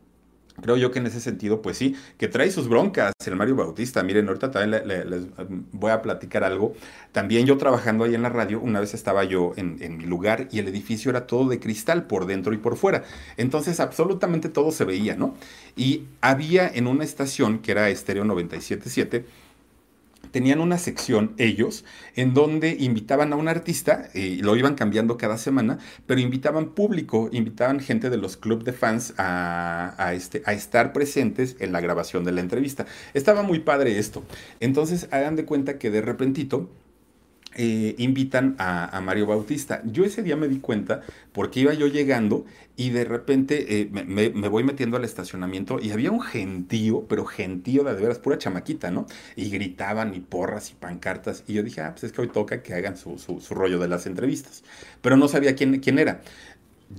creo 0.62 0.78
yo 0.78 0.92
que 0.92 1.00
en 1.00 1.08
ese 1.08 1.20
sentido, 1.20 1.62
pues 1.62 1.78
sí, 1.78 1.96
que 2.18 2.28
trae 2.28 2.52
sus 2.52 2.68
broncas 2.68 3.14
el 3.26 3.36
Mario 3.36 3.56
Bautista. 3.56 4.04
Miren, 4.04 4.28
ahorita 4.28 4.52
también 4.52 4.88
les 4.88 5.26
voy 5.72 5.92
a 5.92 6.02
platicar 6.02 6.44
algo. 6.44 6.74
También 7.12 7.46
yo 7.46 7.58
trabajando 7.58 8.04
ahí 8.04 8.16
en 8.16 8.22
la 8.22 8.30
radio, 8.30 8.60
una 8.60 8.80
vez 8.80 8.94
estaba 8.94 9.24
yo 9.24 9.54
en, 9.56 9.78
en, 9.82 9.98
mi 9.98 10.06
lugar 10.06 10.48
y 10.52 10.60
el 10.60 10.68
edificio 10.68 11.10
era 11.10 11.28
todo 11.28 11.50
de 11.50 11.60
cristal 11.60 12.06
por 12.06 12.26
dentro 12.26 12.54
y 12.54 12.58
por 12.58 12.78
fuera. 12.78 13.04
Entonces 13.38 13.80
absolutamente 13.80 14.50
todo 14.50 14.72
se 14.72 14.86
veía, 14.86 15.16
¿no? 15.16 15.36
Y 15.76 16.04
había 16.22 16.68
en 16.68 16.88
una 16.88 17.04
estación 17.04 17.60
que 17.60 17.72
era 17.72 17.90
Estéreo 17.90 18.26
977, 18.26 19.26
tenían 20.36 20.60
una 20.60 20.78
sección 20.78 21.34
ellos 21.38 21.86
en 22.18 22.34
donde 22.34 22.76
invitaban 22.78 23.32
a 23.32 23.38
un 23.38 23.48
artista, 23.48 24.10
y 24.14 24.42
lo 24.42 24.58
iban 24.58 24.76
cambiando 24.76 25.16
cada 25.16 25.38
semana, 25.38 25.80
pero 26.08 26.20
invitaban 26.20 26.74
público, 26.74 27.30
invitaban 27.32 27.80
gente 27.80 28.10
de 28.10 28.18
los 28.18 28.36
clubes 28.36 28.66
de 28.66 28.74
fans 28.74 29.14
a, 29.18 30.12
este, 30.14 30.44
a 30.46 30.52
estar 30.52 30.92
presentes 30.92 31.56
en 31.62 31.72
la 31.72 31.80
grabación 31.80 32.26
de 32.26 32.34
la 32.34 32.42
entrevista. 32.42 32.86
Estaba 33.14 33.44
muy 33.44 33.60
padre 33.60 33.98
esto. 33.98 34.26
Entonces 34.60 35.08
hagan 35.12 35.38
de 35.38 35.46
cuenta 35.46 35.80
que 35.80 35.90
de 35.90 36.02
repentito 36.02 36.70
eh, 37.56 37.96
invitan 37.98 38.56
a, 38.58 39.00
Mario 39.02 39.28
Bautista. 39.28 39.82
Yo 39.86 40.04
ese 40.04 40.24
día 40.24 40.36
me 40.36 40.48
di 40.48 40.60
cuenta 40.60 41.02
porque 41.32 41.62
iba 41.62 41.74
yo 41.74 41.88
llegando 41.88 42.46
y 42.76 42.90
de 42.90 43.06
repente 43.06 43.82
eh, 43.82 43.90
me, 43.92 44.30
voy 44.50 44.64
metiendo 44.64 44.98
al 44.98 45.06
estacionamiento 45.06 45.80
y 45.82 45.92
había 45.92 46.12
un 46.12 46.22
gentío, 46.22 47.06
pero 47.08 47.26
gentío 47.26 47.84
de, 47.84 47.96
de 47.96 48.02
veras, 48.02 48.20
pura 48.20 48.38
chamaquita, 48.38 48.92
¿no? 48.92 49.06
Y 49.36 49.50
gritaban 49.50 50.14
y 50.16 50.20
porras 50.20 50.72
y 50.72 50.74
pancartas. 50.74 51.44
Y 51.48 51.54
yo 51.54 51.64
dije, 51.64 51.82
ah, 51.82 51.92
pues 51.92 52.06
es 52.06 52.12
que 52.12 52.22
hoy 52.22 52.28
toca 52.28 52.62
que 52.62 52.74
hagan 52.74 52.98
su, 52.98 53.18
rollo 53.50 53.80
de 53.80 53.88
las 53.88 54.06
entrevistas. 54.06 54.64
Pero 55.02 55.18
no 55.18 55.28
sabía 55.28 55.56
quién, 55.56 56.00
era. 56.00 56.22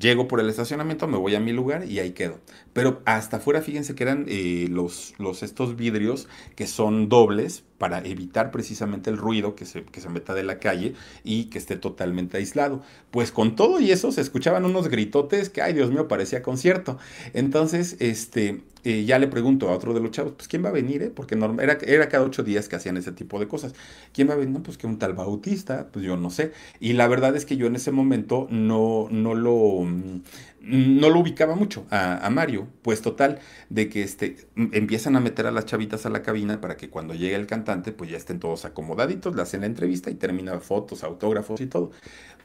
Llego 0.01 0.27
por 0.27 0.41
el 0.41 0.49
estacionamiento, 0.49 1.07
me 1.07 1.17
voy 1.17 1.35
a 1.37 1.41
mi 1.41 1.53
lugar 1.53 1.85
y 1.85 2.01
ahí 2.01 2.11
quedo. 2.11 2.41
Pero 2.73 3.03
hasta 3.05 3.37
afuera, 3.37 3.63
fíjense 3.63 3.95
que 3.95 4.03
eran 4.03 4.27
eh, 4.29 4.67
los, 4.69 5.15
estos 5.43 5.77
vidrios 5.77 6.29
que 6.57 6.67
son 6.67 7.09
dobles 7.09 7.63
para 7.79 7.99
evitar 8.05 8.51
precisamente 8.51 9.11
el 9.11 9.17
ruido 9.17 9.55
que 9.55 9.67
se, 9.67 9.85
que 9.85 10.01
se 10.01 10.09
meta 10.09 10.35
de 10.35 10.43
la 10.43 10.59
calle 10.59 10.95
y 11.25 11.45
que 11.45 11.59
esté 11.59 11.77
totalmente 11.77 12.37
aislado. 12.37 12.83
Pues 13.11 13.33
con 13.33 13.57
todo 13.57 13.81
y 13.81 13.91
eso 13.91 14.13
se 14.13 14.21
escuchaban 14.21 14.65
unos 14.65 14.89
gritotes 14.89 15.51
que, 15.51 15.63
ay 15.63 15.73
Dios 15.73 15.91
mío, 15.91 16.09
parecía 16.09 16.43
concierto. 16.43 16.99
Entonces, 17.35 17.97
este, 18.01 18.63
eh, 18.85 19.05
ya 19.05 19.19
le 19.19 19.27
pregunto 19.27 19.69
a 19.69 19.73
otro 19.73 19.95
de 19.95 20.01
los 20.01 20.13
chavos, 20.13 20.35
pues 20.37 20.47
¿quién 20.47 20.65
va 20.65 20.69
a 20.69 20.73
venir? 20.73 21.03
Eh? 21.03 21.11
Porque 21.13 21.35
era, 21.35 21.77
era 21.85 22.09
cada 22.09 22.25
ocho 22.25 22.45
días 22.45 22.69
que 22.69 22.77
hacían 22.77 22.97
ese 22.97 23.11
tipo 23.11 23.41
de 23.41 23.49
cosas. 23.49 23.75
¿Quién 24.13 24.29
va 24.29 24.35
a 24.35 24.37
venir? 24.37 24.63
Pues 24.63 24.79
que 24.79 24.87
un 24.87 24.99
tal 24.99 25.13
Bautista, 25.13 25.89
pues 25.93 26.05
yo 26.05 26.17
no 26.17 26.31
sé. 26.31 26.53
Y 26.79 26.93
la 26.93 27.09
verdad 27.09 27.35
es 27.35 27.45
que 27.45 27.57
yo 27.57 27.67
en 27.67 27.75
ese 27.75 27.91
momento 27.91 28.47
no, 28.49 29.09
no 29.11 29.35
lo 29.35 29.83
mm, 29.83 30.21
no 30.67 31.11
lo 31.11 31.21
ubicaba 31.21 31.55
mucho 31.55 31.87
a, 31.91 32.29
Mario, 32.31 32.67
pues 32.83 33.01
total, 33.01 33.39
de 33.71 33.89
que 33.89 34.03
este, 34.03 34.37
empiezan 34.57 35.17
a 35.17 35.21
meter 35.21 35.47
a 35.47 35.53
las 35.53 35.65
chavitas 35.65 36.07
a 36.07 36.11
la 36.11 36.23
cabina 36.23 36.61
para 36.61 36.77
que 36.77 36.91
cuando 36.91 37.15
llegue 37.15 37.37
el 37.37 37.47
cantante, 37.47 37.93
pues 37.93 38.11
ya 38.11 38.17
estén 38.17 38.41
todos 38.41 38.65
acomodaditos, 38.65 39.35
le 39.37 39.43
hacen 39.43 39.61
la 39.61 39.67
entrevista 39.67 40.11
y 40.11 40.15
termina 40.15 40.59
fotos, 40.59 41.05
autógrafos 41.05 41.61
y 41.61 41.67
todo. 41.67 41.93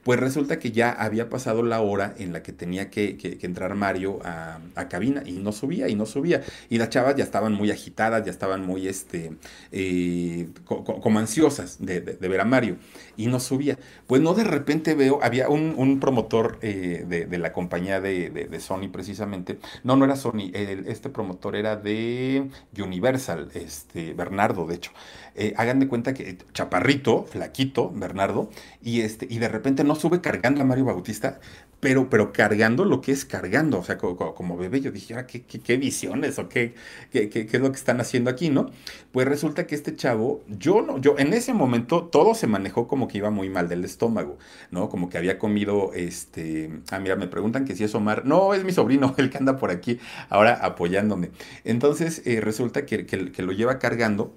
Pues 0.04 0.20
resulta 0.20 0.58
que 0.58 0.72
ya 0.72 0.92
había 0.92 1.30
pasado 1.30 1.62
la 1.62 1.80
hora 1.82 2.16
en 2.18 2.34
la 2.34 2.42
que 2.42 2.52
tenía 2.52 2.90
que, 2.90 3.38
entrar 3.42 3.76
Mario 3.76 4.20
a, 4.24 4.60
cabina 4.90 5.22
y 5.26 5.34
no 5.34 5.52
subía 5.52 5.90
y 5.90 5.96
no 5.96 6.08
subía. 6.08 6.42
Y 6.70 6.80
las 6.80 6.90
chavas 6.90 7.16
ya 7.16 7.24
estaban 7.24 7.54
muy 7.54 7.70
agitadas, 7.70 8.26
ya 8.26 8.32
estaban 8.32 8.66
muy 8.66 8.88
este, 8.88 9.34
eh, 9.72 10.48
como 10.66 11.20
ansiosas 11.20 11.78
de, 11.80 12.00
ver 12.00 12.42
a 12.42 12.46
Mario 12.46 12.78
y 13.16 13.28
no 13.28 13.40
subía. 13.40 13.78
Pues 14.08 14.22
no 14.22 14.34
de 14.34 14.44
repente 14.44 14.96
veo, 14.96 15.20
había 15.22 15.50
un, 15.50 16.00
promotor 16.00 16.58
eh, 16.64 17.06
de, 17.08 17.38
la 17.38 17.54
compañía 17.54 18.02
de, 18.02 18.11
Sony 18.60 18.90
precisamente. 18.92 19.60
No, 19.84 19.96
no 19.96 20.06
era 20.06 20.16
Sony, 20.16 20.52
este 20.54 21.10
promotor 21.10 21.56
era 21.56 21.76
de 21.76 22.50
Universal, 22.78 23.50
este, 23.54 24.14
Bernardo 24.14 24.66
de 24.66 24.76
hecho. 24.76 24.92
Eh, 25.36 25.54
hagan 25.58 25.80
de 25.80 25.88
cuenta 25.88 26.14
que 26.14 26.38
chaparrito, 26.54 27.24
flaquito, 27.24 27.92
Bernardo, 27.94 28.50
y, 28.82 29.02
este, 29.02 29.28
y 29.30 29.40
de 29.40 29.48
repente 29.48 29.84
no 29.84 29.96
sube 29.96 30.22
cargando 30.22 30.62
a 30.62 30.66
Mario 30.66 30.86
Bautista, 30.86 31.40
pero, 31.82 32.10
pero 32.10 32.32
cargando 32.32 32.86
lo 32.86 33.02
que 33.02 33.12
es 33.12 33.26
cargando, 33.26 33.80
o 33.80 33.84
sea, 33.84 33.98
como, 33.98 34.56
bebé, 34.56 34.82
yo 34.82 34.92
dije, 34.92 35.16
ah, 35.16 35.26
¿qué, 35.26 35.42
qué, 35.42 35.78
visiones 35.78 36.38
o 36.40 36.48
qué, 36.48 36.76
qué, 37.12 37.28
qué, 37.30 37.48
es 37.52 37.60
lo 37.60 37.72
que 37.72 37.78
están 37.78 38.00
haciendo 38.00 38.30
aquí, 38.30 38.50
no? 38.50 38.70
Pues 39.12 39.28
resulta 39.28 39.66
que 39.66 39.74
este 39.74 39.96
chavo, 39.96 40.44
yo 40.48 40.84
no, 40.84 41.00
yo 41.00 41.16
en 41.18 41.34
ese 41.34 41.54
momento 41.54 42.06
todo 42.06 42.36
se 42.36 42.46
manejó 42.46 42.88
como 42.88 43.08
que 43.08 43.18
iba 43.18 43.32
muy 43.32 43.50
mal 43.50 43.68
del 43.68 43.84
estómago, 43.84 44.38
¿no? 44.70 44.90
Como 44.90 45.10
que 45.10 45.18
había 45.18 45.40
comido, 45.40 45.92
este, 45.96 46.72
ah, 46.92 47.00
mira, 47.00 47.16
me 47.16 47.28
preguntan 47.28 47.66
que 47.66 47.76
si 47.76 47.84
es 47.84 47.96
Omar, 47.96 48.26
no, 48.26 48.54
es 48.54 48.64
mi 48.64 48.72
sobrino, 48.72 49.16
el 49.18 49.32
que 49.32 49.40
anda 49.40 49.58
por 49.58 49.72
aquí 49.72 50.00
ahora 50.30 50.54
apoyándome. 50.54 51.32
Entonces, 51.64 52.22
eh, 52.26 52.42
resulta 52.42 52.86
que, 52.86 53.08
que 53.08 53.42
lo 53.42 53.52
lleva 53.54 53.80
cargando 53.80 54.36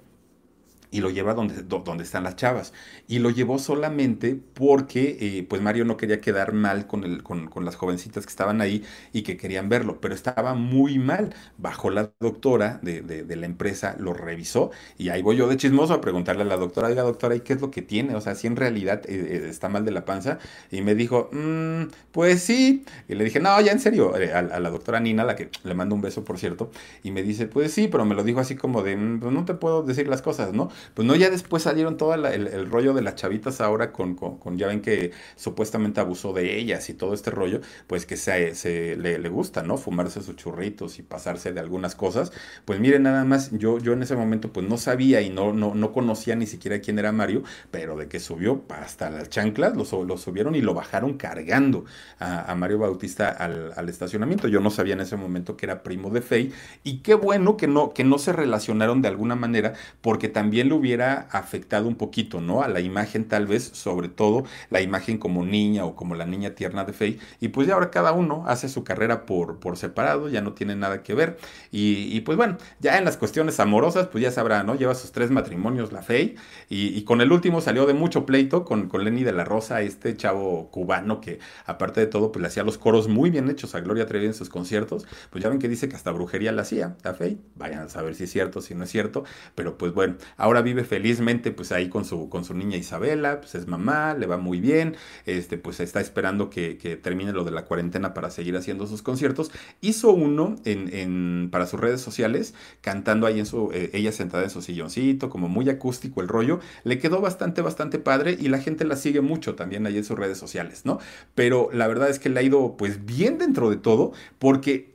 y 0.95 1.01
lo 1.01 1.09
lleva 1.09 1.33
donde, 1.33 1.61
donde 1.63 2.05
están 2.05 2.23
las 2.23 2.37
chavas. 2.37 2.71
Y 3.05 3.19
lo 3.19 3.29
llevó 3.29 3.59
solamente 3.59 4.39
porque 4.53 5.17
eh, 5.19 5.43
pues 5.43 5.61
Mario 5.61 5.83
no 5.83 5.97
quería 5.97 6.21
quedar 6.21 6.53
mal 6.53 6.87
con, 6.87 7.03
el, 7.03 7.21
con, 7.21 7.47
con, 7.47 7.65
las 7.65 7.75
jovencitas 7.75 8.25
que 8.25 8.29
estaban 8.29 8.61
ahí 8.61 8.81
y 9.11 9.23
que 9.23 9.35
querían 9.35 9.67
verlo, 9.67 9.99
pero 9.99 10.13
estaba 10.15 10.53
muy 10.53 10.97
mal. 10.97 11.35
Bajó 11.57 11.89
la 11.89 12.13
doctora 12.21 12.79
de, 12.81 13.01
de, 13.01 13.35
la 13.35 13.45
empresa, 13.45 13.97
lo 13.99 14.13
revisó 14.13 14.71
y 14.97 15.09
ahí 15.09 15.21
voy 15.21 15.35
yo 15.35 15.49
de 15.49 15.57
chismoso 15.57 15.93
a 15.93 15.99
preguntarle 15.99 16.43
a 16.43 16.45
la 16.45 16.55
doctora, 16.55 16.87
oiga 16.87 17.03
doctora, 17.03 17.35
¿y 17.35 17.41
qué 17.41 17.51
es 17.51 17.59
lo 17.61 17.71
que 17.71 17.81
tiene? 17.81 18.15
O 18.15 18.21
sea, 18.21 18.33
si 18.35 18.47
en 18.47 18.55
realidad 18.55 19.01
eh, 19.09 19.41
eh, 19.43 19.47
está 19.49 19.67
mal 19.67 19.83
de 19.83 19.91
la 19.91 20.05
panza. 20.05 20.39
Y 20.71 20.79
me 20.81 20.95
dijo, 20.95 21.29
mm, 21.33 21.87
pues 22.13 22.41
sí. 22.41 22.85
Y 23.09 23.15
le 23.15 23.25
dije, 23.25 23.41
no, 23.41 23.59
ya 23.59 23.73
en 23.73 23.81
serio, 23.81 24.13
a, 24.15 24.41
la 24.41 24.69
doctora 24.69 25.01
Nina, 25.01 25.25
la 25.25 25.35
que 25.35 25.49
le 25.65 25.73
mando 25.73 25.93
un 25.93 26.01
beso, 26.01 26.23
por 26.23 26.39
cierto, 26.39 26.71
y 27.03 27.11
me 27.11 27.21
dice, 27.21 27.47
pues 27.47 27.73
sí, 27.73 27.89
pero 27.89 28.05
me 28.05 28.15
lo 28.15 28.23
dijo 28.23 28.39
así 28.39 28.55
como 28.55 28.81
de, 28.81 28.95
mm, 28.95 29.19
pues 29.19 29.33
no 29.33 29.43
te 29.43 29.55
puedo 29.55 29.83
decir 29.83 30.07
las 30.07 30.21
cosas, 30.21 30.53
¿no? 30.53 30.69
Pues 30.93 31.07
no, 31.07 31.15
ya 31.15 31.29
después 31.29 31.63
salieron 31.63 31.97
todo 31.97 32.13
el, 32.13 32.69
rollo 32.69 32.93
de 32.93 33.01
las 33.01 33.15
chavitas 33.15 33.61
ahora 33.61 33.91
con, 33.91 34.15
con, 34.15 34.57
ya 34.57 34.67
ven 34.67 34.81
que 34.81 35.11
supuestamente 35.35 35.99
abusó 35.99 36.33
de 36.33 36.57
ellas 36.57 36.89
y 36.89 36.93
todo 36.93 37.13
este 37.13 37.31
rollo, 37.31 37.61
pues 37.87 38.05
que 38.05 38.17
se, 38.17 38.55
se 38.55 38.95
le, 38.95 39.29
gusta, 39.29 39.63
¿no? 39.63 39.77
Fumarse 39.77 40.21
sus 40.21 40.35
churritos 40.35 40.99
y 40.99 41.03
pasarse 41.03 41.51
de 41.53 41.59
algunas 41.59 41.95
cosas. 41.95 42.31
Pues 42.65 42.79
miren, 42.79 43.03
nada 43.03 43.25
más, 43.25 43.51
yo, 43.51 43.79
yo 43.79 43.93
en 43.93 44.03
ese 44.03 44.15
momento 44.15 44.51
pues 44.53 44.67
no 44.67 44.77
sabía 44.77 45.21
y 45.21 45.29
no, 45.29 45.53
no, 45.53 45.75
no 45.75 45.91
conocía 45.91 46.35
ni 46.35 46.45
siquiera 46.45 46.79
quién 46.79 46.99
era 46.99 47.11
Mario, 47.11 47.43
pero 47.71 47.95
de 47.97 48.07
que 48.07 48.19
subió 48.19 48.63
hasta 48.69 49.09
las 49.09 49.29
chanclas, 49.29 49.75
lo, 49.75 49.85
subieron 50.17 50.55
y 50.55 50.61
lo 50.61 50.73
bajaron 50.73 51.17
cargando 51.17 51.85
a, 52.19 52.51
a 52.51 52.55
Mario 52.55 52.79
Bautista 52.79 53.29
al, 53.29 53.73
al, 53.75 53.89
estacionamiento. 53.89 54.47
Yo 54.47 54.59
no 54.59 54.69
sabía 54.69 54.93
en 54.93 55.01
ese 55.01 55.15
momento 55.15 55.57
que 55.57 55.65
era 55.65 55.83
primo 55.83 56.09
de 56.09 56.21
Fey 56.21 56.53
y 56.83 56.99
qué 56.99 57.13
bueno 57.13 57.57
que 57.57 57.67
no, 57.67 57.93
que 57.93 58.03
no 58.03 58.17
se 58.17 58.33
relacionaron 58.33 59.01
de 59.01 59.07
alguna 59.07 59.35
manera 59.35 59.73
porque 60.01 60.29
también 60.29 60.69
lo 60.69 60.74
hubiera 60.75 61.27
afectado 61.31 61.87
un 61.87 61.95
poquito, 61.95 62.41
¿no? 62.41 62.61
A 62.61 62.67
la 62.67 62.79
imagen 62.79 63.27
tal 63.27 63.47
vez, 63.47 63.63
sobre 63.73 64.09
todo 64.09 64.45
la 64.69 64.81
imagen 64.81 65.17
como 65.17 65.45
niña 65.45 65.85
o 65.85 65.95
como 65.95 66.15
la 66.15 66.25
niña 66.25 66.51
tierna 66.51 66.85
de 66.85 66.93
Faye. 66.93 67.19
Y 67.39 67.49
pues 67.49 67.67
ya 67.67 67.73
ahora 67.73 67.91
cada 67.91 68.11
uno 68.11 68.43
hace 68.47 68.69
su 68.69 68.83
carrera 68.83 69.25
por, 69.25 69.59
por 69.59 69.77
separado, 69.77 70.29
ya 70.29 70.41
no 70.41 70.53
tiene 70.53 70.75
nada 70.75 71.03
que 71.03 71.13
ver. 71.13 71.37
Y, 71.71 72.21
pues 72.21 72.37
bueno, 72.37 72.57
ya 72.79 72.97
en 72.97 73.05
las 73.05 73.17
cuestiones 73.17 73.59
amorosas, 73.59 74.07
pues 74.07 74.23
ya 74.23 74.31
sabrá, 74.31 74.63
¿no? 74.63 74.75
Lleva 74.75 74.95
sus 74.95 75.11
tres 75.11 75.31
matrimonios 75.31 75.91
la 75.91 76.01
Faye. 76.01 76.35
Y, 76.69 77.03
con 77.03 77.21
el 77.21 77.31
último 77.31 77.61
salió 77.61 77.85
de 77.85 77.93
mucho 77.93 78.25
pleito 78.25 78.65
con, 78.65 78.87
con 78.89 79.03
Lenny 79.03 79.23
de 79.23 79.31
la 79.31 79.43
Rosa, 79.43 79.81
este 79.81 80.15
chavo 80.15 80.69
cubano 80.71 81.21
que 81.21 81.39
aparte 81.65 82.01
de 82.01 82.07
todo, 82.07 82.31
pues 82.31 82.41
le 82.41 82.47
hacía 82.47 82.63
los 82.63 82.77
coros 82.77 83.07
muy 83.07 83.29
bien 83.29 83.49
hechos 83.49 83.75
a 83.75 83.81
Gloria 83.81 84.05
Trevi 84.05 84.25
en 84.25 84.33
sus 84.33 84.49
conciertos. 84.49 85.05
Pues 85.29 85.43
ya 85.43 85.49
ven 85.49 85.59
que 85.59 85.67
dice 85.67 85.89
que 85.89 85.95
hasta 85.95 86.11
brujería 86.11 86.51
la 86.51 86.63
hacía, 86.63 86.95
la 87.03 87.13
Faye. 87.13 87.37
Vayan 87.55 87.81
a 87.81 87.89
saber 87.89 88.15
si 88.15 88.25
es 88.25 88.31
cierto, 88.31 88.61
si 88.61 88.75
no 88.75 88.83
es 88.83 88.89
cierto. 88.89 89.23
Pero 89.55 89.77
pues 89.77 89.93
bueno, 89.93 90.15
ahora 90.37 90.54
vive 90.61 90.83
felizmente 90.83 91.51
pues 91.51 91.71
ahí 91.71 91.89
con 91.89 92.05
su, 92.05 92.29
con 92.29 92.45
su 92.45 92.53
niña 92.53 92.77
Isabela, 92.77 93.41
pues 93.41 93.55
es 93.55 93.67
mamá, 93.67 94.13
le 94.13 94.27
va 94.27 94.37
muy 94.37 94.59
bien, 94.59 94.95
este, 95.25 95.57
pues 95.57 95.79
está 95.79 96.01
esperando 96.01 96.49
que, 96.49 96.75
termine 97.01 97.33
lo 97.33 97.43
de 97.43 97.51
la 97.51 97.65
cuarentena 97.65 98.13
para 98.13 98.29
seguir 98.29 98.55
haciendo 98.55 98.87
sus 98.87 99.01
conciertos. 99.01 99.51
Hizo 99.81 100.11
uno 100.11 100.55
en, 100.65 101.49
para 101.51 101.65
sus 101.65 101.79
redes 101.79 102.01
sociales, 102.01 102.53
cantando 102.81 103.27
ahí 103.27 103.39
en 103.39 103.45
su, 103.45 103.71
eh, 103.73 103.89
ella 103.93 104.11
sentada 104.11 104.43
en 104.43 104.49
su 104.49 104.61
silloncito, 104.61 105.29
como 105.29 105.47
muy 105.47 105.69
acústico 105.69 106.21
el 106.21 106.27
rollo, 106.27 106.59
le 106.83 106.99
quedó 106.99 107.21
bastante, 107.21 107.61
bastante 107.61 107.99
padre 107.99 108.37
y 108.39 108.47
la 108.47 108.59
gente 108.59 108.85
la 108.85 108.95
sigue 108.95 109.21
mucho 109.21 109.55
también 109.55 109.85
ahí 109.85 109.97
en 109.97 110.03
sus 110.03 110.17
redes 110.17 110.37
sociales, 110.37 110.85
¿no? 110.85 110.99
Pero 111.33 111.69
la 111.73 111.87
verdad 111.87 112.09
es 112.09 112.19
que 112.19 112.29
le 112.29 112.39
ha 112.39 112.43
ido 112.43 112.77
pues 112.77 113.05
bien 113.05 113.37
dentro 113.37 113.69
de 113.69 113.77
todo, 113.77 114.13
porque 114.39 114.94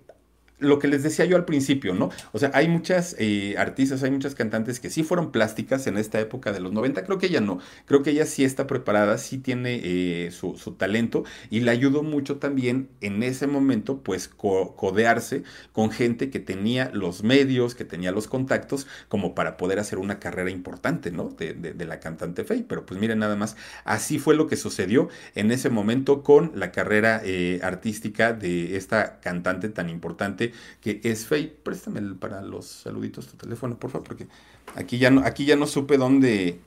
lo 0.61 0.79
que 0.79 0.89
les 0.89 1.03
decía 1.03 1.25
yo 1.25 1.37
al 1.37 1.45
principio, 1.45 1.95
¿no? 1.95 2.11
O 2.33 2.39
sea, 2.39 2.51
hay 2.55 2.69
muchas 2.69 3.17
eh, 3.19 3.55
artistas, 3.59 4.03
hay 4.03 4.11
muchas 4.11 4.35
cantantes 4.35 4.79
que 4.79 4.91
sí 4.91 5.03
fueron 5.03 5.33
plásticas 5.33 5.87
en 5.87 5.97
esta 5.97 6.21
época 6.21 6.53
de 6.53 6.61
los 6.61 6.73
90. 6.73 7.05
Creo 7.05 7.19
que 7.19 7.27
ella 7.27 7.41
no. 7.41 7.59
Creo 7.87 8.03
que 8.03 8.11
ella 8.11 8.27
sí 8.27 8.45
está 8.45 8.67
preparada, 8.67 9.19
sí 9.19 9.39
tiene 9.39 9.81
eh, 9.83 10.31
su, 10.31 10.55
talento 10.79 11.25
y 11.51 11.61
le 11.61 11.71
ayudó 11.71 12.03
mucho 12.03 12.37
también 12.37 12.89
en 13.01 13.23
ese 13.23 13.47
momento, 13.47 14.03
pues, 14.03 14.29
codearse 14.29 15.43
con 15.73 15.91
gente 15.91 16.31
que 16.31 16.39
tenía 16.39 16.91
los 16.93 17.23
medios, 17.23 17.75
que 17.75 17.85
tenía 17.85 18.13
los 18.13 18.29
contactos, 18.29 18.87
como 19.09 19.35
para 19.35 19.57
poder 19.57 19.79
hacer 19.79 19.99
una 19.99 20.21
carrera 20.21 20.51
importante, 20.51 21.11
¿no? 21.11 21.31
De, 21.31 21.75
la 21.81 21.99
cantante 21.99 22.45
Faye. 22.45 22.65
Pero 22.69 22.85
pues 22.87 23.01
miren, 23.01 23.19
nada 23.19 23.37
más, 23.37 23.57
así 23.85 24.19
fue 24.19 24.37
lo 24.37 24.47
que 24.47 24.57
sucedió 24.57 25.09
en 25.35 25.51
ese 25.51 25.71
momento 25.71 26.23
con 26.23 26.53
la 26.55 26.71
carrera 26.71 27.21
eh, 27.25 27.61
artística 27.63 28.33
de 28.33 28.77
esta 28.77 29.19
cantante 29.21 29.71
tan 29.71 29.89
importante 29.89 30.50
que 30.81 31.01
es 31.05 31.27
Fey. 31.27 31.55
Préstame 31.63 32.15
para 32.15 32.43
los 32.43 32.67
saluditos 32.67 33.27
tu 33.27 33.37
teléfono, 33.37 33.79
por 33.79 33.91
favor, 33.91 34.07
porque 34.07 34.27
aquí 34.75 34.99
ya 34.99 35.11
no, 35.11 35.23
aquí 35.23 35.45
ya 35.45 35.57
no 35.57 35.67
supe 35.67 35.97
dónde, 35.97 36.61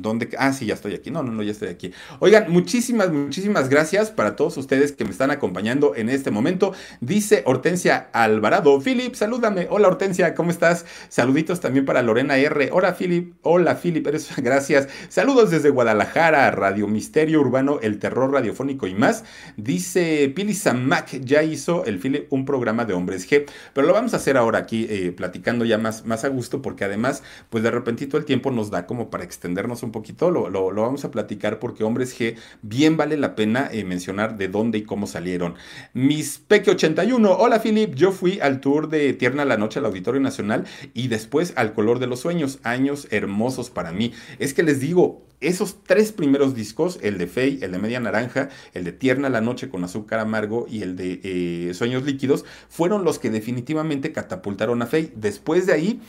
¿Dónde? 0.00 0.28
Ah, 0.38 0.52
sí, 0.52 0.66
ya 0.66 0.74
estoy 0.74 0.94
aquí. 0.94 1.10
No, 1.10 1.22
no, 1.22 1.32
no, 1.32 1.42
ya 1.42 1.52
estoy 1.52 1.68
aquí. 1.68 1.92
Oigan, 2.20 2.50
muchísimas, 2.50 3.10
muchísimas 3.10 3.68
gracias 3.68 4.10
para 4.10 4.36
todos 4.36 4.56
ustedes 4.56 4.92
que 4.92 5.04
me 5.04 5.10
están 5.10 5.30
acompañando 5.30 5.94
en 5.96 6.08
este 6.08 6.30
momento. 6.30 6.72
Dice 7.00 7.42
Hortensia 7.46 8.08
Alvarado. 8.12 8.80
Philip, 8.80 9.14
salúdame. 9.14 9.66
Hola 9.70 9.88
Hortensia, 9.88 10.34
¿cómo 10.34 10.50
estás? 10.50 10.86
Saluditos 11.08 11.60
también 11.60 11.84
para 11.84 12.02
Lorena 12.02 12.36
R. 12.36 12.70
Hola 12.72 12.94
Philip. 12.96 13.34
Hola 13.42 13.76
Philip, 13.76 14.06
eres, 14.06 14.30
gracias. 14.36 14.88
Saludos 15.08 15.50
desde 15.50 15.70
Guadalajara, 15.70 16.50
Radio 16.50 16.86
Misterio 16.86 17.40
Urbano, 17.40 17.80
El 17.82 17.98
Terror 17.98 18.32
Radiofónico 18.32 18.86
y 18.86 18.94
más. 18.94 19.24
Dice 19.56 20.32
Pili 20.34 20.54
Samac, 20.54 21.20
ya 21.20 21.42
hizo 21.42 21.84
el 21.84 21.98
Philip 21.98 22.32
un 22.32 22.44
programa 22.44 22.84
de 22.84 22.94
hombres 22.94 23.28
G, 23.28 23.46
pero 23.72 23.86
lo 23.86 23.92
vamos 23.92 24.14
a 24.14 24.18
hacer 24.18 24.36
ahora 24.36 24.58
aquí 24.58 24.86
eh, 24.88 25.12
platicando 25.12 25.64
ya 25.64 25.78
más, 25.78 26.04
más 26.06 26.24
a 26.24 26.28
gusto 26.28 26.62
porque 26.62 26.84
además, 26.84 27.22
pues 27.50 27.62
de 27.64 27.70
repentito 27.70 28.16
el 28.16 28.24
tiempo 28.24 28.50
nos 28.50 28.70
da 28.70 28.86
como 28.86 29.10
para 29.10 29.24
extendernos 29.24 29.82
un 29.82 29.87
un 29.88 29.92
poquito, 29.92 30.30
lo, 30.30 30.48
lo, 30.50 30.70
vamos 30.74 31.04
a 31.04 31.10
platicar 31.10 31.58
porque 31.58 31.82
Hombres 31.82 32.18
G 32.18 32.36
bien 32.62 32.96
vale 32.96 33.16
la 33.16 33.34
pena 33.34 33.68
eh, 33.72 33.84
mencionar 33.84 34.36
de 34.36 34.48
dónde 34.48 34.78
y 34.78 34.82
cómo 34.82 35.06
salieron. 35.06 35.54
Mis 35.94 36.38
Peque 36.38 36.70
81, 36.70 37.36
hola 37.38 37.60
Philip, 37.60 37.94
yo 37.94 38.12
fui 38.12 38.38
al 38.40 38.60
tour 38.60 38.88
de 38.88 39.12
Tierna 39.14 39.44
la 39.44 39.56
Noche 39.56 39.78
al 39.78 39.86
Auditorio 39.86 40.20
Nacional 40.20 40.66
y 40.94 41.08
después 41.08 41.54
al 41.56 41.72
Color 41.72 41.98
de 41.98 42.06
los 42.06 42.20
Sueños, 42.20 42.58
años 42.62 43.08
hermosos 43.10 43.70
para 43.70 43.92
mí. 43.92 44.12
Es 44.38 44.54
que 44.54 44.62
les 44.62 44.80
digo, 44.80 45.22
esos 45.40 45.82
tres 45.84 46.12
primeros 46.12 46.54
discos, 46.54 46.98
el 47.02 47.16
de 47.16 47.26
Fey, 47.26 47.60
el 47.62 47.72
de 47.72 47.78
Media 47.78 48.00
Naranja, 48.00 48.48
el 48.74 48.84
de 48.84 48.92
Tierna 48.92 49.28
la 49.28 49.40
Noche 49.40 49.68
con 49.68 49.84
Azúcar 49.84 50.20
Amargo 50.20 50.66
y 50.68 50.82
el 50.82 50.96
de 50.96 51.20
eh, 51.22 51.74
Sueños 51.74 52.04
Líquidos, 52.04 52.44
fueron 52.68 53.04
los 53.04 53.18
que 53.18 53.30
definitivamente 53.30 54.12
catapultaron 54.12 54.82
a 54.82 54.86
Fey. 54.86 55.12
Después 55.14 55.66
de 55.66 55.72
ahí 55.72 56.00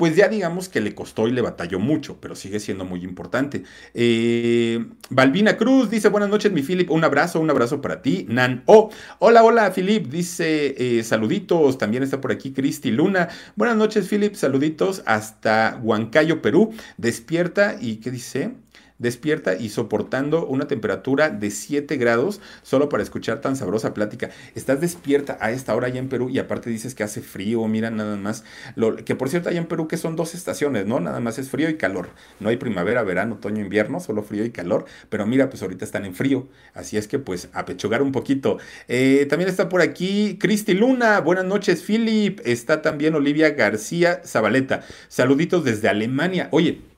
pues 0.00 0.16
ya 0.16 0.28
digamos 0.28 0.70
que 0.70 0.80
le 0.80 0.94
costó 0.94 1.28
y 1.28 1.30
le 1.30 1.42
batalló 1.42 1.78
mucho, 1.78 2.22
pero 2.22 2.34
sigue 2.34 2.58
siendo 2.58 2.86
muy 2.86 3.04
importante. 3.04 3.64
Eh, 3.92 4.82
Balbina 5.10 5.58
Cruz 5.58 5.90
dice, 5.90 6.08
buenas 6.08 6.30
noches, 6.30 6.50
mi 6.52 6.62
Philip, 6.62 6.90
un 6.90 7.04
abrazo, 7.04 7.38
un 7.38 7.50
abrazo 7.50 7.82
para 7.82 8.00
ti. 8.00 8.24
Nan 8.26 8.62
Oh, 8.64 8.88
hola, 9.18 9.44
hola, 9.44 9.70
Philip, 9.74 10.06
dice, 10.06 10.74
eh, 10.78 11.02
saluditos, 11.02 11.76
también 11.76 12.02
está 12.02 12.18
por 12.18 12.32
aquí 12.32 12.54
Cristi 12.54 12.90
Luna. 12.90 13.28
Buenas 13.56 13.76
noches, 13.76 14.08
Philip, 14.08 14.34
saluditos 14.36 15.02
hasta 15.04 15.78
Huancayo, 15.82 16.40
Perú. 16.40 16.72
Despierta 16.96 17.76
y, 17.78 17.96
¿qué 17.96 18.10
dice? 18.10 18.54
Despierta 19.00 19.56
y 19.56 19.70
soportando 19.70 20.46
una 20.46 20.68
temperatura 20.68 21.30
de 21.30 21.50
7 21.50 21.96
grados 21.96 22.40
solo 22.62 22.88
para 22.88 23.02
escuchar 23.02 23.40
tan 23.40 23.56
sabrosa 23.56 23.94
plática. 23.94 24.30
Estás 24.54 24.80
despierta 24.80 25.38
a 25.40 25.50
esta 25.50 25.74
hora 25.74 25.88
allá 25.88 25.98
en 25.98 26.08
Perú 26.08 26.28
y 26.30 26.38
aparte 26.38 26.70
dices 26.70 26.94
que 26.94 27.02
hace 27.02 27.22
frío, 27.22 27.66
mira 27.66 27.90
nada 27.90 28.16
más. 28.16 28.44
Lo, 28.76 28.96
que 28.96 29.16
por 29.16 29.28
cierto 29.28 29.48
allá 29.48 29.58
en 29.58 29.66
Perú 29.66 29.88
que 29.88 29.96
son 29.96 30.14
dos 30.14 30.34
estaciones, 30.34 30.86
¿no? 30.86 31.00
Nada 31.00 31.18
más 31.18 31.38
es 31.38 31.48
frío 31.48 31.68
y 31.68 31.76
calor. 31.76 32.10
No 32.38 32.50
hay 32.50 32.58
primavera, 32.58 33.02
verano, 33.02 33.36
otoño, 33.36 33.62
invierno, 33.62 34.00
solo 34.00 34.22
frío 34.22 34.44
y 34.44 34.50
calor. 34.50 34.84
Pero 35.08 35.26
mira, 35.26 35.48
pues 35.48 35.62
ahorita 35.62 35.84
están 35.84 36.04
en 36.04 36.14
frío. 36.14 36.46
Así 36.74 36.96
es 36.96 37.08
que 37.08 37.18
pues 37.18 37.48
a 37.54 37.64
pechugar 37.64 38.02
un 38.02 38.12
poquito. 38.12 38.58
Eh, 38.86 39.26
también 39.30 39.48
está 39.48 39.68
por 39.68 39.80
aquí 39.80 40.36
Cristi 40.38 40.74
Luna. 40.74 41.20
Buenas 41.20 41.46
noches, 41.46 41.82
Philip. 41.82 42.40
Está 42.44 42.82
también 42.82 43.14
Olivia 43.14 43.50
García 43.50 44.20
Zabaleta. 44.26 44.82
Saluditos 45.08 45.64
desde 45.64 45.88
Alemania. 45.88 46.48
Oye, 46.50 46.89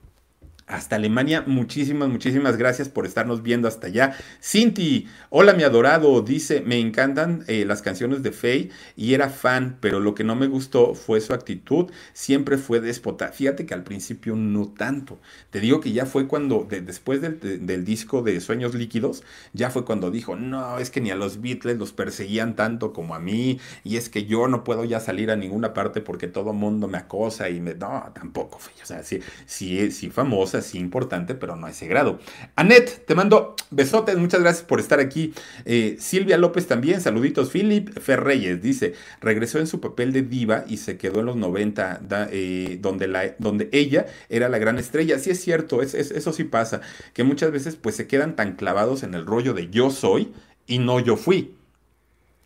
hasta 0.67 0.95
Alemania. 0.95 1.43
Muchísimas, 1.45 2.09
muchísimas 2.09 2.57
gracias 2.57 2.89
por 2.89 3.05
estarnos 3.05 3.43
viendo 3.43 3.67
hasta 3.67 3.87
allá. 3.87 4.15
Cinti, 4.41 5.07
hola 5.29 5.53
mi 5.53 5.63
adorado, 5.63 6.21
dice, 6.21 6.61
me 6.61 6.79
encantan 6.79 7.43
eh, 7.47 7.65
las 7.65 7.81
canciones 7.81 8.23
de 8.23 8.31
Faye 8.31 8.69
y 8.95 9.13
era 9.13 9.29
fan, 9.29 9.77
pero 9.79 9.99
lo 9.99 10.15
que 10.15 10.23
no 10.23 10.35
me 10.35 10.47
gustó 10.47 10.95
fue 10.95 11.21
su 11.21 11.33
actitud, 11.33 11.91
siempre 12.13 12.57
fue 12.57 12.79
déspota. 12.79 13.29
Fíjate 13.29 13.65
que 13.65 13.73
al 13.73 13.83
principio 13.83 14.35
no 14.35 14.67
tanto. 14.69 15.19
Te 15.49 15.59
digo 15.59 15.79
que 15.79 15.91
ya 15.91 16.05
fue 16.05 16.27
cuando, 16.27 16.67
después 16.69 17.21
del, 17.21 17.85
disco 17.85 18.21
de 18.21 18.39
Sueños 18.39 18.75
Líquidos, 18.75 19.23
ya 19.53 19.69
fue 19.69 19.85
cuando 19.85 20.11
dijo, 20.11 20.35
no, 20.35 20.79
es 20.79 20.89
que 20.89 21.01
ni 21.01 21.11
a 21.11 21.15
los 21.15 21.41
Beatles 21.41 21.77
los 21.77 21.91
perseguían 21.91 22.55
tanto 22.55 22.93
como 22.93 23.15
a 23.15 23.19
mí, 23.19 23.59
y 23.83 23.97
es 23.97 24.09
que 24.09 24.25
yo 24.25 24.47
no 24.47 24.63
puedo 24.63 24.85
ya 24.85 24.99
salir 24.99 25.31
a 25.31 25.35
ninguna 25.35 25.73
parte 25.73 26.01
porque 26.01 26.27
todo 26.27 26.53
mundo 26.53 26.87
me 26.87 26.97
acosa 26.97 27.49
y 27.49 27.59
me... 27.59 27.73
No, 27.73 28.11
tampoco, 28.13 28.57
o 28.57 28.85
sea, 28.85 29.03
sí, 29.03 29.19
sí, 29.45 29.91
sí 29.91 30.09
famosa 30.09 30.61
sí 30.65 30.79
importante, 30.79 31.35
pero 31.35 31.55
no 31.55 31.67
a 31.67 31.71
ese 31.71 31.87
grado. 31.87 32.19
Anet, 32.55 33.05
te 33.05 33.15
mando 33.15 33.55
besotes, 33.71 34.17
muchas 34.17 34.41
gracias 34.41 34.65
por 34.65 34.79
estar 34.79 34.99
aquí. 34.99 35.33
Eh, 35.65 35.97
Silvia 35.99 36.37
López 36.37 36.67
también, 36.67 37.01
saluditos. 37.01 37.49
Philip 37.49 37.99
Ferreyes 37.99 38.61
dice, 38.61 38.93
regresó 39.21 39.59
en 39.59 39.67
su 39.67 39.79
papel 39.79 40.13
de 40.13 40.21
diva 40.23 40.65
y 40.67 40.77
se 40.77 40.97
quedó 40.97 41.19
en 41.19 41.27
los 41.27 41.35
90, 41.35 42.01
eh, 42.31 42.77
donde, 42.81 43.07
la, 43.07 43.35
donde 43.39 43.69
ella 43.71 44.07
era 44.29 44.49
la 44.49 44.57
gran 44.57 44.79
estrella. 44.79 45.19
Sí 45.19 45.29
es 45.29 45.41
cierto, 45.41 45.81
es, 45.81 45.93
eso 45.93 46.33
sí 46.33 46.43
pasa, 46.43 46.81
que 47.13 47.23
muchas 47.23 47.51
veces 47.51 47.75
pues 47.75 47.95
se 47.95 48.07
quedan 48.07 48.35
tan 48.35 48.55
clavados 48.55 49.03
en 49.03 49.13
el 49.13 49.25
rollo 49.25 49.53
de 49.53 49.69
yo 49.69 49.89
soy 49.89 50.33
y 50.65 50.79
no 50.79 50.99
yo 50.99 51.17
fui 51.17 51.55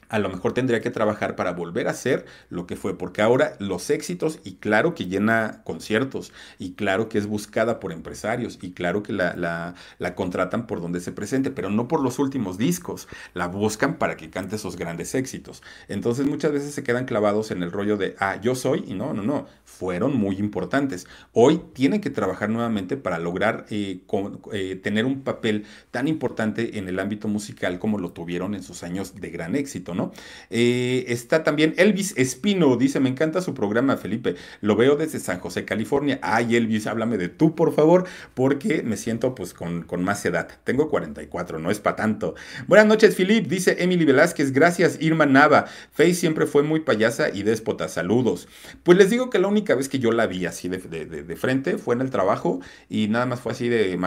a 0.10 0.20
lo 0.20 0.30
mejor 0.30 0.54
tendría 0.54 0.82
que 0.82 0.90
trabajar 0.90 1.36
para 1.36 1.52
volver 1.52 1.88
a 1.88 1.94
ser 1.94 2.26
lo 2.50 2.68
que 2.68 2.76
fue, 2.76 2.98
porque 2.98 3.22
ahora 3.22 3.56
los 3.60 3.90
éxitos, 3.90 4.40
y 4.44 4.56
claro 4.56 4.96
que 4.96 5.08
llena 5.08 5.62
conciertos, 5.64 6.32
y 6.60 6.74
claro 6.74 7.10
que 7.10 7.18
es 7.18 7.28
buscada 7.28 7.80
por 7.80 7.92
empresarios, 7.92 8.60
y 8.62 8.72
claro 8.72 9.04
que 9.04 9.14
la, 9.14 9.36
la, 9.36 10.16
contratan 10.16 10.68
por 10.68 10.82
donde 10.82 11.00
se 11.00 11.12
presente, 11.12 11.52
pero 11.52 11.70
no 11.70 11.88
por 11.88 12.02
los 12.02 12.20
últimos 12.20 12.58
discos, 12.58 13.08
la 13.34 13.48
buscan 13.48 13.98
para 13.98 14.18
que 14.18 14.30
cante 14.30 14.56
esos 14.56 14.78
grandes 14.78 15.14
éxitos. 15.16 15.62
Entonces 15.88 16.26
muchas 16.26 16.52
veces 16.52 16.74
se 16.74 16.84
quedan 16.84 17.06
clavados 17.06 17.52
en 17.52 17.62
el 17.62 17.72
rollo 17.72 17.98
de, 17.98 18.16
ah, 18.20 18.40
yo 18.42 18.56
soy, 18.56 18.84
y 18.88 18.94
no, 18.94 19.14
no, 19.14 19.24
no, 19.24 19.46
fueron 19.66 20.16
muy 20.16 20.38
importantes. 20.38 21.08
Hoy 21.34 21.62
tienen 21.74 22.02
que 22.02 22.10
trabajar 22.10 22.50
nuevamente 22.50 22.98
para 22.98 23.20
lograr 23.20 23.66
eh, 23.70 24.02
eh, 24.54 24.76
tener 24.82 25.06
un 25.06 25.22
papel 25.22 25.66
tan 25.92 26.08
importante 26.08 26.80
en 26.80 26.88
el 26.88 27.00
ámbito 27.00 27.28
musical 27.28 27.80
como 27.80 28.00
lo 28.00 28.12
tuvieron 28.12 28.56
en 28.56 28.64
sus 28.64 28.84
años 28.84 29.16
de 29.16 29.30
gran 29.30 29.56
éxito. 29.56 29.94
Eh, 30.50 31.06
está 31.08 31.44
también 31.44 31.74
Elvis 31.78 32.14
Espino, 32.18 32.78
dice, 32.78 33.00
me 33.00 33.10
encanta 33.10 33.42
su 33.42 33.54
programa, 33.54 33.98
Felipe, 33.98 34.36
lo 34.62 34.76
veo 34.76 34.96
desde 34.96 35.20
San 35.20 35.40
José, 35.40 35.66
California. 35.66 36.20
Ay, 36.22 36.56
Elvis, 36.56 36.88
háblame 36.88 37.18
de 37.18 37.30
tú, 37.30 37.56
por 37.56 37.74
favor, 37.74 38.06
porque 38.34 38.84
me 38.84 38.98
siento 38.98 39.36
pues 39.36 39.54
con, 39.54 39.84
con 39.84 40.04
más 40.04 40.26
edad. 40.26 40.48
Tengo 40.64 40.90
44, 40.90 41.60
no 41.60 41.72
es 41.72 41.80
para 41.80 41.96
tanto. 41.96 42.36
Buenas 42.68 42.88
noches, 42.88 43.16
Philip, 43.16 43.48
dice 43.48 43.78
Emily 43.80 44.06
Velázquez, 44.06 44.52
gracias, 44.52 44.98
Irma 45.02 45.26
Nava. 45.26 45.66
Faye 45.92 46.14
siempre 46.14 46.46
fue 46.46 46.64
muy 46.64 46.82
payasa 46.82 47.30
y 47.30 47.44
déspota, 47.44 47.88
saludos. 47.88 48.48
Pues 48.84 48.98
les 48.98 49.10
digo 49.10 49.30
que 49.30 49.40
la 49.40 49.48
única 49.48 49.76
vez 49.76 49.90
que 49.90 50.00
yo 50.00 50.12
la 50.12 50.28
vi 50.28 50.46
así 50.46 50.70
de, 50.70 50.78
de, 50.78 51.36
frente 51.36 51.78
fue 51.78 51.96
en 51.96 52.02
el 52.02 52.10
trabajo 52.10 52.60
y 52.90 53.08
nada 53.08 53.26
más 53.26 53.40
fue 53.40 53.52
así 53.52 53.70
de, 53.70 53.98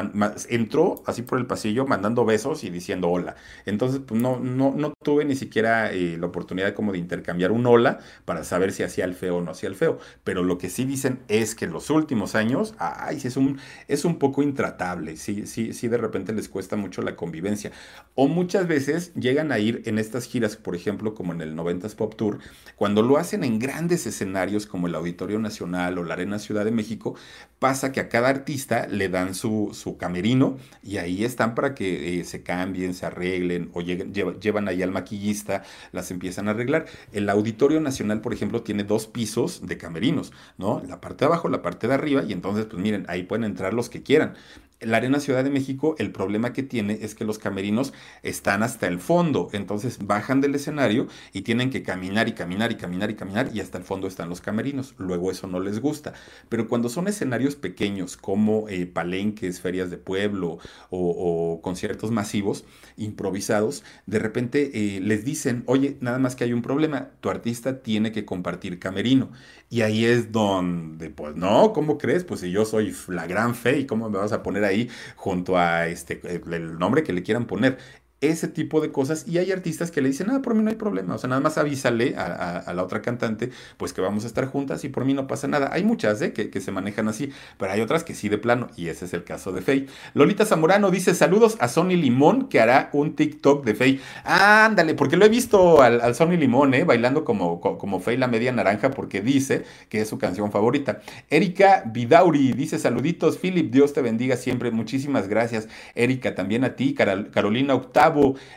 entró 0.48 1.02
así 1.06 1.22
por 1.22 1.38
el 1.38 1.46
pasillo 1.46 1.86
mandando 1.86 2.24
besos 2.24 2.64
y 2.64 2.70
diciendo 2.70 3.08
hola. 3.08 3.36
Entonces, 3.66 4.00
pues 4.04 4.20
no, 4.20 4.38
no, 4.38 4.72
no 4.76 4.92
tuve 5.02 5.24
ni 5.24 5.36
siquiera 5.36 5.79
eh, 5.88 6.16
la 6.18 6.26
oportunidad 6.26 6.74
como 6.74 6.92
de 6.92 6.98
intercambiar 6.98 7.52
un 7.52 7.66
hola 7.66 7.98
para 8.24 8.44
saber 8.44 8.72
si 8.72 8.82
hacía 8.82 9.04
el 9.04 9.14
feo 9.14 9.36
o 9.36 9.40
no 9.40 9.52
hacía 9.52 9.68
el 9.68 9.74
feo. 9.74 9.98
Pero 10.24 10.42
lo 10.42 10.58
que 10.58 10.70
sí 10.70 10.84
dicen 10.84 11.20
es 11.28 11.54
que 11.54 11.64
en 11.64 11.72
los 11.72 11.90
últimos 11.90 12.34
años, 12.34 12.74
ay, 12.78 13.20
sí 13.20 13.28
es 13.28 13.36
un, 13.36 13.58
es 13.88 14.04
un 14.04 14.18
poco 14.18 14.42
intratable, 14.42 15.16
sí, 15.16 15.46
sí, 15.46 15.72
sí 15.72 15.88
de 15.88 15.96
repente 15.96 16.32
les 16.32 16.48
cuesta 16.48 16.76
mucho 16.76 17.02
la 17.02 17.16
convivencia. 17.16 17.72
O 18.14 18.28
muchas 18.28 18.66
veces 18.66 19.12
llegan 19.14 19.52
a 19.52 19.58
ir 19.58 19.82
en 19.86 19.98
estas 19.98 20.26
giras, 20.26 20.56
por 20.56 20.74
ejemplo, 20.76 21.14
como 21.14 21.32
en 21.32 21.40
el 21.40 21.56
90s 21.56 21.94
Pop 21.94 22.14
Tour, 22.16 22.38
cuando 22.76 23.02
lo 23.02 23.18
hacen 23.18 23.44
en 23.44 23.58
grandes 23.58 24.06
escenarios 24.06 24.66
como 24.66 24.86
el 24.86 24.94
Auditorio 24.94 25.38
Nacional 25.38 25.98
o 25.98 26.04
la 26.04 26.14
Arena 26.14 26.38
Ciudad 26.38 26.64
de 26.64 26.70
México, 26.70 27.14
pasa 27.58 27.92
que 27.92 28.00
a 28.00 28.08
cada 28.08 28.28
artista 28.28 28.86
le 28.88 29.08
dan 29.08 29.34
su, 29.34 29.70
su 29.72 29.96
camerino 29.96 30.56
y 30.82 30.96
ahí 30.96 31.24
están 31.24 31.54
para 31.54 31.74
que 31.74 32.20
eh, 32.20 32.24
se 32.24 32.42
cambien, 32.42 32.94
se 32.94 33.06
arreglen 33.06 33.70
o 33.74 33.82
llevan 33.82 34.68
ahí 34.68 34.82
al 34.82 34.90
maquillista 34.90 35.62
las 35.92 36.10
empiezan 36.10 36.48
a 36.48 36.52
arreglar. 36.52 36.86
El 37.12 37.28
Auditorio 37.28 37.80
Nacional, 37.80 38.20
por 38.20 38.32
ejemplo, 38.32 38.62
tiene 38.62 38.84
dos 38.84 39.06
pisos 39.06 39.66
de 39.66 39.76
camerinos, 39.76 40.32
¿no? 40.58 40.82
La 40.86 41.00
parte 41.00 41.24
de 41.24 41.26
abajo, 41.26 41.48
la 41.48 41.62
parte 41.62 41.88
de 41.88 41.94
arriba, 41.94 42.22
y 42.26 42.32
entonces, 42.32 42.66
pues 42.66 42.82
miren, 42.82 43.04
ahí 43.08 43.22
pueden 43.24 43.44
entrar 43.44 43.74
los 43.74 43.88
que 43.88 44.02
quieran. 44.02 44.34
La 44.80 44.96
Arena 44.96 45.20
Ciudad 45.20 45.44
de 45.44 45.50
México, 45.50 45.94
el 45.98 46.10
problema 46.10 46.54
que 46.54 46.62
tiene 46.62 46.98
es 47.02 47.14
que 47.14 47.26
los 47.26 47.38
camerinos 47.38 47.92
están 48.22 48.62
hasta 48.62 48.86
el 48.86 48.98
fondo, 48.98 49.48
entonces 49.52 49.98
bajan 49.98 50.40
del 50.40 50.54
escenario 50.54 51.06
y 51.34 51.42
tienen 51.42 51.68
que 51.68 51.82
caminar 51.82 52.28
y 52.28 52.32
caminar 52.32 52.72
y 52.72 52.76
caminar 52.76 53.10
y 53.10 53.14
caminar 53.14 53.50
y 53.52 53.60
hasta 53.60 53.76
el 53.76 53.84
fondo 53.84 54.06
están 54.06 54.30
los 54.30 54.40
camerinos. 54.40 54.94
Luego 54.96 55.30
eso 55.30 55.46
no 55.46 55.60
les 55.60 55.80
gusta. 55.80 56.14
Pero 56.48 56.66
cuando 56.66 56.88
son 56.88 57.08
escenarios 57.08 57.56
pequeños 57.56 58.16
como 58.16 58.68
eh, 58.68 58.86
palenques, 58.86 59.60
ferias 59.60 59.90
de 59.90 59.98
pueblo 59.98 60.58
o, 60.88 61.60
conciertos 61.62 62.10
masivos, 62.10 62.64
improvisados, 62.96 63.84
de 64.06 64.18
repente 64.18 64.70
eh, 64.72 65.00
les 65.00 65.24
dicen, 65.24 65.62
oye, 65.66 65.98
nada 66.00 66.18
más 66.18 66.36
que 66.36 66.44
hay 66.44 66.54
un 66.54 66.62
problema, 66.62 67.10
tu 67.20 67.28
artista 67.28 67.82
tiene 67.82 68.12
que 68.12 68.24
compartir 68.24 68.78
camerino. 68.78 69.30
Y 69.72 69.82
ahí 69.82 70.04
es 70.04 70.32
donde, 70.32 71.10
pues 71.10 71.36
no, 71.36 71.72
¿cómo 71.72 71.96
crees? 71.96 72.24
Pues 72.24 72.40
si 72.40 72.50
yo 72.50 72.64
soy 72.64 72.92
la 73.06 73.26
gran 73.28 73.54
fe 73.54 73.78
y 73.78 73.86
cómo 73.86 74.10
me 74.10 74.18
vas 74.18 74.32
a 74.32 74.42
poner 74.42 74.64
ahí 74.64 74.90
junto 75.14 75.56
a 75.56 75.86
este, 75.86 76.20
el 76.24 76.76
nombre 76.78 77.04
que 77.04 77.12
le 77.12 77.22
quieran 77.22 77.46
poner. 77.46 77.78
Ese 78.20 78.48
tipo 78.48 78.80
de 78.80 78.92
cosas 78.92 79.26
y 79.26 79.38
hay 79.38 79.50
artistas 79.50 79.90
que 79.90 80.02
le 80.02 80.08
dicen, 80.08 80.28
ah, 80.30 80.42
por 80.42 80.54
mí 80.54 80.62
no 80.62 80.70
hay 80.70 80.76
problema, 80.76 81.14
o 81.14 81.18
sea, 81.18 81.28
nada 81.28 81.40
más 81.40 81.56
avísale 81.56 82.14
a, 82.16 82.70
la 82.74 82.82
otra 82.82 83.00
cantante, 83.00 83.50
pues 83.76 83.92
que 83.92 84.00
vamos 84.00 84.24
a 84.24 84.26
estar 84.26 84.46
juntas 84.46 84.84
y 84.84 84.88
por 84.88 85.04
mí 85.04 85.14
no 85.14 85.26
pasa 85.26 85.48
nada. 85.48 85.70
Hay 85.72 85.84
muchas 85.84 86.20
¿eh? 86.20 86.32
que, 86.32 86.60
se 86.60 86.72
manejan 86.72 87.08
así, 87.08 87.32
pero 87.58 87.72
hay 87.72 87.80
otras 87.80 88.04
que 88.04 88.14
sí 88.14 88.28
de 88.28 88.36
plano 88.36 88.68
y 88.76 88.88
ese 88.88 89.06
es 89.06 89.14
el 89.14 89.24
caso 89.24 89.52
de 89.52 89.62
Faye. 89.62 89.86
Lolita 90.12 90.44
Zamorano 90.44 90.90
dice, 90.90 91.14
saludos 91.14 91.56
a 91.60 91.68
Sony 91.68 91.96
Limón 91.96 92.48
que 92.48 92.60
hará 92.60 92.90
un 92.92 93.16
TikTok 93.16 93.64
de 93.64 93.74
Faye. 93.74 94.00
ándale, 94.24 94.94
porque 94.94 95.16
lo 95.16 95.24
he 95.24 95.30
visto 95.30 95.80
al, 95.80 96.00
al 96.00 96.14
Sony 96.14 96.36
Limón, 96.36 96.74
¿eh? 96.74 96.84
bailando 96.84 97.24
como, 97.24 97.60
como 97.60 98.02
la 98.10 98.28
media 98.28 98.52
naranja 98.52 98.90
porque 98.90 99.22
dice 99.22 99.64
que 99.88 100.02
es 100.02 100.08
su 100.08 100.18
canción 100.18 100.52
favorita. 100.52 101.00
Erika 101.30 101.84
Vidauri 101.86 102.52
dice, 102.52 102.78
saluditos, 102.78 103.38
Philip, 103.38 103.70
Dios 103.72 103.92
te 103.92 104.02
bendiga 104.02 104.36
siempre, 104.36 104.70
muchísimas 104.70 105.28
gracias. 105.28 105.68
Erika, 105.94 106.34
también 106.34 106.64
a 106.64 106.74
ti, 106.76 106.94
Carolina 106.94 107.74
Octavio 107.74 108.09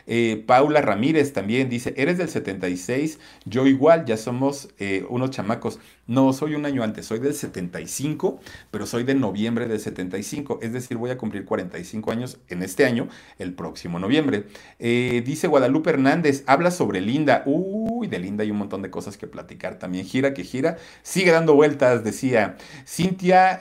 eh, 0.06 0.42
Paula 0.46 0.80
Ramírez 0.80 1.32
también 1.32 1.68
dice, 1.68 1.94
eres 1.96 2.18
del 2.18 2.28
76, 2.28 3.18
yo 3.44 3.66
igual, 3.66 4.04
ya 4.04 4.16
somos 4.16 4.68
eh, 4.78 5.04
unos 5.08 5.30
chamacos. 5.30 5.78
No, 6.06 6.32
soy 6.34 6.54
un 6.54 6.66
año 6.66 6.82
antes, 6.82 7.06
soy 7.06 7.18
del 7.18 7.34
75, 7.34 8.40
pero 8.70 8.86
soy 8.86 9.04
de 9.04 9.14
noviembre 9.14 9.66
del 9.66 9.80
75, 9.80 10.58
es 10.62 10.72
decir, 10.72 10.98
voy 10.98 11.10
a 11.10 11.16
cumplir 11.16 11.44
45 11.46 12.10
años 12.12 12.38
en 12.48 12.62
este 12.62 12.84
año, 12.84 13.08
el 13.38 13.54
próximo 13.54 13.98
noviembre. 13.98 14.44
Eh, 14.78 15.22
dice 15.24 15.48
Guadalupe 15.48 15.90
Hernández, 15.90 16.44
habla 16.46 16.70
sobre 16.70 17.00
Linda. 17.00 17.42
Uy, 17.46 18.06
de 18.08 18.18
Linda 18.18 18.42
hay 18.42 18.50
un 18.50 18.58
montón 18.58 18.82
de 18.82 18.90
cosas 18.90 19.16
que 19.16 19.26
platicar 19.26 19.78
también. 19.78 20.04
Gira 20.04 20.34
que 20.34 20.44
gira, 20.44 20.76
sigue 21.02 21.30
dando 21.30 21.54
vueltas, 21.54 22.04
decía. 22.04 22.56
Cintia, 22.86 23.60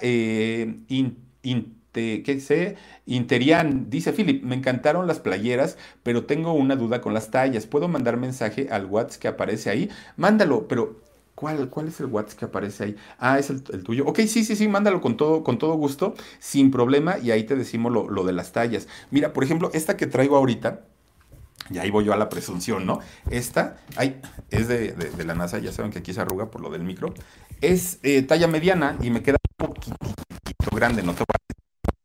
¿qué 1.93 2.39
sé? 2.39 2.75
Interian, 3.05 3.89
dice 3.89 4.13
Philip, 4.13 4.43
me 4.43 4.55
encantaron 4.55 5.07
las 5.07 5.19
playeras, 5.19 5.77
pero 6.03 6.25
tengo 6.25 6.53
una 6.53 6.75
duda 6.75 7.01
con 7.01 7.13
las 7.13 7.31
tallas. 7.31 7.65
¿Puedo 7.65 7.87
mandar 7.87 8.17
mensaje 8.17 8.69
al 8.71 8.85
WhatsApp 8.85 9.21
que 9.21 9.27
aparece 9.27 9.69
ahí? 9.69 9.89
Mándalo, 10.15 10.67
pero 10.67 11.01
¿Cuál, 11.35 11.67
¿Cuál, 11.69 11.87
es 11.87 11.99
el 11.99 12.05
WhatsApp 12.05 12.39
que 12.39 12.45
aparece 12.45 12.83
ahí? 12.83 12.95
Ah, 13.17 13.39
es 13.39 13.49
el, 13.49 13.63
tuyo. 13.63 14.05
Ok, 14.05 14.19
sí, 14.27 14.45
sí, 14.45 14.55
sí, 14.55 14.67
mándalo 14.67 15.01
con 15.01 15.17
todo, 15.17 15.43
con 15.43 15.57
todo 15.57 15.73
gusto, 15.73 16.13
sin 16.39 16.69
problema, 16.69 17.17
y 17.17 17.31
ahí 17.31 17.43
te 17.43 17.55
decimos 17.55 17.91
lo, 17.91 18.23
de 18.23 18.33
las 18.33 18.51
tallas. 18.51 18.87
Mira, 19.09 19.33
por 19.33 19.43
ejemplo, 19.43 19.71
esta 19.73 19.97
que 19.97 20.05
traigo 20.05 20.37
ahorita, 20.37 20.81
y 21.71 21.79
ahí 21.79 21.89
voy 21.89 22.05
yo 22.05 22.13
a 22.13 22.17
la 22.17 22.29
presunción, 22.29 22.85
¿no? 22.85 22.99
Esta, 23.31 23.77
ay, 23.95 24.21
es 24.51 24.67
de, 24.67 24.95
la 25.25 25.33
NASA, 25.33 25.57
ya 25.57 25.71
saben 25.71 25.91
que 25.91 25.99
aquí 25.99 26.13
se 26.13 26.21
arruga 26.21 26.51
por 26.51 26.61
lo 26.61 26.69
del 26.69 26.83
micro. 26.83 27.13
Es 27.61 27.99
eh, 28.03 28.21
talla 28.21 28.47
mediana 28.47 28.97
y 29.01 29.09
me 29.09 29.23
queda 29.23 29.37
un 29.59 29.67
poquitito 29.67 29.97
grande, 30.71 31.01
no 31.01 31.13
te 31.13 31.19
voy 31.19 31.52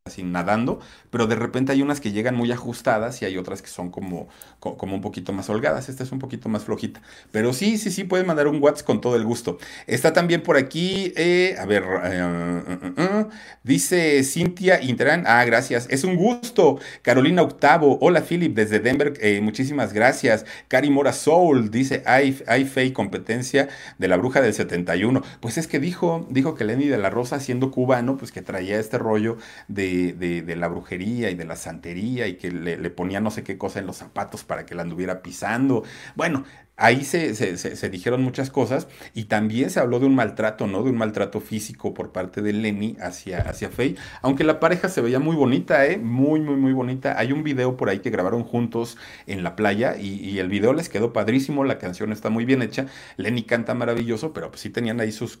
así 0.09 0.23
nadando, 0.23 0.79
pero 1.09 1.27
de 1.27 1.35
repente 1.35 1.71
hay 1.71 1.81
unas 1.81 2.01
que 2.01 2.11
llegan 2.11 2.35
muy 2.35 2.51
ajustadas 2.51 3.21
y 3.21 3.25
hay 3.25 3.37
otras 3.37 3.61
que 3.61 3.69
son 3.69 3.89
como, 3.89 4.27
como 4.59 4.95
un 4.95 5.01
poquito 5.01 5.33
más 5.33 5.49
holgadas. 5.49 5.89
Esta 5.89 6.03
es 6.03 6.11
un 6.11 6.19
poquito 6.19 6.49
más 6.49 6.63
flojita. 6.63 7.01
Pero 7.31 7.53
sí, 7.53 7.77
sí, 7.77 7.91
sí, 7.91 8.03
pueden 8.03 8.27
mandar 8.27 8.47
un 8.47 8.61
WhatsApp 8.61 8.85
con 8.85 9.01
todo 9.01 9.15
el 9.15 9.23
gusto. 9.23 9.57
Está 9.87 10.13
también 10.13 10.41
por 10.41 10.57
aquí, 10.57 11.13
eh, 11.15 11.55
a 11.59 11.65
ver, 11.65 11.83
eh, 12.03 12.63
eh, 12.97 13.25
dice 13.63 14.23
Cintia 14.23 14.81
Interán. 14.81 15.23
Ah, 15.25 15.43
gracias. 15.45 15.87
Es 15.89 16.03
un 16.03 16.15
gusto. 16.15 16.79
Carolina 17.01 17.41
Octavo. 17.41 17.97
Hola, 18.01 18.21
Philip, 18.21 18.55
desde 18.55 18.79
Denver. 18.79 19.13
muchísimas 19.41 19.93
gracias. 19.93 20.45
Cari 20.67 20.89
Mora 20.89 21.13
Soul 21.13 21.71
dice, 21.71 22.03
hay, 22.05 22.41
hay 22.47 22.65
fe 22.65 22.85
y 22.85 22.91
competencia 22.91 23.69
de 23.97 24.07
la 24.07 24.17
bruja 24.17 24.41
del 24.41 24.53
71. 24.53 25.21
Pues 25.39 25.57
es 25.57 25.67
que 25.67 25.79
dijo, 25.79 26.27
dijo 26.29 26.55
que 26.55 26.63
Lenny 26.63 26.87
de 26.87 26.97
la 26.97 27.09
Rosa, 27.09 27.39
siendo 27.39 27.71
cubano, 27.71 28.17
pues 28.17 28.31
que 28.31 28.41
traía 28.41 28.79
este 28.79 28.97
rollo 28.97 29.37
de 29.67 29.98
de, 30.13 30.55
la 30.55 30.67
brujería 30.67 31.29
y 31.29 31.35
de 31.35 31.45
la 31.45 31.55
santería 31.55 32.27
y 32.27 32.35
que 32.35 32.51
le, 32.51 32.89
ponía 32.89 33.19
no 33.19 33.31
sé 33.31 33.43
qué 33.43 33.57
cosa 33.57 33.79
en 33.79 33.87
los 33.87 33.97
zapatos 33.97 34.43
para 34.43 34.65
que 34.65 34.75
la 34.75 34.83
anduviera 34.83 35.21
pisando. 35.21 35.83
Bueno, 36.15 36.43
ahí 36.75 37.03
se, 37.03 37.35
se, 37.35 37.89
dijeron 37.89 38.23
muchas 38.23 38.49
cosas 38.49 38.87
y 39.13 39.25
también 39.25 39.69
se 39.69 39.79
habló 39.79 39.99
de 39.99 40.05
un 40.05 40.15
maltrato, 40.15 40.65
¿no? 40.67 40.83
De 40.83 40.89
un 40.89 40.97
maltrato 40.97 41.41
físico 41.41 41.93
por 41.93 42.11
parte 42.11 42.41
de 42.41 42.53
Lenny 42.53 42.95
hacia, 43.01 43.41
hacia 43.41 43.69
Faye, 43.69 43.95
aunque 44.21 44.43
la 44.43 44.59
pareja 44.59 44.89
se 44.89 45.01
veía 45.01 45.19
muy 45.19 45.35
bonita, 45.35 45.85
¿eh? 45.85 45.97
Muy, 45.97 46.39
muy, 46.39 46.55
muy 46.55 46.73
bonita. 46.73 47.17
Hay 47.19 47.31
un 47.31 47.43
video 47.43 47.77
por 47.77 47.89
ahí 47.89 47.99
que 47.99 48.09
grabaron 48.09 48.43
juntos 48.43 48.97
en 49.27 49.43
la 49.43 49.55
playa 49.55 49.97
y, 49.97 50.15
y 50.15 50.39
el 50.39 50.47
video 50.47 50.73
les 50.73 50.89
quedó 50.89 51.13
padrísimo, 51.13 51.63
la 51.63 51.77
canción 51.77 52.11
está 52.11 52.29
muy 52.29 52.45
bien 52.45 52.61
hecha, 52.61 52.87
Lenny 53.17 53.43
canta 53.43 53.73
maravilloso, 53.73 54.33
pero 54.33 54.49
pues 54.49 54.61
sí 54.61 54.69
tenían 54.69 54.99
ahí 54.99 55.11
sus 55.11 55.39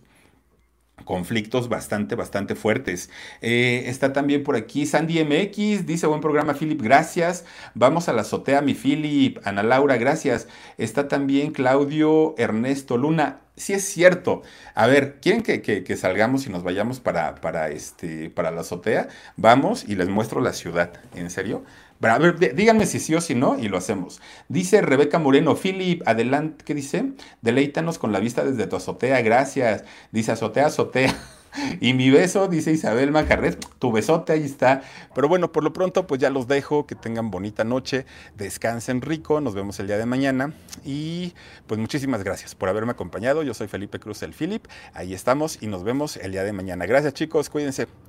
conflictos 1.09 1.69
bastante, 1.69 2.13
bastante 2.13 2.53
fuertes. 2.53 3.09
Eh, 3.41 3.85
está 3.87 4.13
también 4.13 4.43
por 4.43 4.55
aquí 4.55 4.85
Sandy 4.85 5.23
MX, 5.23 5.87
dice 5.87 6.05
buen 6.05 6.21
programa 6.21 6.53
Philip, 6.53 6.79
gracias. 6.79 7.45
Vamos 7.73 8.07
a 8.07 8.13
la 8.13 8.21
azotea, 8.21 8.61
mi 8.61 8.75
Philip. 8.75 9.39
Ana 9.43 9.63
Laura, 9.63 9.97
gracias. 9.97 10.47
Está 10.77 11.07
también 11.07 11.49
Claudio 11.49 12.35
Ernesto 12.37 12.95
Luna. 12.95 13.39
Sí 13.55 13.73
es 13.73 13.85
cierto. 13.85 14.43
A 14.75 14.85
ver, 14.85 15.19
¿quieren 15.19 15.41
que, 15.41 15.97
salgamos 15.97 16.45
y 16.45 16.51
nos 16.51 16.61
vayamos 16.61 16.99
para, 16.99 17.33
para, 17.41 17.69
este, 17.69 18.29
para 18.29 18.51
la 18.51 18.61
azotea? 18.61 19.07
Vamos 19.35 19.85
y 19.87 19.95
les 19.95 20.09
muestro 20.09 20.41
la 20.41 20.53
ciudad. 20.53 20.93
¿En 21.15 21.31
serio? 21.31 21.63
A 22.01 22.17
ver, 22.17 22.55
díganme 22.55 22.85
si 22.85 22.99
sí 22.99 23.13
o 23.15 23.21
si 23.21 23.35
no 23.35 23.59
y 23.59 23.67
lo 23.67 23.77
hacemos. 23.77 24.21
Dice 24.47 24.81
Rebeca 24.81 25.19
Moreno, 25.19 25.55
Philip, 25.55 26.01
adelante, 26.07 26.63
¿qué 26.65 26.73
dice? 26.73 27.11
Deleítanos 27.41 27.99
con 27.99 28.11
la 28.11 28.19
vista 28.19 28.43
desde 28.43 28.67
tu 28.67 28.77
azotea, 28.77 29.21
gracias. 29.21 29.83
Dice 30.11 30.31
azotea, 30.31 30.67
azotea. 30.67 31.15
Y 31.81 31.93
mi 31.93 32.09
beso, 32.09 32.47
dice 32.47 32.71
Isabel 32.71 33.11
Macarret, 33.11 33.65
tu 33.79 33.91
besote 33.91 34.33
ahí 34.33 34.43
está. 34.43 34.83
Pero 35.15 35.27
bueno, 35.27 35.51
por 35.51 35.63
lo 35.63 35.73
pronto, 35.73 36.05
pues 36.07 36.21
ya 36.21 36.29
los 36.29 36.47
dejo, 36.47 36.85
que 36.85 36.95
tengan 36.95 37.31
bonita 37.31 37.63
noche, 37.63 38.05
descansen 38.37 39.01
rico, 39.01 39.41
nos 39.41 39.55
vemos 39.55 39.79
el 39.79 39.87
día 39.87 39.97
de 39.97 40.05
mañana. 40.05 40.53
Y 40.85 41.33
pues 41.67 41.79
muchísimas 41.79 42.23
gracias 42.23 42.55
por 42.55 42.69
haberme 42.69 42.91
acompañado. 42.91 43.43
Yo 43.43 43.53
soy 43.53 43.67
Felipe 43.67 43.99
Cruz, 43.99 44.21
el 44.23 44.33
Philip. 44.33 44.65
Ahí 44.93 45.13
estamos 45.13 45.61
y 45.61 45.67
nos 45.67 45.83
vemos 45.83 46.17
el 46.17 46.31
día 46.31 46.43
de 46.43 46.53
mañana. 46.53 46.85
Gracias 46.85 47.13
chicos, 47.13 47.49
cuídense. 47.49 48.08